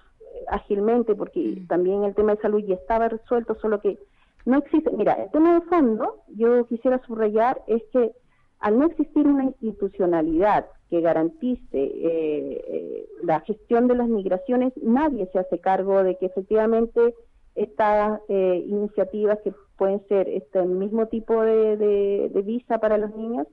ágilmente, 0.49 1.14
porque 1.14 1.62
también 1.68 2.05
el 2.05 2.14
tema 2.14 2.34
de 2.34 2.41
salud 2.43 2.62
ya 2.66 2.74
estaba 2.74 3.09
resuelto, 3.09 3.55
solo 3.61 3.80
que 3.80 3.99
no 4.47 4.59
existe. 4.59 4.91
Mira, 4.93 5.12
el 5.14 5.30
tema 5.30 5.55
de 5.55 5.66
fondo, 5.66 6.16
yo 6.28 6.66
quisiera 6.66 7.01
subrayar, 7.07 7.61
es 7.66 7.82
que 7.93 8.12
al 8.61 8.78
no 8.78 8.86
existir 8.86 9.26
una 9.26 9.45
institucionalidad 9.45 10.66
que 10.91 11.01
garantice 11.01 11.62
eh, 11.72 12.64
eh, 12.66 13.07
la 13.22 13.41
gestión 13.41 13.89
de 13.89 13.95
las 13.95 14.09
migraciones, 14.09 14.72
nadie 14.82 15.28
se 15.32 15.39
hace 15.39 15.59
cargo 15.59 16.03
de 16.03 16.16
que 16.16 16.26
efectivamente 16.26 17.14
estas 17.55 18.20
eh, 18.28 18.64
iniciativas 18.66 19.39
que 19.45 19.53
pueden 19.76 20.01
ser 20.09 20.28
este 20.28 20.62
mismo 20.62 21.07
tipo 21.07 21.43
de, 21.43 21.76
de- 21.76 22.30
de 22.32 22.43
visa 22.43 22.78
para 22.78 22.97
los 22.99 23.14
niños 23.14 23.47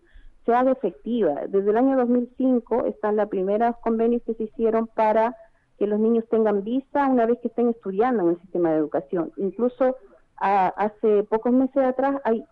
se 0.45 0.53
haga 0.53 0.71
efectiva. 0.71 1.47
Desde 1.47 1.71
el 1.71 1.77
año 1.77 1.97
2005 1.97 2.85
están 2.85 3.15
las 3.15 3.29
primeras 3.29 3.75
convenios 3.77 4.21
que 4.23 4.35
se 4.35 4.43
hicieron 4.43 4.87
para 4.87 5.35
que 5.77 5.87
los 5.87 5.99
niños 5.99 6.25
tengan 6.29 6.63
visa 6.63 7.07
una 7.07 7.25
vez 7.25 7.39
que 7.41 7.49
estén 7.49 7.69
estudiando 7.69 8.23
en 8.23 8.29
el 8.29 8.41
sistema 8.41 8.71
de 8.71 8.77
educación. 8.77 9.31
Incluso 9.37 9.97
hace 10.37 11.23
pocos 11.23 11.51
meses 11.53 11.77
atrás 11.77 12.17
hay 12.23 12.45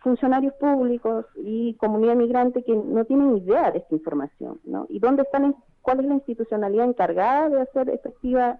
funcionarios 0.00 0.54
públicos 0.54 1.26
y 1.36 1.74
comunidad 1.74 2.16
migrante 2.16 2.62
que 2.62 2.74
no 2.74 3.04
tienen 3.04 3.36
idea 3.36 3.70
de 3.70 3.78
esta 3.78 3.94
información, 3.94 4.58
¿no? 4.64 4.86
¿Y 4.88 5.00
dónde 5.00 5.22
están, 5.22 5.54
cuál 5.82 6.00
es 6.00 6.06
la 6.06 6.14
institucionalidad 6.14 6.86
encargada 6.86 7.50
de 7.50 7.60
hacer 7.60 7.90
efectiva 7.90 8.58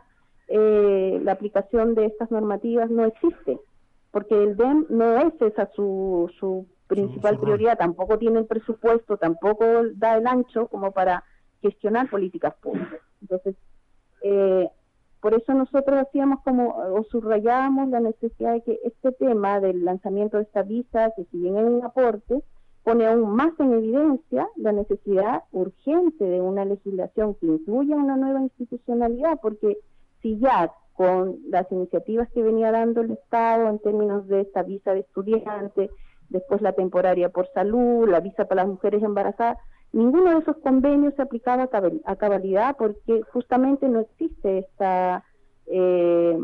eh, 0.49 1.19
la 1.23 1.33
aplicación 1.33 1.95
de 1.95 2.07
estas 2.07 2.31
normativas? 2.31 2.91
No 2.91 3.07
existe, 3.07 3.59
porque 4.11 4.35
el 4.35 4.57
DEM 4.57 4.87
no 4.91 5.17
es 5.19 5.41
esa 5.41 5.71
su, 5.75 6.31
su 6.39 6.67
principal 6.87 7.37
su 7.37 7.43
prioridad, 7.43 7.79
tampoco 7.79 8.19
tiene 8.19 8.39
el 8.39 8.47
presupuesto, 8.47 9.17
tampoco 9.17 9.65
da 9.95 10.17
el 10.17 10.27
ancho 10.27 10.69
como 10.69 10.93
para 10.93 11.25
gestionar 11.63 12.09
políticas 12.09 12.55
públicas. 12.55 13.01
Entonces, 13.21 13.57
eh, 14.23 14.69
por 15.21 15.35
eso 15.35 15.55
nosotros 15.55 15.99
hacíamos 16.01 16.41
como, 16.43 16.77
o 16.77 17.03
subrayábamos 17.11 17.89
la 17.89 18.01
necesidad 18.01 18.53
de 18.53 18.63
que 18.63 18.81
este 18.85 19.13
tema 19.13 19.61
del 19.61 19.85
lanzamiento 19.85 20.37
de 20.37 20.45
esta 20.45 20.63
visa, 20.63 21.13
que 21.17 21.25
si 21.25 21.39
bien 21.39 21.57
es 21.57 21.65
un 21.65 21.85
aporte, 21.85 22.43
pone 22.85 23.07
aún 23.07 23.35
más 23.35 23.53
en 23.59 23.73
evidencia 23.73 24.49
la 24.55 24.71
necesidad 24.71 25.43
urgente 25.51 26.25
de 26.25 26.41
una 26.41 26.65
legislación 26.65 27.35
que 27.35 27.47
incluya 27.47 27.97
una 27.97 28.17
nueva 28.17 28.41
institucionalidad, 28.41 29.41
porque 29.43 29.79
si 30.23 30.39
ya 30.39 30.71
con 30.93 31.39
las 31.49 31.71
iniciativas 31.73 32.31
que 32.31 32.43
venía 32.43 32.71
dando 32.71 33.01
el 33.01 33.11
Estado 33.11 33.69
en 33.69 33.81
términos 33.81 34.29
de 34.29 34.43
esta 34.43 34.63
visa 34.63 34.95
de 34.95 35.01
estudiante, 35.01 35.91
después 36.29 36.61
la 36.63 36.73
temporaria 36.73 37.29
por 37.31 37.49
salud, 37.53 38.09
la 38.09 38.21
visa 38.21 38.47
para 38.47 38.63
las 38.63 38.69
mujeres 38.73 39.03
embarazadas, 39.03 39.59
ninguno 39.93 40.31
de 40.31 40.39
esos 40.39 40.57
convenios 40.59 41.15
se 41.15 41.23
aplicaba 41.23 41.65
a 41.65 41.69
cabal- 41.71 42.03
a 42.05 42.17
cabalidad 42.17 42.77
porque 42.77 43.23
justamente 43.33 43.89
no 43.89 44.01
existe 44.01 44.59
esta 44.59 45.25
eh, 45.67 46.39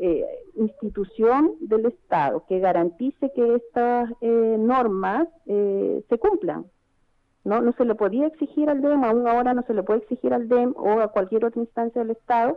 eh, 0.00 0.26
institución 0.56 1.52
del 1.60 1.86
Estado 1.86 2.44
que 2.48 2.58
garantice 2.60 3.30
que 3.34 3.56
estas 3.56 4.10
eh, 4.20 4.56
normas 4.58 5.28
eh, 5.46 6.02
se 6.08 6.18
cumplan. 6.18 6.66
No, 7.44 7.60
no 7.60 7.72
se 7.72 7.84
le 7.84 7.94
podía 7.94 8.26
exigir 8.26 8.70
al 8.70 8.80
DEM, 8.80 9.04
aún 9.04 9.28
ahora 9.28 9.52
no 9.52 9.62
se 9.62 9.74
le 9.74 9.82
puede 9.82 10.00
exigir 10.00 10.32
al 10.32 10.48
DEM 10.48 10.72
o 10.76 11.00
a 11.00 11.08
cualquier 11.08 11.44
otra 11.44 11.60
instancia 11.60 12.00
del 12.02 12.12
Estado 12.12 12.56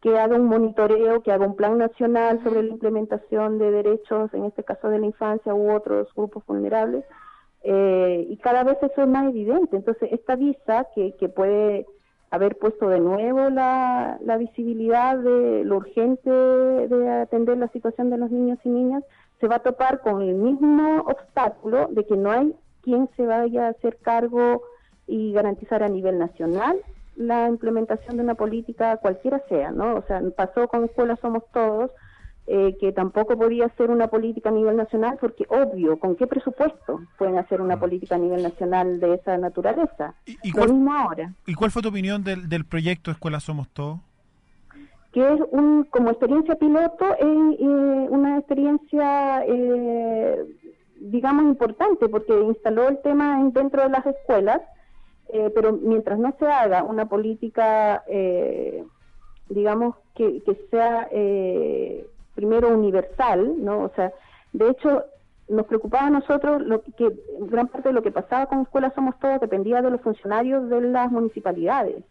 que 0.00 0.18
haga 0.18 0.36
un 0.36 0.46
monitoreo, 0.46 1.22
que 1.22 1.32
haga 1.32 1.46
un 1.46 1.56
plan 1.56 1.78
nacional 1.78 2.40
sobre 2.44 2.62
la 2.62 2.72
implementación 2.72 3.58
de 3.58 3.70
derechos, 3.70 4.32
en 4.32 4.44
este 4.44 4.62
caso 4.62 4.88
de 4.88 5.00
la 5.00 5.06
infancia 5.06 5.54
u 5.54 5.72
otros 5.72 6.08
grupos 6.14 6.44
vulnerables, 6.46 7.04
eh, 7.64 8.26
y 8.28 8.36
cada 8.36 8.62
vez 8.62 8.78
eso 8.82 9.02
es 9.02 9.08
más 9.08 9.28
evidente. 9.28 9.76
Entonces, 9.76 10.10
esta 10.12 10.36
visa 10.36 10.86
que, 10.94 11.14
que 11.16 11.28
puede 11.28 11.86
haber 12.30 12.56
puesto 12.56 12.88
de 12.88 13.00
nuevo 13.00 13.50
la, 13.50 14.18
la 14.22 14.36
visibilidad 14.36 15.18
de 15.18 15.64
lo 15.64 15.76
urgente 15.78 16.30
de 16.30 17.10
atender 17.10 17.56
la 17.56 17.68
situación 17.68 18.10
de 18.10 18.18
los 18.18 18.30
niños 18.30 18.58
y 18.64 18.68
niñas, 18.68 19.02
se 19.40 19.48
va 19.48 19.56
a 19.56 19.62
topar 19.62 20.00
con 20.00 20.22
el 20.22 20.34
mismo 20.34 21.00
obstáculo 21.06 21.88
de 21.90 22.04
que 22.04 22.16
no 22.16 22.30
hay 22.30 22.54
quien 22.82 23.08
se 23.16 23.26
vaya 23.26 23.66
a 23.66 23.70
hacer 23.70 23.96
cargo 23.98 24.62
y 25.06 25.32
garantizar 25.32 25.82
a 25.82 25.88
nivel 25.88 26.18
nacional 26.18 26.78
la 27.18 27.48
implementación 27.48 28.16
de 28.16 28.22
una 28.22 28.34
política 28.36 28.96
cualquiera 28.98 29.42
sea, 29.48 29.72
¿no? 29.72 29.96
O 29.96 30.02
sea, 30.06 30.22
pasó 30.36 30.68
con 30.68 30.84
Escuela 30.84 31.16
Somos 31.16 31.42
Todos, 31.52 31.90
eh, 32.46 32.76
que 32.80 32.92
tampoco 32.92 33.36
podía 33.36 33.68
ser 33.76 33.90
una 33.90 34.06
política 34.08 34.48
a 34.48 34.52
nivel 34.52 34.76
nacional, 34.76 35.18
porque 35.20 35.44
obvio, 35.50 35.98
¿con 35.98 36.16
qué 36.16 36.26
presupuesto 36.26 37.00
pueden 37.18 37.36
hacer 37.36 37.60
una 37.60 37.78
política 37.78 38.14
a 38.14 38.18
nivel 38.18 38.42
nacional 38.42 39.00
de 39.00 39.14
esa 39.14 39.36
naturaleza? 39.36 40.14
¿Y, 40.24 40.52
Lo 40.52 40.54
cuál, 40.60 40.72
mismo 40.72 40.94
ahora. 40.94 41.34
¿Y 41.46 41.54
cuál 41.54 41.70
fue 41.70 41.82
tu 41.82 41.88
opinión 41.90 42.22
del, 42.24 42.48
del 42.48 42.64
proyecto 42.64 43.10
Escuela 43.10 43.40
Somos 43.40 43.68
Todos? 43.68 43.98
que 45.12 45.20
es 45.34 45.40
un, 45.52 45.84
como 45.84 46.10
experiencia 46.10 46.54
piloto, 46.56 47.04
es 47.18 47.26
eh, 47.60 48.06
una 48.10 48.36
experiencia, 48.38 49.42
eh, 49.46 50.44
digamos, 51.00 51.44
importante, 51.44 52.08
porque 52.10 52.38
instaló 52.42 52.88
el 52.88 53.00
tema 53.00 53.40
en- 53.40 53.52
dentro 53.52 53.82
de 53.82 53.88
las 53.88 54.04
escuelas, 54.06 54.60
eh, 55.32 55.50
pero 55.54 55.72
mientras 55.72 56.18
no 56.18 56.34
se 56.38 56.46
haga 56.46 56.82
una 56.82 57.08
política, 57.08 58.04
eh, 58.08 58.84
digamos, 59.48 59.96
que, 60.14 60.42
que 60.42 60.54
sea 60.70 61.08
eh, 61.10 62.06
primero 62.34 62.68
universal, 62.68 63.54
¿no? 63.64 63.84
O 63.84 63.90
sea, 63.94 64.12
de 64.52 64.70
hecho, 64.70 65.04
nos 65.48 65.66
preocupaba 65.66 66.06
a 66.06 66.10
nosotros 66.10 66.62
lo 66.62 66.82
que, 66.82 66.92
que 66.92 67.12
gran 67.40 67.68
parte 67.68 67.88
de 67.88 67.94
lo 67.94 68.02
que 68.02 68.10
pasaba 68.10 68.46
con 68.46 68.62
Escuelas 68.62 68.94
Somos 68.94 69.18
Todos 69.18 69.40
dependía 69.40 69.82
de 69.82 69.90
los 69.90 70.00
funcionarios 70.00 70.68
de 70.68 70.80
las 70.82 71.10
municipalidades 71.10 72.04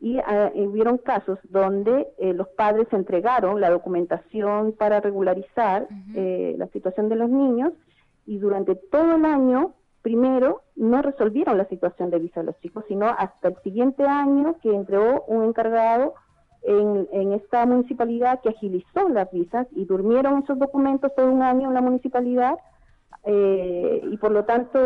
y 0.00 0.18
ah, 0.18 0.50
eh, 0.54 0.66
hubieron 0.66 0.98
casos 0.98 1.38
donde 1.44 2.08
eh, 2.18 2.34
los 2.34 2.48
padres 2.48 2.86
entregaron 2.92 3.60
la 3.60 3.70
documentación 3.70 4.72
para 4.72 5.00
regularizar 5.00 5.88
eh, 6.14 6.54
la 6.58 6.66
situación 6.68 7.08
de 7.08 7.16
los 7.16 7.30
niños 7.30 7.72
y 8.26 8.38
durante 8.38 8.74
todo 8.74 9.16
el 9.16 9.24
año, 9.24 9.74
primero, 10.06 10.62
no 10.76 11.02
resolvieron 11.02 11.58
la 11.58 11.64
situación 11.64 12.10
de 12.10 12.20
visa 12.20 12.38
de 12.38 12.46
los 12.46 12.60
chicos, 12.60 12.84
sino 12.86 13.06
hasta 13.08 13.48
el 13.48 13.56
siguiente 13.64 14.06
año 14.06 14.54
que 14.62 14.72
entregó 14.72 15.24
un 15.26 15.42
encargado 15.42 16.14
en, 16.62 17.08
en 17.12 17.32
esta 17.32 17.66
municipalidad 17.66 18.40
que 18.40 18.50
agilizó 18.50 19.08
las 19.08 19.28
visas 19.32 19.66
y 19.74 19.84
durmieron 19.84 20.44
esos 20.44 20.60
documentos 20.60 21.10
todo 21.16 21.26
un 21.28 21.42
año 21.42 21.66
en 21.66 21.74
la 21.74 21.80
municipalidad 21.80 22.54
eh, 23.24 24.00
y 24.12 24.16
por 24.18 24.30
lo 24.30 24.44
tanto 24.44 24.78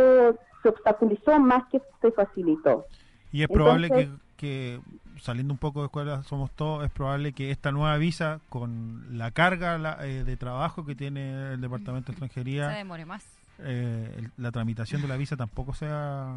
se 0.62 0.68
obstaculizó 0.70 1.38
más 1.38 1.64
que 1.70 1.82
se 2.00 2.10
facilitó. 2.12 2.86
Y 3.30 3.42
es 3.42 3.48
probable 3.48 3.88
Entonces- 3.88 4.08
que, 4.38 4.80
que, 4.80 5.20
saliendo 5.20 5.52
un 5.52 5.58
poco 5.58 5.80
de 5.80 5.86
Escuela 5.86 6.22
Somos 6.22 6.50
Todos, 6.52 6.82
es 6.86 6.90
probable 6.90 7.34
que 7.34 7.50
esta 7.50 7.72
nueva 7.72 7.98
visa, 7.98 8.40
con 8.48 9.18
la 9.18 9.32
carga 9.32 9.76
la- 9.76 9.98
eh, 10.06 10.24
de 10.24 10.36
trabajo 10.38 10.86
que 10.86 10.94
tiene 10.94 11.52
el 11.52 11.60
Departamento 11.60 12.10
de 12.12 12.18
Se 12.18 12.24
Extranjería, 12.24 12.68
demore 12.68 13.04
más. 13.04 13.22
Eh, 13.64 14.14
el- 14.18 14.30
la 14.36 14.50
tramitación 14.52 15.02
de 15.02 15.08
la 15.08 15.16
visa 15.16 15.36
tampoco 15.36 15.74
sea, 15.74 16.34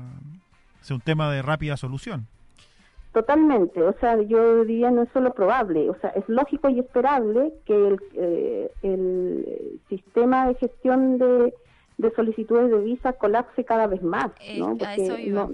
sea 0.82 0.96
un 0.96 1.02
tema 1.02 1.32
de 1.32 1.42
rápida 1.42 1.78
solución. 1.78 2.28
Totalmente, 3.12 3.80
o 3.84 3.94
sea, 4.00 4.20
yo 4.24 4.64
diría 4.66 4.90
no 4.90 5.04
es 5.04 5.10
solo 5.14 5.34
probable, 5.36 5.88
o 5.88 5.96
sea, 6.00 6.10
es 6.12 6.28
lógico 6.28 6.68
y 6.70 6.80
esperable 6.80 7.54
que 7.66 7.88
el, 7.90 8.00
eh, 8.16 8.72
el 8.82 9.80
sistema 9.88 10.48
de 10.48 10.56
gestión 10.56 11.20
de, 11.20 11.54
de 12.00 12.12
solicitudes 12.16 12.72
de 12.72 12.80
visa 12.80 13.14
colapse 13.14 13.64
cada 13.66 13.86
vez 13.86 14.02
más, 14.02 14.32
Eh, 14.42 14.58
¿no? 14.58 14.70
a 14.70 14.76
Porque 14.78 14.96
eso 15.06 15.18
iba. 15.20 15.44
no, 15.48 15.52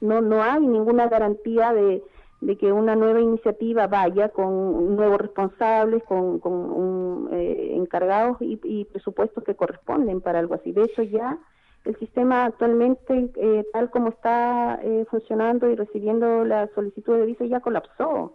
no, 0.00 0.20
no 0.20 0.42
hay 0.42 0.60
ninguna 0.66 1.06
garantía 1.08 1.72
de, 1.72 2.02
de 2.46 2.56
que 2.56 2.70
una 2.72 2.94
nueva 2.94 3.20
iniciativa 3.20 3.88
vaya 3.88 4.28
con 4.28 4.94
nuevos 4.94 5.20
responsables, 5.20 6.04
con, 6.04 6.38
con 6.38 6.52
un, 6.52 7.28
eh, 7.32 7.72
encargados 7.74 8.36
y, 8.40 8.60
y 8.62 8.84
presupuestos 8.84 9.42
que 9.42 9.56
corresponden 9.56 10.20
para 10.20 10.38
algo 10.38 10.54
así. 10.54 10.70
De 10.70 10.84
hecho, 10.84 11.02
ya 11.02 11.40
el 11.84 11.98
sistema 11.98 12.44
actualmente, 12.44 13.30
eh, 13.34 13.64
tal 13.72 13.90
como 13.90 14.10
está 14.10 14.78
eh, 14.80 15.04
funcionando 15.10 15.68
y 15.68 15.74
recibiendo 15.74 16.44
la 16.44 16.68
solicitud 16.72 17.16
de 17.16 17.26
visa, 17.26 17.44
ya 17.46 17.58
colapsó 17.58 18.34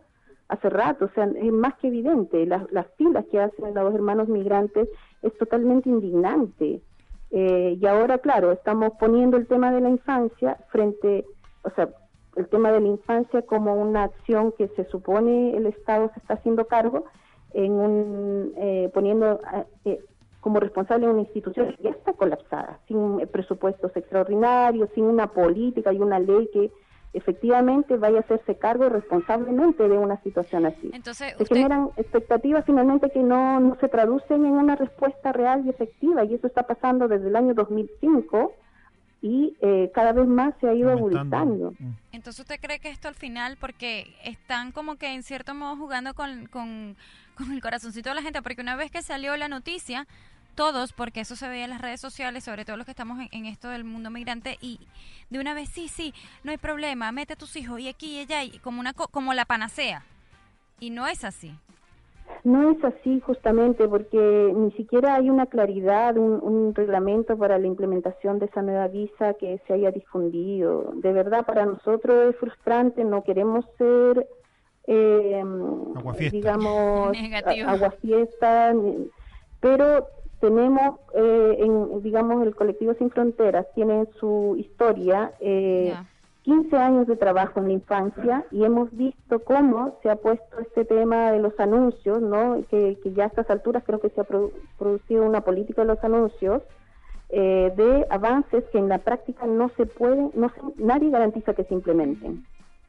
hace 0.50 0.70
rato. 0.70 1.06
O 1.06 1.10
sea, 1.16 1.30
es 1.34 1.54
más 1.54 1.76
que 1.76 1.88
evidente. 1.88 2.46
Las, 2.46 2.70
las 2.70 2.88
filas 2.98 3.24
que 3.32 3.40
hacen 3.40 3.74
los 3.74 3.96
hermanos 3.96 4.28
migrantes 4.28 4.90
es 5.22 5.38
totalmente 5.38 5.88
indignante. 5.88 6.82
Eh, 7.30 7.78
y 7.80 7.86
ahora, 7.86 8.18
claro, 8.18 8.52
estamos 8.52 8.92
poniendo 9.00 9.38
el 9.38 9.48
tema 9.48 9.72
de 9.72 9.80
la 9.80 9.90
infancia 9.90 10.58
frente, 10.70 11.26
o 11.64 11.70
sea, 11.70 11.88
el 12.36 12.48
tema 12.48 12.72
de 12.72 12.80
la 12.80 12.88
infancia 12.88 13.42
como 13.44 13.74
una 13.76 14.04
acción 14.04 14.54
que 14.58 14.68
se 14.70 14.86
supone 14.86 15.56
el 15.56 15.66
Estado 15.66 16.10
se 16.14 16.20
está 16.20 16.36
haciendo 16.36 16.66
cargo, 16.66 17.06
en 17.54 17.74
un, 17.74 18.54
eh, 18.58 18.90
poniendo 18.94 19.40
eh, 19.84 20.00
como 20.40 20.60
responsable 20.60 21.08
una 21.10 21.20
institución 21.22 21.74
que 21.76 21.84
ya 21.84 21.90
está 21.90 22.14
colapsada, 22.14 22.80
sin 22.88 23.20
eh, 23.20 23.28
presupuestos 23.28 23.92
extraordinarios, 23.96 24.90
sin 24.96 25.04
una 25.04 25.28
política 25.28 25.92
y 25.92 26.00
una 26.00 26.20
ley 26.20 26.50
que 26.54 26.72
efectivamente 27.14 27.98
vaya 27.98 28.20
a 28.20 28.22
hacerse 28.22 28.56
cargo 28.56 28.88
responsablemente 28.88 29.88
de 29.90 29.98
una 29.98 30.22
situación 30.24 30.66
así. 30.66 30.92
Entonces, 30.94 31.34
se 31.36 31.44
usted- 31.44 31.58
generan 31.58 31.90
expectativas 31.98 32.64
finalmente 32.66 33.10
que 33.10 33.22
no, 33.22 33.60
no 33.60 33.76
se 33.82 33.90
traducen 33.90 34.46
en 34.46 34.54
una 34.54 34.78
respuesta 34.78 35.34
real 35.34 35.66
y 35.66 35.70
efectiva, 35.70 36.24
y 36.24 36.36
eso 36.36 36.48
está 36.48 36.64
pasando 36.64 37.10
desde 37.10 37.28
el 37.28 37.36
año 37.36 37.54
2005 37.54 38.54
y 39.22 39.56
eh, 39.62 39.92
cada 39.94 40.14
vez 40.14 40.28
más 40.28 40.54
se 40.60 40.68
ha 40.68 40.74
ido 40.74 40.90
agudizando. 40.92 41.74
Entonces, 42.12 42.40
¿usted 42.40 42.60
cree 42.60 42.80
que 42.80 42.90
esto 42.90 43.08
al 43.08 43.16
final, 43.16 43.58
porque 43.60 44.16
están 44.24 44.72
como 44.72 44.96
que 44.96 45.14
en 45.14 45.24
cierto 45.24 45.54
modo 45.54 45.76
jugando 45.78 46.14
con, 46.14 46.48
con, 46.48 46.98
con 47.36 47.52
el 47.52 47.62
corazoncito 47.62 48.10
de 48.10 48.16
la 48.16 48.22
gente, 48.24 48.42
porque 48.42 48.62
una 48.62 48.76
vez 48.76 48.90
que 48.92 49.02
salió 49.02 49.38
la 49.38 49.48
noticia, 49.48 50.08
todos, 50.56 50.92
porque 50.92 51.22
eso 51.22 51.36
se 51.36 51.48
veía 51.48 51.64
en 51.66 51.70
las 51.70 51.82
redes 51.82 52.02
sociales, 52.02 52.44
sobre 52.44 52.66
todo 52.66 52.78
los 52.78 52.86
que 52.86 52.92
estamos 52.92 53.20
en, 53.20 53.30
en 53.32 53.46
esto 53.46 53.70
del 53.70 53.84
mundo 53.84 54.10
migrante, 54.10 54.58
y 54.60 54.80
de 55.30 55.40
una 55.40 55.54
vez, 55.54 55.70
sí, 55.70 55.88
sí, 55.88 56.14
no 56.44 56.52
hay 56.52 56.58
problema, 56.58 57.12
mete 57.12 57.34
a 57.34 57.38
tus 57.38 57.56
hijos 57.56 57.80
y 57.80 57.88
aquí 57.88 58.18
y 58.18 58.20
allá, 58.22 58.44
y 58.44 58.60
como, 58.60 58.80
una, 58.80 58.94
co- 58.94 59.08
como 59.08 59.34
la 59.34 59.46
panacea. 59.46 60.04
Y 60.80 60.90
no 60.90 61.08
es 61.08 61.24
así. 61.24 61.54
No 62.44 62.72
es 62.72 62.84
así 62.84 63.20
justamente 63.22 63.88
porque 63.88 64.52
ni 64.56 64.72
siquiera 64.72 65.16
hay 65.16 65.30
una 65.30 65.46
claridad, 65.46 66.18
un, 66.18 66.40
un 66.42 66.74
reglamento 66.76 67.38
para 67.38 67.58
la 67.60 67.68
implementación 67.68 68.40
de 68.40 68.46
esa 68.48 68.62
nueva 68.62 68.88
visa 68.88 69.34
que 69.36 69.62
se 69.68 69.74
haya 69.74 69.92
difundido. 69.92 70.92
De 70.96 71.14
verdad, 71.14 71.46
para 71.46 71.66
nosotros 71.66 72.30
es 72.34 72.36
frustrante, 72.38 73.04
no 73.04 73.24
queremos 73.24 73.66
ser, 73.78 74.28
eh, 74.88 75.44
Aguafiesta. 75.96 76.36
digamos, 76.36 77.12
Negativo. 77.12 77.70
a- 77.70 77.72
aguafiesta, 77.74 78.74
ni- 78.74 79.10
pero 79.60 80.08
tenemos, 80.40 81.00
eh, 81.14 81.58
en, 81.60 82.02
digamos, 82.02 82.46
el 82.48 82.56
colectivo 82.56 82.96
Sin 82.96 83.12
Fronteras 83.12 83.68
tiene 83.76 84.08
su 84.20 84.56
historia. 84.58 85.34
Eh, 85.40 85.96
15 86.44 86.76
años 86.76 87.08
de 87.08 87.16
trabajo 87.18 87.60
en 87.60 87.68
la 87.68 87.74
infancia 87.74 88.46
y 88.52 88.64
hemos 88.64 88.92
visto 88.96 89.40
cómo 89.44 89.98
se 90.02 90.10
ha 90.10 90.16
puesto 90.16 90.60
este 90.60 90.86
tema 90.86 91.32
de 91.32 91.40
los 91.40 91.60
anuncios, 91.60 92.22
¿no? 92.22 92.64
Que, 92.70 92.98
que 93.04 93.14
ya 93.14 93.26
a 93.26 93.28
estas 93.28 93.50
alturas 93.50 93.84
creo 93.86 94.00
que 94.00 94.10
se 94.10 94.22
ha 94.22 94.26
produ- 94.28 94.52
producido 94.80 95.24
una 95.24 95.42
política 95.42 95.82
de 95.84 95.88
los 95.90 96.04
anuncios 96.04 96.64
eh, 97.30 97.72
de 97.78 98.08
avances 98.10 98.64
que 98.72 98.80
en 98.80 98.90
la 98.90 98.98
práctica 98.98 99.46
no 99.46 99.70
se 99.78 99.86
pueden, 99.86 100.32
no 100.34 100.50
se- 100.50 100.84
nadie 100.84 101.12
garantiza 101.12 101.54
que 101.54 101.64
se 101.64 101.74
implementen. 101.76 102.44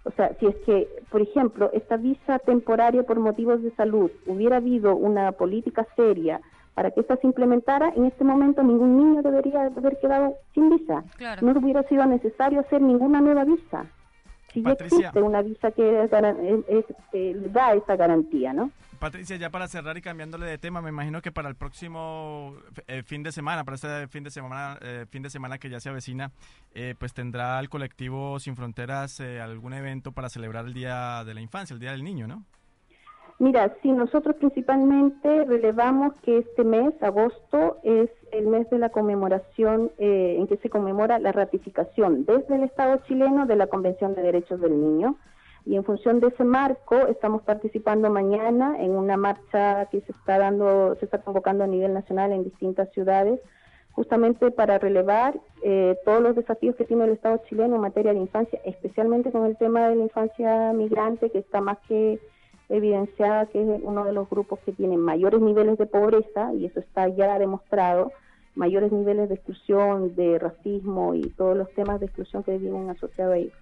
O 0.04 0.10
sea, 0.12 0.34
si 0.40 0.46
es 0.46 0.56
que, 0.66 0.88
por 1.10 1.20
ejemplo, 1.20 1.70
esta 1.72 1.96
visa 1.96 2.38
temporaria 2.40 3.04
por 3.04 3.20
motivos 3.20 3.62
de 3.62 3.70
salud 3.76 4.10
hubiera 4.26 4.56
habido 4.56 4.96
una 4.96 5.30
política 5.32 5.86
seria 5.94 6.40
para 6.74 6.90
que 6.90 7.00
esta 7.00 7.16
se 7.16 7.26
implementara, 7.26 7.90
en 7.96 8.06
este 8.06 8.24
momento 8.24 8.62
ningún 8.62 8.96
niño 8.96 9.22
debería 9.22 9.62
haber 9.66 9.98
quedado 10.00 10.34
sin 10.54 10.70
visa. 10.70 11.04
Claro. 11.16 11.46
No 11.46 11.58
hubiera 11.58 11.82
sido 11.84 12.06
necesario 12.06 12.60
hacer 12.60 12.80
ninguna 12.80 13.20
nueva 13.20 13.44
visa. 13.44 13.84
Si 14.52 14.62
ya 14.62 14.72
existe 14.72 15.22
una 15.22 15.40
visa 15.42 15.70
que 15.70 16.06
garan- 16.08 16.36
es- 16.68 16.84
es- 17.12 17.52
da 17.52 17.72
esa 17.74 17.96
garantía, 17.96 18.52
¿no? 18.52 18.70
Patricia, 18.98 19.36
ya 19.36 19.50
para 19.50 19.66
cerrar 19.66 19.96
y 19.96 20.02
cambiándole 20.02 20.46
de 20.46 20.58
tema, 20.58 20.80
me 20.80 20.90
imagino 20.90 21.22
que 21.22 21.32
para 21.32 21.48
el 21.48 21.56
próximo 21.56 22.54
eh, 22.86 23.02
fin 23.02 23.22
de 23.24 23.32
semana, 23.32 23.64
para 23.64 23.74
este 23.74 24.06
fin 24.08 24.22
de 24.22 24.30
semana, 24.30 24.78
eh, 24.80 25.06
fin 25.10 25.22
de 25.22 25.30
semana 25.30 25.58
que 25.58 25.68
ya 25.70 25.80
se 25.80 25.88
avecina, 25.88 26.30
eh, 26.74 26.94
pues 26.98 27.12
tendrá 27.12 27.58
el 27.60 27.68
colectivo 27.68 28.38
Sin 28.38 28.54
Fronteras 28.54 29.18
eh, 29.20 29.40
algún 29.40 29.72
evento 29.72 30.12
para 30.12 30.28
celebrar 30.28 30.66
el 30.66 30.74
Día 30.74 31.24
de 31.24 31.34
la 31.34 31.40
Infancia, 31.40 31.74
el 31.74 31.80
Día 31.80 31.90
del 31.92 32.04
Niño, 32.04 32.28
¿no? 32.28 32.44
Mira, 33.38 33.74
sí, 33.82 33.90
nosotros 33.90 34.36
principalmente 34.36 35.44
relevamos 35.44 36.14
que 36.22 36.38
este 36.38 36.64
mes, 36.64 36.94
agosto, 37.02 37.78
es 37.82 38.08
el 38.30 38.46
mes 38.46 38.70
de 38.70 38.78
la 38.78 38.90
conmemoración 38.90 39.90
eh, 39.98 40.36
en 40.38 40.46
que 40.46 40.58
se 40.58 40.70
conmemora 40.70 41.18
la 41.18 41.32
ratificación 41.32 42.24
desde 42.24 42.54
el 42.54 42.62
Estado 42.62 43.00
chileno 43.08 43.46
de 43.46 43.56
la 43.56 43.66
Convención 43.66 44.14
de 44.14 44.22
Derechos 44.22 44.60
del 44.60 44.80
Niño. 44.80 45.16
Y 45.64 45.76
en 45.76 45.84
función 45.84 46.20
de 46.20 46.28
ese 46.28 46.44
marco, 46.44 47.06
estamos 47.06 47.42
participando 47.42 48.10
mañana 48.10 48.76
en 48.78 48.92
una 48.92 49.16
marcha 49.16 49.86
que 49.86 50.00
se 50.00 50.12
está 50.12 50.38
dando, 50.38 50.96
se 50.96 51.04
está 51.04 51.18
convocando 51.18 51.64
a 51.64 51.68
nivel 51.68 51.94
nacional 51.94 52.32
en 52.32 52.44
distintas 52.44 52.90
ciudades 52.92 53.40
justamente 53.92 54.50
para 54.50 54.78
relevar 54.78 55.38
eh, 55.62 55.96
todos 56.04 56.22
los 56.22 56.34
desafíos 56.34 56.74
que 56.76 56.84
tiene 56.84 57.04
el 57.04 57.10
Estado 57.10 57.42
chileno 57.48 57.76
en 57.76 57.82
materia 57.82 58.12
de 58.12 58.20
infancia, 58.20 58.60
especialmente 58.64 59.30
con 59.30 59.44
el 59.46 59.56
tema 59.56 59.88
de 59.88 59.96
la 59.96 60.04
infancia 60.04 60.72
migrante, 60.72 61.30
que 61.30 61.38
está 61.38 61.60
más 61.60 61.78
que 61.86 62.18
evidenciada 62.72 63.46
que 63.46 63.62
es 63.62 63.80
uno 63.82 64.04
de 64.04 64.12
los 64.12 64.28
grupos 64.28 64.58
que 64.60 64.72
tiene 64.72 64.96
mayores 64.96 65.40
niveles 65.40 65.78
de 65.78 65.86
pobreza, 65.86 66.52
y 66.54 66.66
eso 66.66 66.80
está 66.80 67.08
ya 67.08 67.38
demostrado, 67.38 68.12
mayores 68.54 68.90
niveles 68.92 69.28
de 69.28 69.34
exclusión, 69.36 70.14
de 70.14 70.38
racismo 70.38 71.14
y 71.14 71.22
todos 71.30 71.56
los 71.56 71.70
temas 71.72 72.00
de 72.00 72.06
exclusión 72.06 72.42
que 72.42 72.58
vienen 72.58 72.90
asociados 72.90 73.34
a 73.34 73.36
ello. 73.38 73.52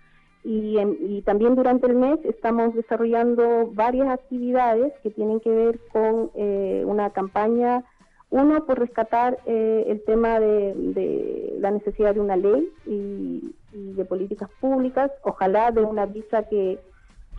Y, 0.43 0.79
y 0.79 1.23
también 1.23 1.55
durante 1.55 1.87
el 1.87 1.97
mes 1.97 2.19
estamos 2.25 2.75
desarrollando 2.75 3.71
varias 3.75 4.09
actividades 4.09 4.93
que 5.03 5.11
tienen 5.11 5.39
que 5.41 5.51
ver 5.51 5.81
con 5.93 6.31
eh, 6.35 6.83
una 6.87 7.11
campaña, 7.11 7.85
uno 8.31 8.65
por 8.65 8.79
rescatar 8.79 9.39
eh, 9.45 9.85
el 9.89 10.03
tema 10.05 10.41
de, 10.41 10.75
de, 10.75 11.57
la 11.59 11.73
necesidad 11.73 12.15
de 12.15 12.21
una 12.21 12.37
ley 12.37 12.73
y, 12.87 13.55
y 13.73 13.93
de 13.93 14.05
políticas 14.05 14.49
públicas, 14.61 15.11
ojalá 15.25 15.73
de 15.73 15.83
una 15.83 16.07
visa 16.07 16.45
que 16.45 16.79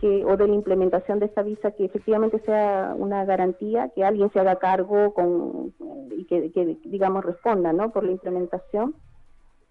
o 0.02 0.36
de 0.36 0.48
la 0.48 0.54
implementación 0.54 1.20
de 1.20 1.26
esta 1.26 1.42
visa 1.42 1.70
que 1.70 1.84
efectivamente 1.84 2.40
sea 2.44 2.94
una 2.96 3.24
garantía, 3.24 3.90
que 3.94 4.04
alguien 4.04 4.30
se 4.32 4.40
haga 4.40 4.56
cargo 4.56 5.14
con, 5.14 5.72
y 6.10 6.24
que, 6.24 6.50
digamos 6.84 7.24
responda 7.24 7.72
¿no? 7.72 7.90
por 7.90 8.04
la 8.04 8.12
implementación. 8.12 8.94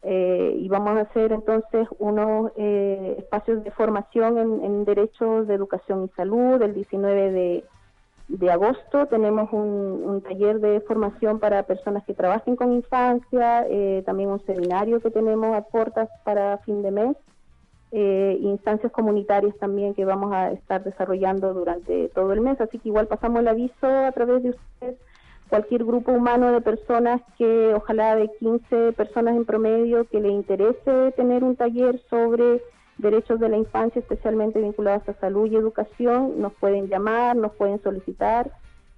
Eh, 0.04 0.56
y 0.58 0.68
vamos 0.68 0.98
a 0.98 1.02
hacer 1.02 1.32
entonces 1.32 1.88
unos 2.00 2.52
eh, 2.56 3.18
espacios 3.20 3.64
de 3.64 3.70
formación 3.72 4.38
en, 4.64 4.84
derechos 4.84 5.48
de 5.48 5.54
educación 5.54 6.06
y 6.06 6.16
salud 6.16 6.62
el 6.62 6.74
19 6.74 7.64
de, 8.30 8.52
agosto. 8.52 9.08
Tenemos 9.08 9.52
un, 9.52 10.24
taller 10.24 10.60
de 10.60 10.80
formación 10.82 11.40
para 11.40 11.64
personas 11.64 12.04
que 12.06 12.14
trabajen 12.14 12.56
con 12.56 12.72
infancia, 12.72 13.68
eh, 13.70 14.02
también 14.06 14.30
un 14.30 14.44
seminario 14.46 15.02
que 15.02 15.12
tenemos 15.12 15.56
a 15.56 15.62
puertas 15.62 16.10
para 16.24 16.58
fin 16.60 16.82
de 16.82 16.92
mes 16.92 17.18
eh, 17.92 18.38
instancias 18.42 18.92
comunitarias 18.92 19.56
también 19.58 19.94
que 19.94 20.06
vamos 20.06 20.32
a 20.34 20.52
estar 20.52 20.84
desarrollando 20.84 21.54
durante 21.54 22.10
todo 22.10 22.32
el 22.34 22.42
mes. 22.42 22.60
Así 22.62 22.80
que 22.80 22.90
igual 22.90 23.08
pasamos 23.08 23.42
el 23.42 23.48
aviso 23.48 23.88
a 23.88 24.12
través 24.12 24.44
de 24.44 24.52
ustedes, 24.52 24.98
cualquier 25.50 25.84
grupo 25.84 26.12
humano 26.12 26.52
de 26.52 26.62
personas 26.62 27.22
que, 27.38 27.74
ojalá 27.74 28.16
de 28.16 28.30
15 28.40 28.94
personas 28.94 29.36
en 29.36 29.46
promedio, 29.46 30.06
que 30.06 30.22
le 30.22 30.30
interese 30.30 31.12
tener 31.18 31.44
un 31.44 31.56
taller 31.58 32.00
sobre 32.10 32.62
derechos 32.98 33.40
de 33.40 33.50
la 33.50 33.58
infancia, 33.58 34.00
especialmente 34.00 34.62
vinculados 34.62 35.08
a 35.10 35.14
salud 35.20 35.52
y 35.52 35.56
educación, 35.56 36.40
nos 36.40 36.54
pueden 36.54 36.88
llamar, 36.88 37.36
nos 37.36 37.54
pueden 37.54 37.82
solicitar. 37.82 38.52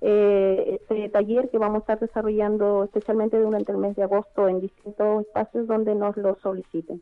Eh, 0.06 0.80
este 0.82 1.08
taller 1.08 1.50
que 1.50 1.58
vamos 1.58 1.78
a 1.78 1.80
estar 1.80 2.00
desarrollando 2.00 2.84
especialmente 2.84 3.40
durante 3.40 3.72
el 3.72 3.78
mes 3.78 3.96
de 3.96 4.04
agosto 4.04 4.50
en 4.50 4.60
distintos 4.60 5.22
espacios 5.26 5.66
donde 5.66 5.96
nos 5.96 6.18
lo 6.18 6.36
soliciten. 6.36 7.02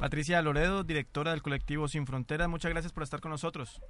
Patricia 0.00 0.40
Loredo, 0.40 0.82
directora 0.82 1.32
del 1.32 1.42
colectivo 1.42 1.86
Sin 1.86 2.06
Fronteras, 2.06 2.48
muchas 2.48 2.70
gracias 2.70 2.90
por 2.90 3.02
estar 3.02 3.20
con 3.20 3.32
nosotros. 3.32 3.82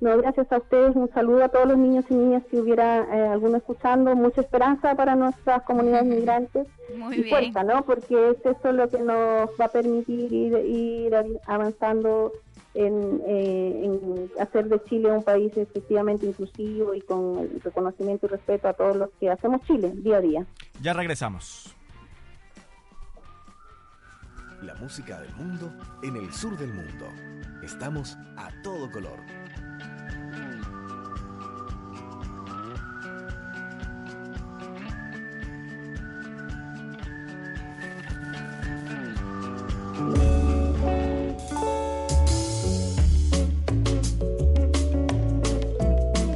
No, 0.00 0.16
gracias 0.16 0.50
a 0.50 0.56
ustedes. 0.56 0.96
Un 0.96 1.08
saludo 1.12 1.44
a 1.44 1.48
todos 1.50 1.68
los 1.68 1.78
niños 1.78 2.04
y 2.10 2.14
niñas 2.14 2.42
que 2.50 2.58
hubiera 2.58 3.02
eh, 3.02 3.28
alguno 3.28 3.58
escuchando. 3.58 4.16
Mucha 4.16 4.40
esperanza 4.40 4.96
para 4.96 5.14
nuestras 5.14 5.62
comunidades 5.62 6.06
migrantes. 6.06 6.66
Muy 6.96 7.14
y 7.14 7.22
bien. 7.22 7.28
fuerza, 7.28 7.62
¿no? 7.62 7.84
Porque 7.84 8.30
es 8.30 8.44
eso 8.44 8.72
lo 8.72 8.88
que 8.88 8.98
nos 8.98 9.50
va 9.60 9.66
a 9.66 9.68
permitir 9.68 10.32
ir, 10.32 10.56
ir 10.66 11.14
avanzando 11.46 12.32
en, 12.74 13.22
eh, 13.24 13.82
en, 13.84 14.30
hacer 14.40 14.68
de 14.68 14.82
Chile 14.84 15.12
un 15.12 15.22
país 15.22 15.56
efectivamente 15.56 16.26
inclusivo 16.26 16.92
y 16.92 17.02
con 17.02 17.38
el 17.38 17.60
reconocimiento 17.60 18.26
y 18.26 18.30
respeto 18.30 18.66
a 18.66 18.72
todos 18.72 18.96
los 18.96 19.10
que 19.20 19.30
hacemos 19.30 19.60
Chile 19.64 19.92
día 19.94 20.16
a 20.16 20.20
día. 20.20 20.46
Ya 20.82 20.92
regresamos. 20.92 21.76
La 24.62 24.74
música 24.74 25.18
del 25.18 25.34
mundo 25.36 25.72
en 26.02 26.16
el 26.16 26.32
sur 26.32 26.56
del 26.58 26.72
mundo. 26.72 27.06
Estamos 27.62 28.18
a 28.36 28.50
todo 28.62 28.90
color. 28.90 29.18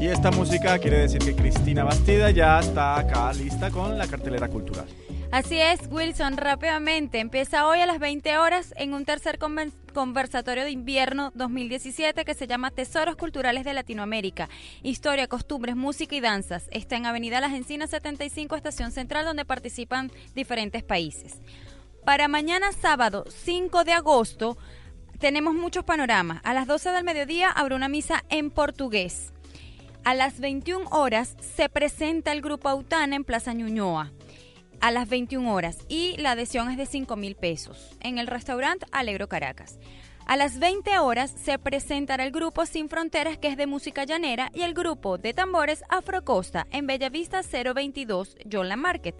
Y 0.01 0.07
esta 0.07 0.31
música 0.31 0.79
quiere 0.79 1.01
decir 1.01 1.21
que 1.21 1.35
Cristina 1.35 1.85
Bastida 1.85 2.31
ya 2.31 2.61
está 2.61 2.99
acá 2.99 3.33
lista 3.35 3.71
con 3.71 3.99
la 3.99 4.07
cartelera 4.07 4.49
cultural. 4.49 4.87
Así 5.35 5.61
es, 5.61 5.89
Wilson, 5.91 6.37
rápidamente. 6.37 7.19
Empieza 7.19 7.67
hoy 7.67 7.81
a 7.81 7.87
las 7.87 7.99
20 7.99 8.39
horas 8.39 8.73
en 8.77 8.95
un 8.95 9.05
tercer 9.05 9.41
conversatorio 9.93 10.63
de 10.63 10.71
invierno 10.71 11.33
2017 11.35 12.25
que 12.25 12.35
se 12.35 12.47
llama 12.47 12.71
Tesoros 12.71 13.17
Culturales 13.17 13.65
de 13.65 13.75
Latinoamérica. 13.75 14.49
Historia, 14.85 15.27
costumbres, 15.27 15.75
música 15.75 16.15
y 16.15 16.21
danzas. 16.21 16.69
Está 16.71 16.95
en 16.95 17.07
Avenida 17.07 17.41
Las 17.41 17.53
Encinas 17.53 17.91
75, 17.91 18.55
Estación 18.55 18.93
Central, 18.93 19.25
donde 19.25 19.45
participan 19.45 20.13
diferentes 20.37 20.85
países. 20.85 21.41
Para 22.05 22.29
mañana 22.29 22.71
sábado 22.71 23.25
5 23.29 23.83
de 23.83 23.93
agosto 23.93 24.57
tenemos 25.19 25.53
muchos 25.53 25.83
panoramas. 25.83 26.43
A 26.45 26.55
las 26.55 26.69
12 26.69 26.91
del 26.91 27.03
mediodía 27.03 27.51
habrá 27.51 27.75
una 27.75 27.89
misa 27.89 28.23
en 28.29 28.53
portugués. 28.53 29.33
A 30.05 30.15
las 30.15 30.39
21 30.39 30.89
horas 30.93 31.37
se 31.41 31.69
presenta 31.69 32.31
el 32.31 32.41
grupo 32.41 32.69
Autana 32.69 33.17
en 33.17 33.25
Plaza 33.25 33.53
Ñuñoa 33.53 34.13
a 34.85 34.91
las 34.91 35.09
21 35.09 35.51
horas 35.51 35.79
y 35.89 36.15
la 36.19 36.33
adhesión 36.33 36.71
es 36.71 36.77
de 36.77 36.85
5 36.85 37.17
mil 37.17 37.37
pesos 37.37 37.97
en 38.03 38.19
el 38.19 38.27
restaurante 38.27 38.85
Alegro 38.93 39.31
Caracas. 39.31 39.79
A 40.27 40.37
las 40.37 40.59
20 40.59 40.99
horas 40.99 41.35
se 41.43 41.59
presentará 41.59 42.23
el 42.23 42.33
grupo 42.33 42.67
Sin 42.67 42.91
Fronteras, 42.91 43.39
que 43.39 43.49
es 43.49 43.57
de 43.57 43.67
música 43.67 44.05
llanera, 44.05 44.51
y 44.53 44.61
el 44.61 44.75
grupo 44.75 45.17
de 45.17 45.33
tambores 45.33 45.83
Afrocosta 45.89 46.67
en 46.71 46.87
Bellavista 46.87 47.41
022 47.41 48.37
Yola 48.45 48.77
Market 48.77 49.17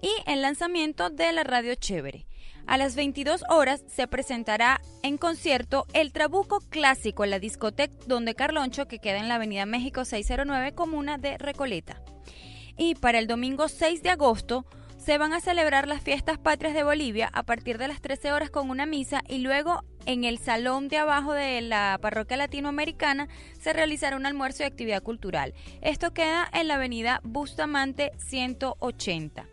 y 0.00 0.10
el 0.30 0.40
lanzamiento 0.40 1.10
de 1.10 1.32
la 1.32 1.42
Radio 1.42 1.74
Chévere. 1.74 2.28
A 2.68 2.78
las 2.78 2.94
22 2.94 3.42
horas 3.50 3.82
se 3.88 4.06
presentará 4.06 4.80
en 5.02 5.18
concierto 5.18 5.84
El 5.94 6.12
Trabuco 6.12 6.60
Clásico 6.70 7.24
en 7.24 7.30
la 7.30 7.40
discoteca 7.40 7.92
Donde 8.06 8.36
Carloncho, 8.36 8.86
que 8.86 9.00
queda 9.00 9.18
en 9.18 9.26
la 9.26 9.34
Avenida 9.34 9.66
México 9.66 10.04
609, 10.04 10.76
comuna 10.76 11.18
de 11.18 11.38
Recoleta. 11.38 12.00
Y 12.76 12.94
para 12.94 13.18
el 13.18 13.26
domingo 13.26 13.66
6 13.66 14.04
de 14.04 14.10
agosto 14.10 14.64
se 15.08 15.16
van 15.16 15.32
a 15.32 15.40
celebrar 15.40 15.88
las 15.88 16.02
fiestas 16.02 16.36
patrias 16.36 16.74
de 16.74 16.82
Bolivia 16.82 17.30
a 17.32 17.42
partir 17.42 17.78
de 17.78 17.88
las 17.88 18.02
13 18.02 18.30
horas 18.30 18.50
con 18.50 18.68
una 18.68 18.84
misa 18.84 19.22
y 19.26 19.38
luego 19.38 19.82
en 20.04 20.24
el 20.24 20.36
salón 20.36 20.88
de 20.88 20.98
abajo 20.98 21.32
de 21.32 21.62
la 21.62 21.98
parroquia 22.02 22.36
latinoamericana 22.36 23.26
se 23.58 23.72
realizará 23.72 24.16
un 24.18 24.26
almuerzo 24.26 24.64
y 24.64 24.66
actividad 24.66 25.02
cultural. 25.02 25.54
Esto 25.80 26.12
queda 26.12 26.46
en 26.52 26.68
la 26.68 26.74
avenida 26.74 27.22
Bustamante 27.24 28.12
180. 28.18 29.46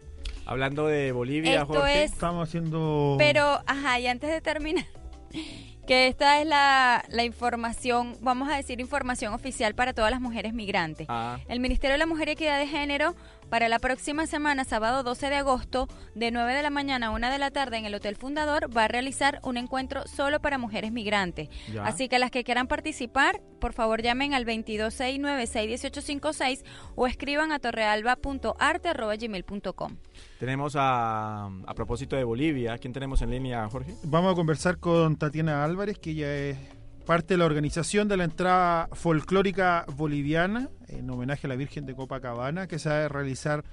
Hablando 0.45 0.88
de 0.88 1.14
Bolivia, 1.14 1.62
Esto 1.62 1.68
Jorge. 1.68 2.03
es- 2.03 2.12
Estamos 2.12 2.49
haciendo... 2.49 3.16
Pero, 3.18 3.62
ajá, 3.66 3.97
y 4.01 4.08
antes 4.08 4.30
de 4.32 4.41
terminar, 4.41 4.84
que 5.88 6.08
esta 6.08 6.41
es 6.41 6.47
la, 6.47 7.06
la 7.08 7.24
información, 7.24 8.18
vamos 8.20 8.49
a 8.51 8.58
decir 8.58 8.82
información 8.82 9.34
oficial 9.34 9.74
para 9.74 9.93
todas 9.93 10.12
las 10.12 10.20
mujeres 10.20 10.53
migrantes. 10.53 11.08
Ah. 11.10 11.39
El 11.47 11.62
Ministerio 11.62 11.93
de 11.93 11.99
la 11.99 12.08
Mujer 12.08 12.28
y 12.28 12.32
Equidad 12.32 12.60
de 12.60 12.68
Género 12.68 13.16
para 13.50 13.70
la 13.70 13.80
próxima 13.80 14.28
semana, 14.28 14.64
sábado 14.64 15.02
12 15.04 15.30
de 15.30 15.36
agosto, 15.36 15.88
de 16.14 16.32
9 16.32 16.54
de 16.54 16.64
la 16.64 16.70
mañana 16.70 17.08
a 17.08 17.12
1 17.12 17.32
de 17.32 17.38
la 17.38 17.52
tarde 17.52 17.78
en 17.78 17.86
el 17.86 17.93
Hotel 17.96 18.16
Fundador, 18.16 18.76
va 18.76 18.86
a 18.86 18.88
realizar 18.88 19.39
un 19.43 19.58
encuentro 19.58 20.08
solo 20.08 20.39
para 20.41 20.58
mujeres 20.58 20.91
migrantes. 20.91 21.50
Ya. 21.72 21.86
Así 21.86 22.10
que 22.10 22.18
las 22.20 22.32
que 22.32 22.43
quieran 22.43 22.68
participar, 22.68 23.41
por 23.60 23.74
favor 23.74 24.02
llamen 24.02 24.34
al 24.34 24.46
2269-61856 24.46 26.64
o 26.96 27.08
escriban 27.08 27.52
a 27.52 27.60
torrealba.arte.gmail.com. 27.60 29.98
Tenemos 30.39 30.76
a, 30.78 31.46
a 31.46 31.74
propósito 31.74 32.16
de 32.16 32.24
Bolivia, 32.24 32.78
¿quién 32.78 32.93
tenemos 32.93 33.22
en 33.22 33.32
línea, 33.32 33.68
Jorge? 33.70 33.96
Vamos 34.04 34.32
a 34.34 34.36
conversar 34.36 34.78
con 34.80 35.18
Tatiana 35.18 35.64
Álvarez, 35.64 35.98
que 35.98 36.12
ella 36.12 36.36
es 36.36 36.58
parte 37.06 37.36
de 37.36 37.38
la 37.38 37.45
organización 37.45 38.08
de 38.08 38.18
la 38.18 38.24
entrada 38.24 38.89
folclórica 38.93 39.86
boliviana 39.95 40.70
en 40.88 41.10
homenaje 41.10 41.45
a 41.45 41.49
la 41.49 41.56
Virgen 41.56 41.86
de 41.86 41.95
Copacabana, 41.95 42.68
que 42.68 42.80
se 42.80 42.89
va 42.89 43.06
a 43.06 43.08
realizar 43.08 43.64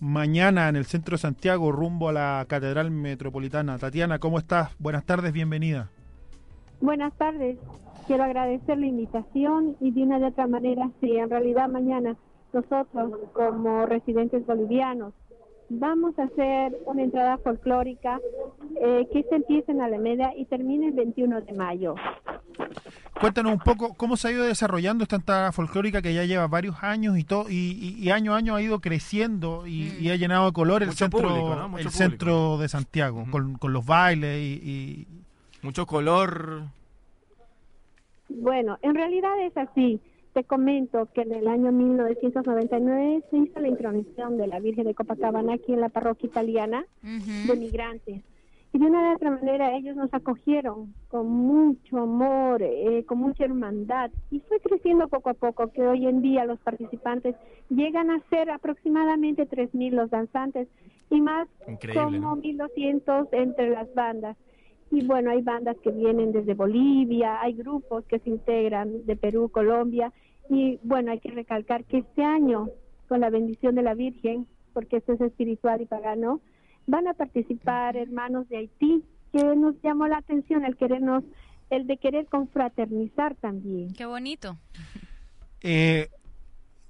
mañana 0.00 0.68
en 0.68 0.76
el 0.76 0.84
centro 0.84 1.14
de 1.14 1.18
Santiago 1.18 1.70
rumbo 1.70 2.08
a 2.08 2.12
la 2.12 2.44
Catedral 2.48 2.90
Metropolitana. 2.90 3.78
Tatiana, 3.78 4.18
¿cómo 4.18 4.38
estás? 4.38 4.70
Buenas 4.78 5.04
tardes, 5.04 5.32
bienvenida. 5.32 5.88
Buenas 6.80 7.12
tardes. 7.14 7.58
Quiero 8.06 8.24
agradecer 8.24 8.78
la 8.78 8.86
invitación 8.86 9.76
y 9.80 9.92
de 9.92 10.02
una 10.02 10.18
de 10.18 10.26
otra 10.26 10.46
manera, 10.48 10.90
si 11.00 11.16
en 11.16 11.30
realidad 11.30 11.68
mañana 11.68 12.16
nosotros 12.52 13.12
como 13.32 13.86
residentes 13.86 14.44
bolivianos 14.44 15.14
vamos 15.70 16.18
a 16.18 16.24
hacer 16.24 16.76
una 16.84 17.02
entrada 17.02 17.38
folclórica 17.38 18.18
eh, 18.80 19.06
que 19.12 19.22
se 19.22 19.36
empieza 19.36 19.72
en 19.72 19.80
Alameda 19.80 20.32
y 20.36 20.44
termina 20.46 20.86
el 20.86 20.92
21 20.92 21.40
de 21.42 21.52
mayo. 21.52 21.94
cuéntanos 23.20 23.52
un 23.52 23.58
poco 23.60 23.94
cómo 23.94 24.16
se 24.16 24.28
ha 24.28 24.32
ido 24.32 24.44
desarrollando 24.44 25.04
esta 25.04 25.16
entrada 25.16 25.52
folclórica 25.52 26.02
que 26.02 26.12
ya 26.12 26.24
lleva 26.24 26.46
varios 26.48 26.82
años 26.82 27.16
y 27.18 27.24
todo 27.24 27.48
y, 27.48 27.54
y- 27.54 28.02
y 28.02 28.10
año 28.10 28.34
a 28.34 28.38
año 28.38 28.54
ha 28.56 28.62
ido 28.62 28.80
creciendo 28.80 29.66
y, 29.66 29.94
y 30.00 30.10
ha 30.10 30.16
llenado 30.16 30.46
de 30.46 30.52
color 30.52 30.82
el 30.82 30.88
Mucho 30.88 30.98
centro 30.98 31.20
público, 31.28 31.54
¿no? 31.54 31.68
Mucho 31.68 31.82
el 31.82 31.84
público. 31.84 31.90
centro 32.10 32.58
de 32.58 32.68
Santiago 32.68 33.24
con, 33.30 33.54
con 33.54 33.72
los 33.72 33.86
bailes 33.86 34.38
y, 34.40 34.60
y- 34.70 35.06
Mucho 35.62 35.84
color. 35.86 36.62
Bueno, 38.30 38.78
en 38.82 38.94
realidad 38.94 39.32
es 39.44 39.54
así. 39.56 40.00
Te 40.32 40.44
comento 40.44 41.08
que 41.12 41.22
en 41.22 41.32
el 41.32 41.48
año 41.48 41.72
1999 41.72 43.24
se 43.30 43.36
hizo 43.36 43.60
la 43.60 43.68
intronización 43.68 44.38
de 44.38 44.46
la 44.46 44.60
Virgen 44.60 44.84
de 44.84 44.94
Copacabana 44.94 45.54
aquí 45.54 45.72
en 45.72 45.80
la 45.80 45.88
parroquia 45.88 46.28
italiana 46.28 46.84
de 47.02 47.56
migrantes. 47.56 48.22
Y 48.72 48.78
de 48.78 48.86
una 48.86 49.10
u 49.10 49.14
otra 49.16 49.32
manera 49.32 49.74
ellos 49.76 49.96
nos 49.96 50.14
acogieron 50.14 50.94
con 51.08 51.28
mucho 51.28 51.98
amor, 51.98 52.62
eh, 52.62 53.04
con 53.04 53.18
mucha 53.18 53.44
hermandad. 53.44 54.12
Y 54.30 54.38
fue 54.40 54.60
creciendo 54.60 55.08
poco 55.08 55.30
a 55.30 55.34
poco, 55.34 55.72
que 55.72 55.82
hoy 55.82 56.06
en 56.06 56.22
día 56.22 56.44
los 56.44 56.60
participantes 56.60 57.34
llegan 57.68 58.10
a 58.10 58.22
ser 58.30 58.50
aproximadamente 58.50 59.48
3.000 59.48 59.90
los 59.90 60.10
danzantes 60.10 60.68
y 61.10 61.20
más 61.20 61.48
Increíble, 61.66 62.20
como 62.20 62.36
¿no? 62.36 62.36
1.200 62.36 63.28
entre 63.32 63.70
las 63.70 63.92
bandas. 63.94 64.36
Y 64.90 65.06
bueno, 65.06 65.30
hay 65.30 65.40
bandas 65.42 65.76
que 65.82 65.90
vienen 65.90 66.32
desde 66.32 66.54
Bolivia, 66.54 67.40
hay 67.40 67.52
grupos 67.54 68.04
que 68.06 68.18
se 68.18 68.30
integran 68.30 69.06
de 69.06 69.16
Perú, 69.16 69.48
Colombia. 69.50 70.12
Y 70.48 70.80
bueno, 70.82 71.12
hay 71.12 71.20
que 71.20 71.30
recalcar 71.30 71.84
que 71.84 71.98
este 71.98 72.24
año, 72.24 72.68
con 73.08 73.20
la 73.20 73.30
bendición 73.30 73.76
de 73.76 73.82
la 73.82 73.94
Virgen, 73.94 74.46
porque 74.72 74.96
esto 74.96 75.12
es 75.12 75.20
espiritual 75.20 75.80
y 75.80 75.86
pagano, 75.86 76.40
van 76.86 77.06
a 77.06 77.14
participar 77.14 77.96
hermanos 77.96 78.48
de 78.48 78.58
Haití, 78.58 79.04
que 79.32 79.44
nos 79.56 79.80
llamó 79.82 80.08
la 80.08 80.18
atención 80.18 80.64
el 80.64 80.76
querernos, 80.76 81.22
el 81.70 81.86
de 81.86 81.96
querer 81.98 82.26
confraternizar 82.26 83.36
también. 83.36 83.92
Qué 83.94 84.06
bonito. 84.06 84.58
eh, 85.62 86.08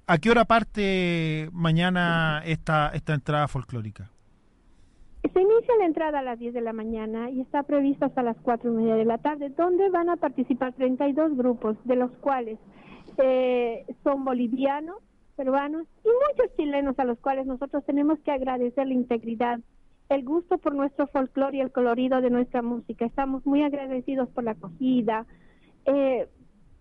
¿a 0.07 0.17
qué 0.17 0.31
hora 0.31 0.45
parte 0.45 1.49
mañana 1.51 2.41
esta 2.45 2.89
esta 2.89 3.13
entrada 3.13 3.47
folclórica? 3.47 4.09
Se 5.33 5.41
inicia 5.41 5.75
la 5.77 5.85
entrada 5.85 6.19
a 6.19 6.23
las 6.23 6.39
10 6.39 6.53
de 6.53 6.61
la 6.61 6.73
mañana 6.73 7.29
y 7.29 7.39
está 7.39 7.63
prevista 7.63 8.07
hasta 8.07 8.21
las 8.21 8.35
4 8.41 8.69
y 8.71 8.75
media 8.75 8.95
de 8.95 9.05
la 9.05 9.17
tarde, 9.17 9.49
donde 9.49 9.89
van 9.89 10.09
a 10.09 10.17
participar 10.17 10.73
32 10.73 11.37
grupos, 11.37 11.77
de 11.85 11.95
los 11.95 12.11
cuales 12.17 12.59
eh, 13.17 13.85
son 14.03 14.25
bolivianos, 14.25 14.97
peruanos 15.37 15.87
y 16.03 16.09
muchos 16.09 16.55
chilenos 16.57 16.99
a 16.99 17.05
los 17.05 17.17
cuales 17.19 17.45
nosotros 17.45 17.85
tenemos 17.85 18.19
que 18.19 18.31
agradecer 18.31 18.87
la 18.87 18.93
integridad, 18.93 19.59
el 20.09 20.25
gusto 20.25 20.57
por 20.57 20.75
nuestro 20.75 21.07
folclore 21.07 21.57
y 21.57 21.61
el 21.61 21.71
colorido 21.71 22.19
de 22.19 22.29
nuestra 22.29 22.61
música. 22.61 23.05
Estamos 23.05 23.45
muy 23.45 23.63
agradecidos 23.63 24.27
por 24.29 24.43
la 24.43 24.51
acogida, 24.51 25.25
eh, 25.85 26.27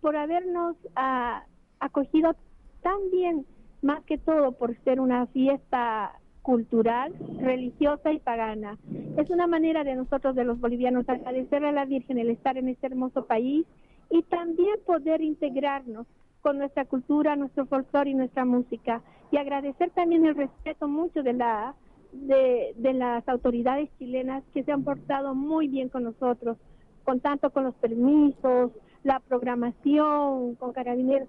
por 0.00 0.16
habernos 0.16 0.76
ah, 0.96 1.44
acogido 1.78 2.34
tan 2.82 2.98
bien, 3.12 3.46
más 3.80 4.02
que 4.04 4.18
todo 4.18 4.52
por 4.52 4.76
ser 4.82 5.00
una 5.00 5.26
fiesta 5.28 6.19
cultural, 6.42 7.14
religiosa 7.38 8.12
y 8.12 8.18
pagana. 8.18 8.78
Es 9.16 9.30
una 9.30 9.46
manera 9.46 9.84
de 9.84 9.94
nosotros, 9.94 10.34
de 10.34 10.44
los 10.44 10.60
bolivianos, 10.60 11.08
agradecerle 11.08 11.68
a 11.68 11.72
la 11.72 11.84
Virgen 11.84 12.18
el 12.18 12.30
estar 12.30 12.56
en 12.56 12.68
este 12.68 12.86
hermoso 12.86 13.26
país 13.26 13.66
y 14.10 14.22
también 14.22 14.76
poder 14.86 15.20
integrarnos 15.20 16.06
con 16.42 16.58
nuestra 16.58 16.84
cultura, 16.84 17.36
nuestro 17.36 17.66
folclore 17.66 18.10
y 18.10 18.14
nuestra 18.14 18.44
música. 18.44 19.02
Y 19.30 19.36
agradecer 19.36 19.90
también 19.90 20.24
el 20.24 20.34
respeto 20.34 20.88
mucho 20.88 21.22
de 21.22 21.34
la 21.34 21.74
de, 22.12 22.74
las 22.94 23.28
autoridades 23.28 23.88
chilenas 23.98 24.42
que 24.52 24.64
se 24.64 24.72
han 24.72 24.82
portado 24.82 25.34
muy 25.34 25.68
bien 25.68 25.88
con 25.88 26.04
nosotros, 26.04 26.56
con 27.04 27.20
tanto 27.20 27.50
con 27.50 27.64
los 27.64 27.74
permisos, 27.76 28.72
la 29.04 29.20
programación, 29.20 30.54
con 30.56 30.72
carabineros. 30.72 31.28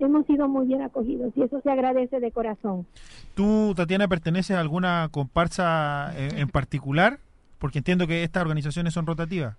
Hemos 0.00 0.26
sido 0.26 0.48
muy 0.48 0.66
bien 0.66 0.82
acogidos 0.82 1.32
y 1.36 1.42
eso 1.42 1.60
se 1.60 1.70
agradece 1.70 2.18
de 2.20 2.32
corazón. 2.32 2.86
¿Tú, 3.34 3.74
Tatiana, 3.76 4.08
perteneces 4.08 4.56
a 4.56 4.60
alguna 4.60 5.08
comparsa 5.12 6.12
en, 6.16 6.38
en 6.38 6.48
particular? 6.48 7.18
Porque 7.58 7.78
entiendo 7.78 8.06
que 8.06 8.22
estas 8.24 8.42
organizaciones 8.42 8.94
son 8.94 9.06
rotativas. 9.06 9.56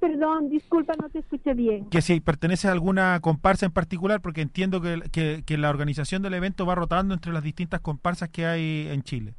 Perdón, 0.00 0.50
disculpa, 0.50 0.92
no 1.00 1.08
te 1.08 1.20
escuché 1.20 1.54
bien. 1.54 1.86
Que 1.88 2.02
si 2.02 2.20
perteneces 2.20 2.66
a 2.66 2.72
alguna 2.72 3.18
comparsa 3.20 3.64
en 3.64 3.72
particular, 3.72 4.20
porque 4.20 4.42
entiendo 4.42 4.82
que, 4.82 5.00
que- 5.10 5.42
que 5.46 5.56
la 5.56 5.70
organización 5.70 6.20
del 6.22 6.34
evento 6.34 6.66
va 6.66 6.74
rotando 6.74 7.14
entre 7.14 7.32
las 7.32 7.42
distintas 7.42 7.80
comparsas 7.80 8.28
que 8.28 8.44
hay 8.44 8.88
en 8.90 9.02
Chile. 9.02 9.34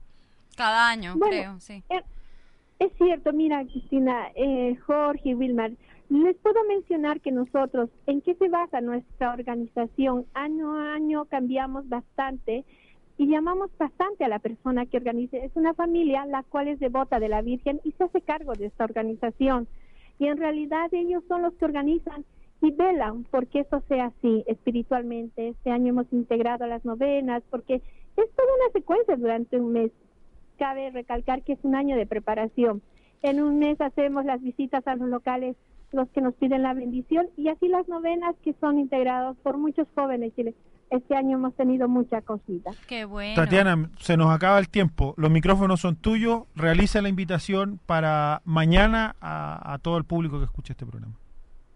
Cada 0.56 0.90
año, 0.90 1.16
Bueno, 1.18 1.28
creo, 1.32 1.60
sí. 1.60 1.84
eh, 1.90 2.02
Es 2.80 2.92
cierto, 2.98 3.32
mira, 3.32 3.64
Cristina, 3.66 4.28
eh, 4.36 4.76
Jorge, 4.88 5.36
Wilmar, 5.36 5.72
les 6.10 6.36
puedo 6.38 6.64
mencionar 6.66 7.22
que 7.22 7.32
nosotros, 7.32 7.90
¿en 8.06 8.22
qué 8.22 8.36
se 8.36 8.50
basa 8.50 8.82
nuestra 8.82 9.34
organización? 9.34 10.26
Año 10.34 10.76
a 10.76 10.94
año 10.94 11.26
cambiamos 11.26 11.88
bastante 11.90 12.64
y 13.18 13.28
llamamos 13.28 13.70
bastante 13.78 14.24
a 14.24 14.28
la 14.28 14.40
persona 14.40 14.86
que 14.86 14.98
organiza. 14.98 15.38
Es 15.38 15.56
una 15.56 15.74
familia 15.74 16.26
la 16.26 16.44
cual 16.44 16.68
es 16.68 16.80
devota 16.80 17.20
de 17.20 17.30
la 17.30 17.42
Virgen 17.42 17.82
y 17.84 17.92
se 17.94 18.04
hace 18.04 18.22
cargo 18.22 18.54
de 18.54 18.68
esta 18.68 18.84
organización. 18.84 19.68
Y 20.20 20.28
en 20.28 20.38
realidad 20.38 20.94
ellos 20.94 21.24
son 21.28 21.42
los 21.42 21.54
que 21.56 21.66
organizan 21.66 22.26
y 22.62 22.72
velan 22.72 23.26
porque 23.32 23.62
eso 23.62 23.82
sea 23.88 24.06
así 24.06 24.44
espiritualmente. 24.48 25.50
Este 25.50 25.72
año 25.72 25.90
hemos 25.90 26.12
integrado 26.14 26.68
las 26.68 26.86
novenas 26.86 27.44
porque 27.50 27.76
es 27.76 28.32
toda 28.36 28.56
una 28.56 28.72
secuencia 28.74 29.16
durante 29.16 29.60
un 29.60 29.74
mes 29.74 29.92
cabe 30.58 30.90
recalcar 30.92 31.44
que 31.44 31.54
es 31.54 31.60
un 31.64 31.76
año 31.76 31.96
de 31.96 32.06
preparación. 32.06 32.82
En 33.22 33.42
un 33.42 33.60
mes 33.60 33.80
hacemos 33.82 34.26
las 34.26 34.42
visitas 34.42 34.86
a 34.88 34.96
los 34.96 35.10
locales, 35.10 35.56
los 35.96 36.10
que 36.10 36.22
nos 36.22 36.34
piden 36.36 36.62
la 36.62 36.74
bendición, 36.74 37.28
y 37.38 37.50
así 37.50 37.68
las 37.68 37.88
novenas 37.88 38.36
que 38.44 38.54
son 38.60 38.80
integrados 38.80 39.38
por 39.38 39.58
muchos 39.58 39.88
jóvenes. 39.96 40.34
chilenos. 40.36 40.60
Este 40.92 41.16
año 41.16 41.38
hemos 41.38 41.56
tenido 41.56 41.88
mucha 41.88 42.18
acogida. 42.18 42.72
Qué 42.88 43.06
bueno. 43.06 43.36
Tatiana, 43.36 43.90
se 43.98 44.18
nos 44.18 44.30
acaba 44.30 44.60
el 44.60 44.70
tiempo. 44.70 45.16
Los 45.18 45.32
micrófonos 45.32 45.82
son 45.82 45.96
tuyos. 45.96 46.44
Realiza 46.56 47.02
la 47.02 47.10
invitación 47.10 47.80
para 47.88 48.42
mañana 48.46 49.16
a, 49.20 49.74
a 49.74 49.80
todo 49.80 49.98
el 49.98 50.04
público 50.04 50.38
que 50.38 50.46
escuche 50.46 50.74
este 50.74 50.86
programa. 50.86 51.16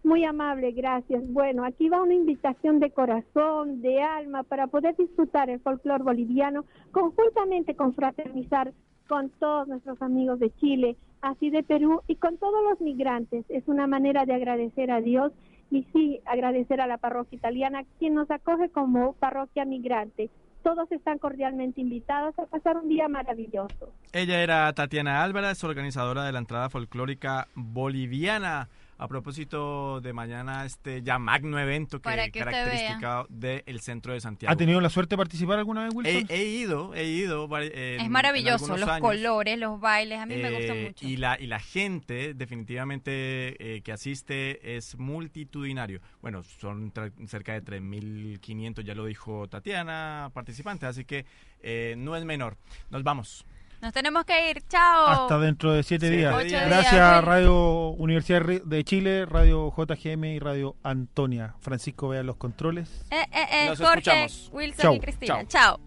Muy 0.04 0.24
amable, 0.24 0.72
gracias. 0.72 1.24
Bueno, 1.28 1.66
aquí 1.66 1.90
va 1.90 2.02
una 2.02 2.14
invitación 2.14 2.80
de 2.80 2.92
corazón, 2.92 3.82
de 3.82 4.02
alma, 4.02 4.44
para 4.44 4.68
poder 4.68 4.96
disfrutar 4.96 5.50
el 5.50 5.60
folclore 5.60 6.04
boliviano, 6.04 6.66
conjuntamente 6.92 7.76
con 7.76 7.94
fraternizar 7.94 8.74
con 9.08 9.30
todos 9.40 9.68
nuestros 9.68 10.02
amigos 10.02 10.40
de 10.40 10.54
Chile, 10.56 10.96
así 11.22 11.50
de 11.50 11.64
Perú 11.64 12.02
y 12.08 12.16
con 12.16 12.38
todos 12.38 12.64
los 12.70 12.82
migrantes. 12.82 13.46
Es 13.50 13.68
una 13.68 13.88
manera 13.88 14.26
de 14.26 14.34
agradecer 14.34 14.92
a 14.92 15.02
Dios 15.02 15.32
y 15.72 15.86
sí, 15.94 16.20
agradecer 16.26 16.82
a 16.82 16.88
la 16.88 16.98
parroquia 16.98 17.38
italiana, 17.38 17.84
quien 18.00 18.16
nos 18.16 18.30
acoge 18.32 18.70
como 18.70 19.14
parroquia 19.14 19.66
migrante. 19.66 20.30
Todos 20.64 20.92
están 20.92 21.20
cordialmente 21.20 21.80
invitados 21.80 22.38
a 22.38 22.46
pasar 22.46 22.78
un 22.78 22.90
día 22.90 23.08
maravilloso. 23.08 23.94
Ella 24.12 24.44
era 24.44 24.72
Tatiana 24.74 25.24
Álvarez, 25.24 25.64
organizadora 25.64 26.26
de 26.26 26.34
la 26.34 26.40
entrada 26.40 26.70
folclórica 26.70 27.48
boliviana. 27.56 28.68
A 29.02 29.08
propósito 29.08 30.02
de 30.02 30.12
mañana 30.12 30.66
este 30.66 31.02
ya 31.02 31.18
magno 31.18 31.58
evento 31.58 32.02
que 32.02 32.10
usted 32.10 32.32
característica 32.34 33.26
del 33.30 33.80
centro 33.80 34.12
de 34.14 34.20
Santiago. 34.20 34.52
¿Ha 34.52 34.58
tenido 34.58 34.82
la 34.82 34.90
suerte 34.90 35.16
de 35.16 35.18
participar 35.18 35.58
alguna 35.58 35.84
vez, 35.86 35.94
He, 35.94 35.96
Wilson? 35.98 36.26
he 36.30 36.44
ido, 36.44 36.94
he 36.94 37.06
ido. 37.06 37.48
Es 37.62 38.10
maravilloso, 38.10 38.76
los 38.76 38.90
años. 38.90 39.00
colores, 39.08 39.58
los 39.58 39.80
bailes, 39.80 40.20
a 40.20 40.26
mí 40.26 40.36
me 40.36 40.52
gusta 40.52 40.74
Eh, 40.76 40.86
mucho. 40.88 41.08
Y 41.08 41.16
la, 41.16 41.40
y 41.40 41.48
la 41.48 41.60
gente 41.60 42.34
definitivamente 42.34 43.76
eh, 43.78 43.82
que 43.84 43.92
asiste 43.94 44.76
es 44.76 44.98
multitudinario. 44.98 46.02
Bueno, 46.22 46.44
son 46.44 46.92
tra- 46.94 47.14
cerca 47.26 47.54
de 47.54 47.64
3.500, 47.64 48.84
ya 48.84 48.96
lo 48.96 49.06
dijo 49.06 49.48
Tatiana, 49.48 50.30
participantes, 50.34 50.90
así 50.90 51.06
que 51.06 51.26
eh, 51.62 51.96
no 51.98 52.18
es 52.18 52.26
menor. 52.26 52.58
Nos 52.90 53.04
vamos. 53.04 53.46
Nos 53.82 53.94
tenemos 53.94 54.26
que 54.26 54.52
ir, 54.52 54.62
chao. 54.68 55.08
Hasta 55.08 55.40
dentro 55.40 55.72
de 55.72 55.84
siete 55.84 56.10
días. 56.10 56.34
Gracias 56.34 56.92
días. 56.92 57.24
Radio 57.24 57.90
Universidad 57.92 58.42
de 58.42 58.84
Chile, 58.84 59.26
Radio 59.26 59.74
JGM 59.76 60.26
y 60.26 60.40
Radio 60.40 60.76
Antonia. 60.84 61.56
Francisco, 61.60 62.10
vea 62.10 62.24
los 62.24 62.36
controles. 62.36 63.06
Eh, 63.10 63.26
eh, 63.32 63.46
eh, 63.52 63.66
Nos 63.70 63.80
Jorge, 63.80 64.26
escuchamos. 64.26 64.50
Wilson 64.52 64.82
Chau. 64.82 64.94
y 64.96 65.00
Cristina. 65.00 65.48
Chao. 65.48 65.80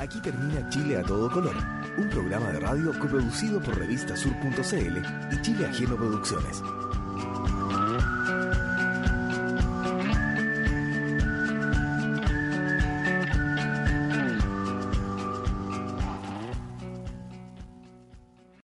Aquí 0.00 0.20
termina 0.20 0.68
Chile 0.68 0.98
a 0.98 1.02
todo 1.02 1.30
color, 1.30 1.54
un 1.96 2.08
programa 2.10 2.50
de 2.50 2.58
radio 2.60 2.98
coproducido 2.98 3.62
por 3.62 3.78
revistasur.cl 3.78 5.34
y 5.34 5.42
Chile 5.42 5.66
Ajeno 5.66 5.96
Producciones. 5.96 6.62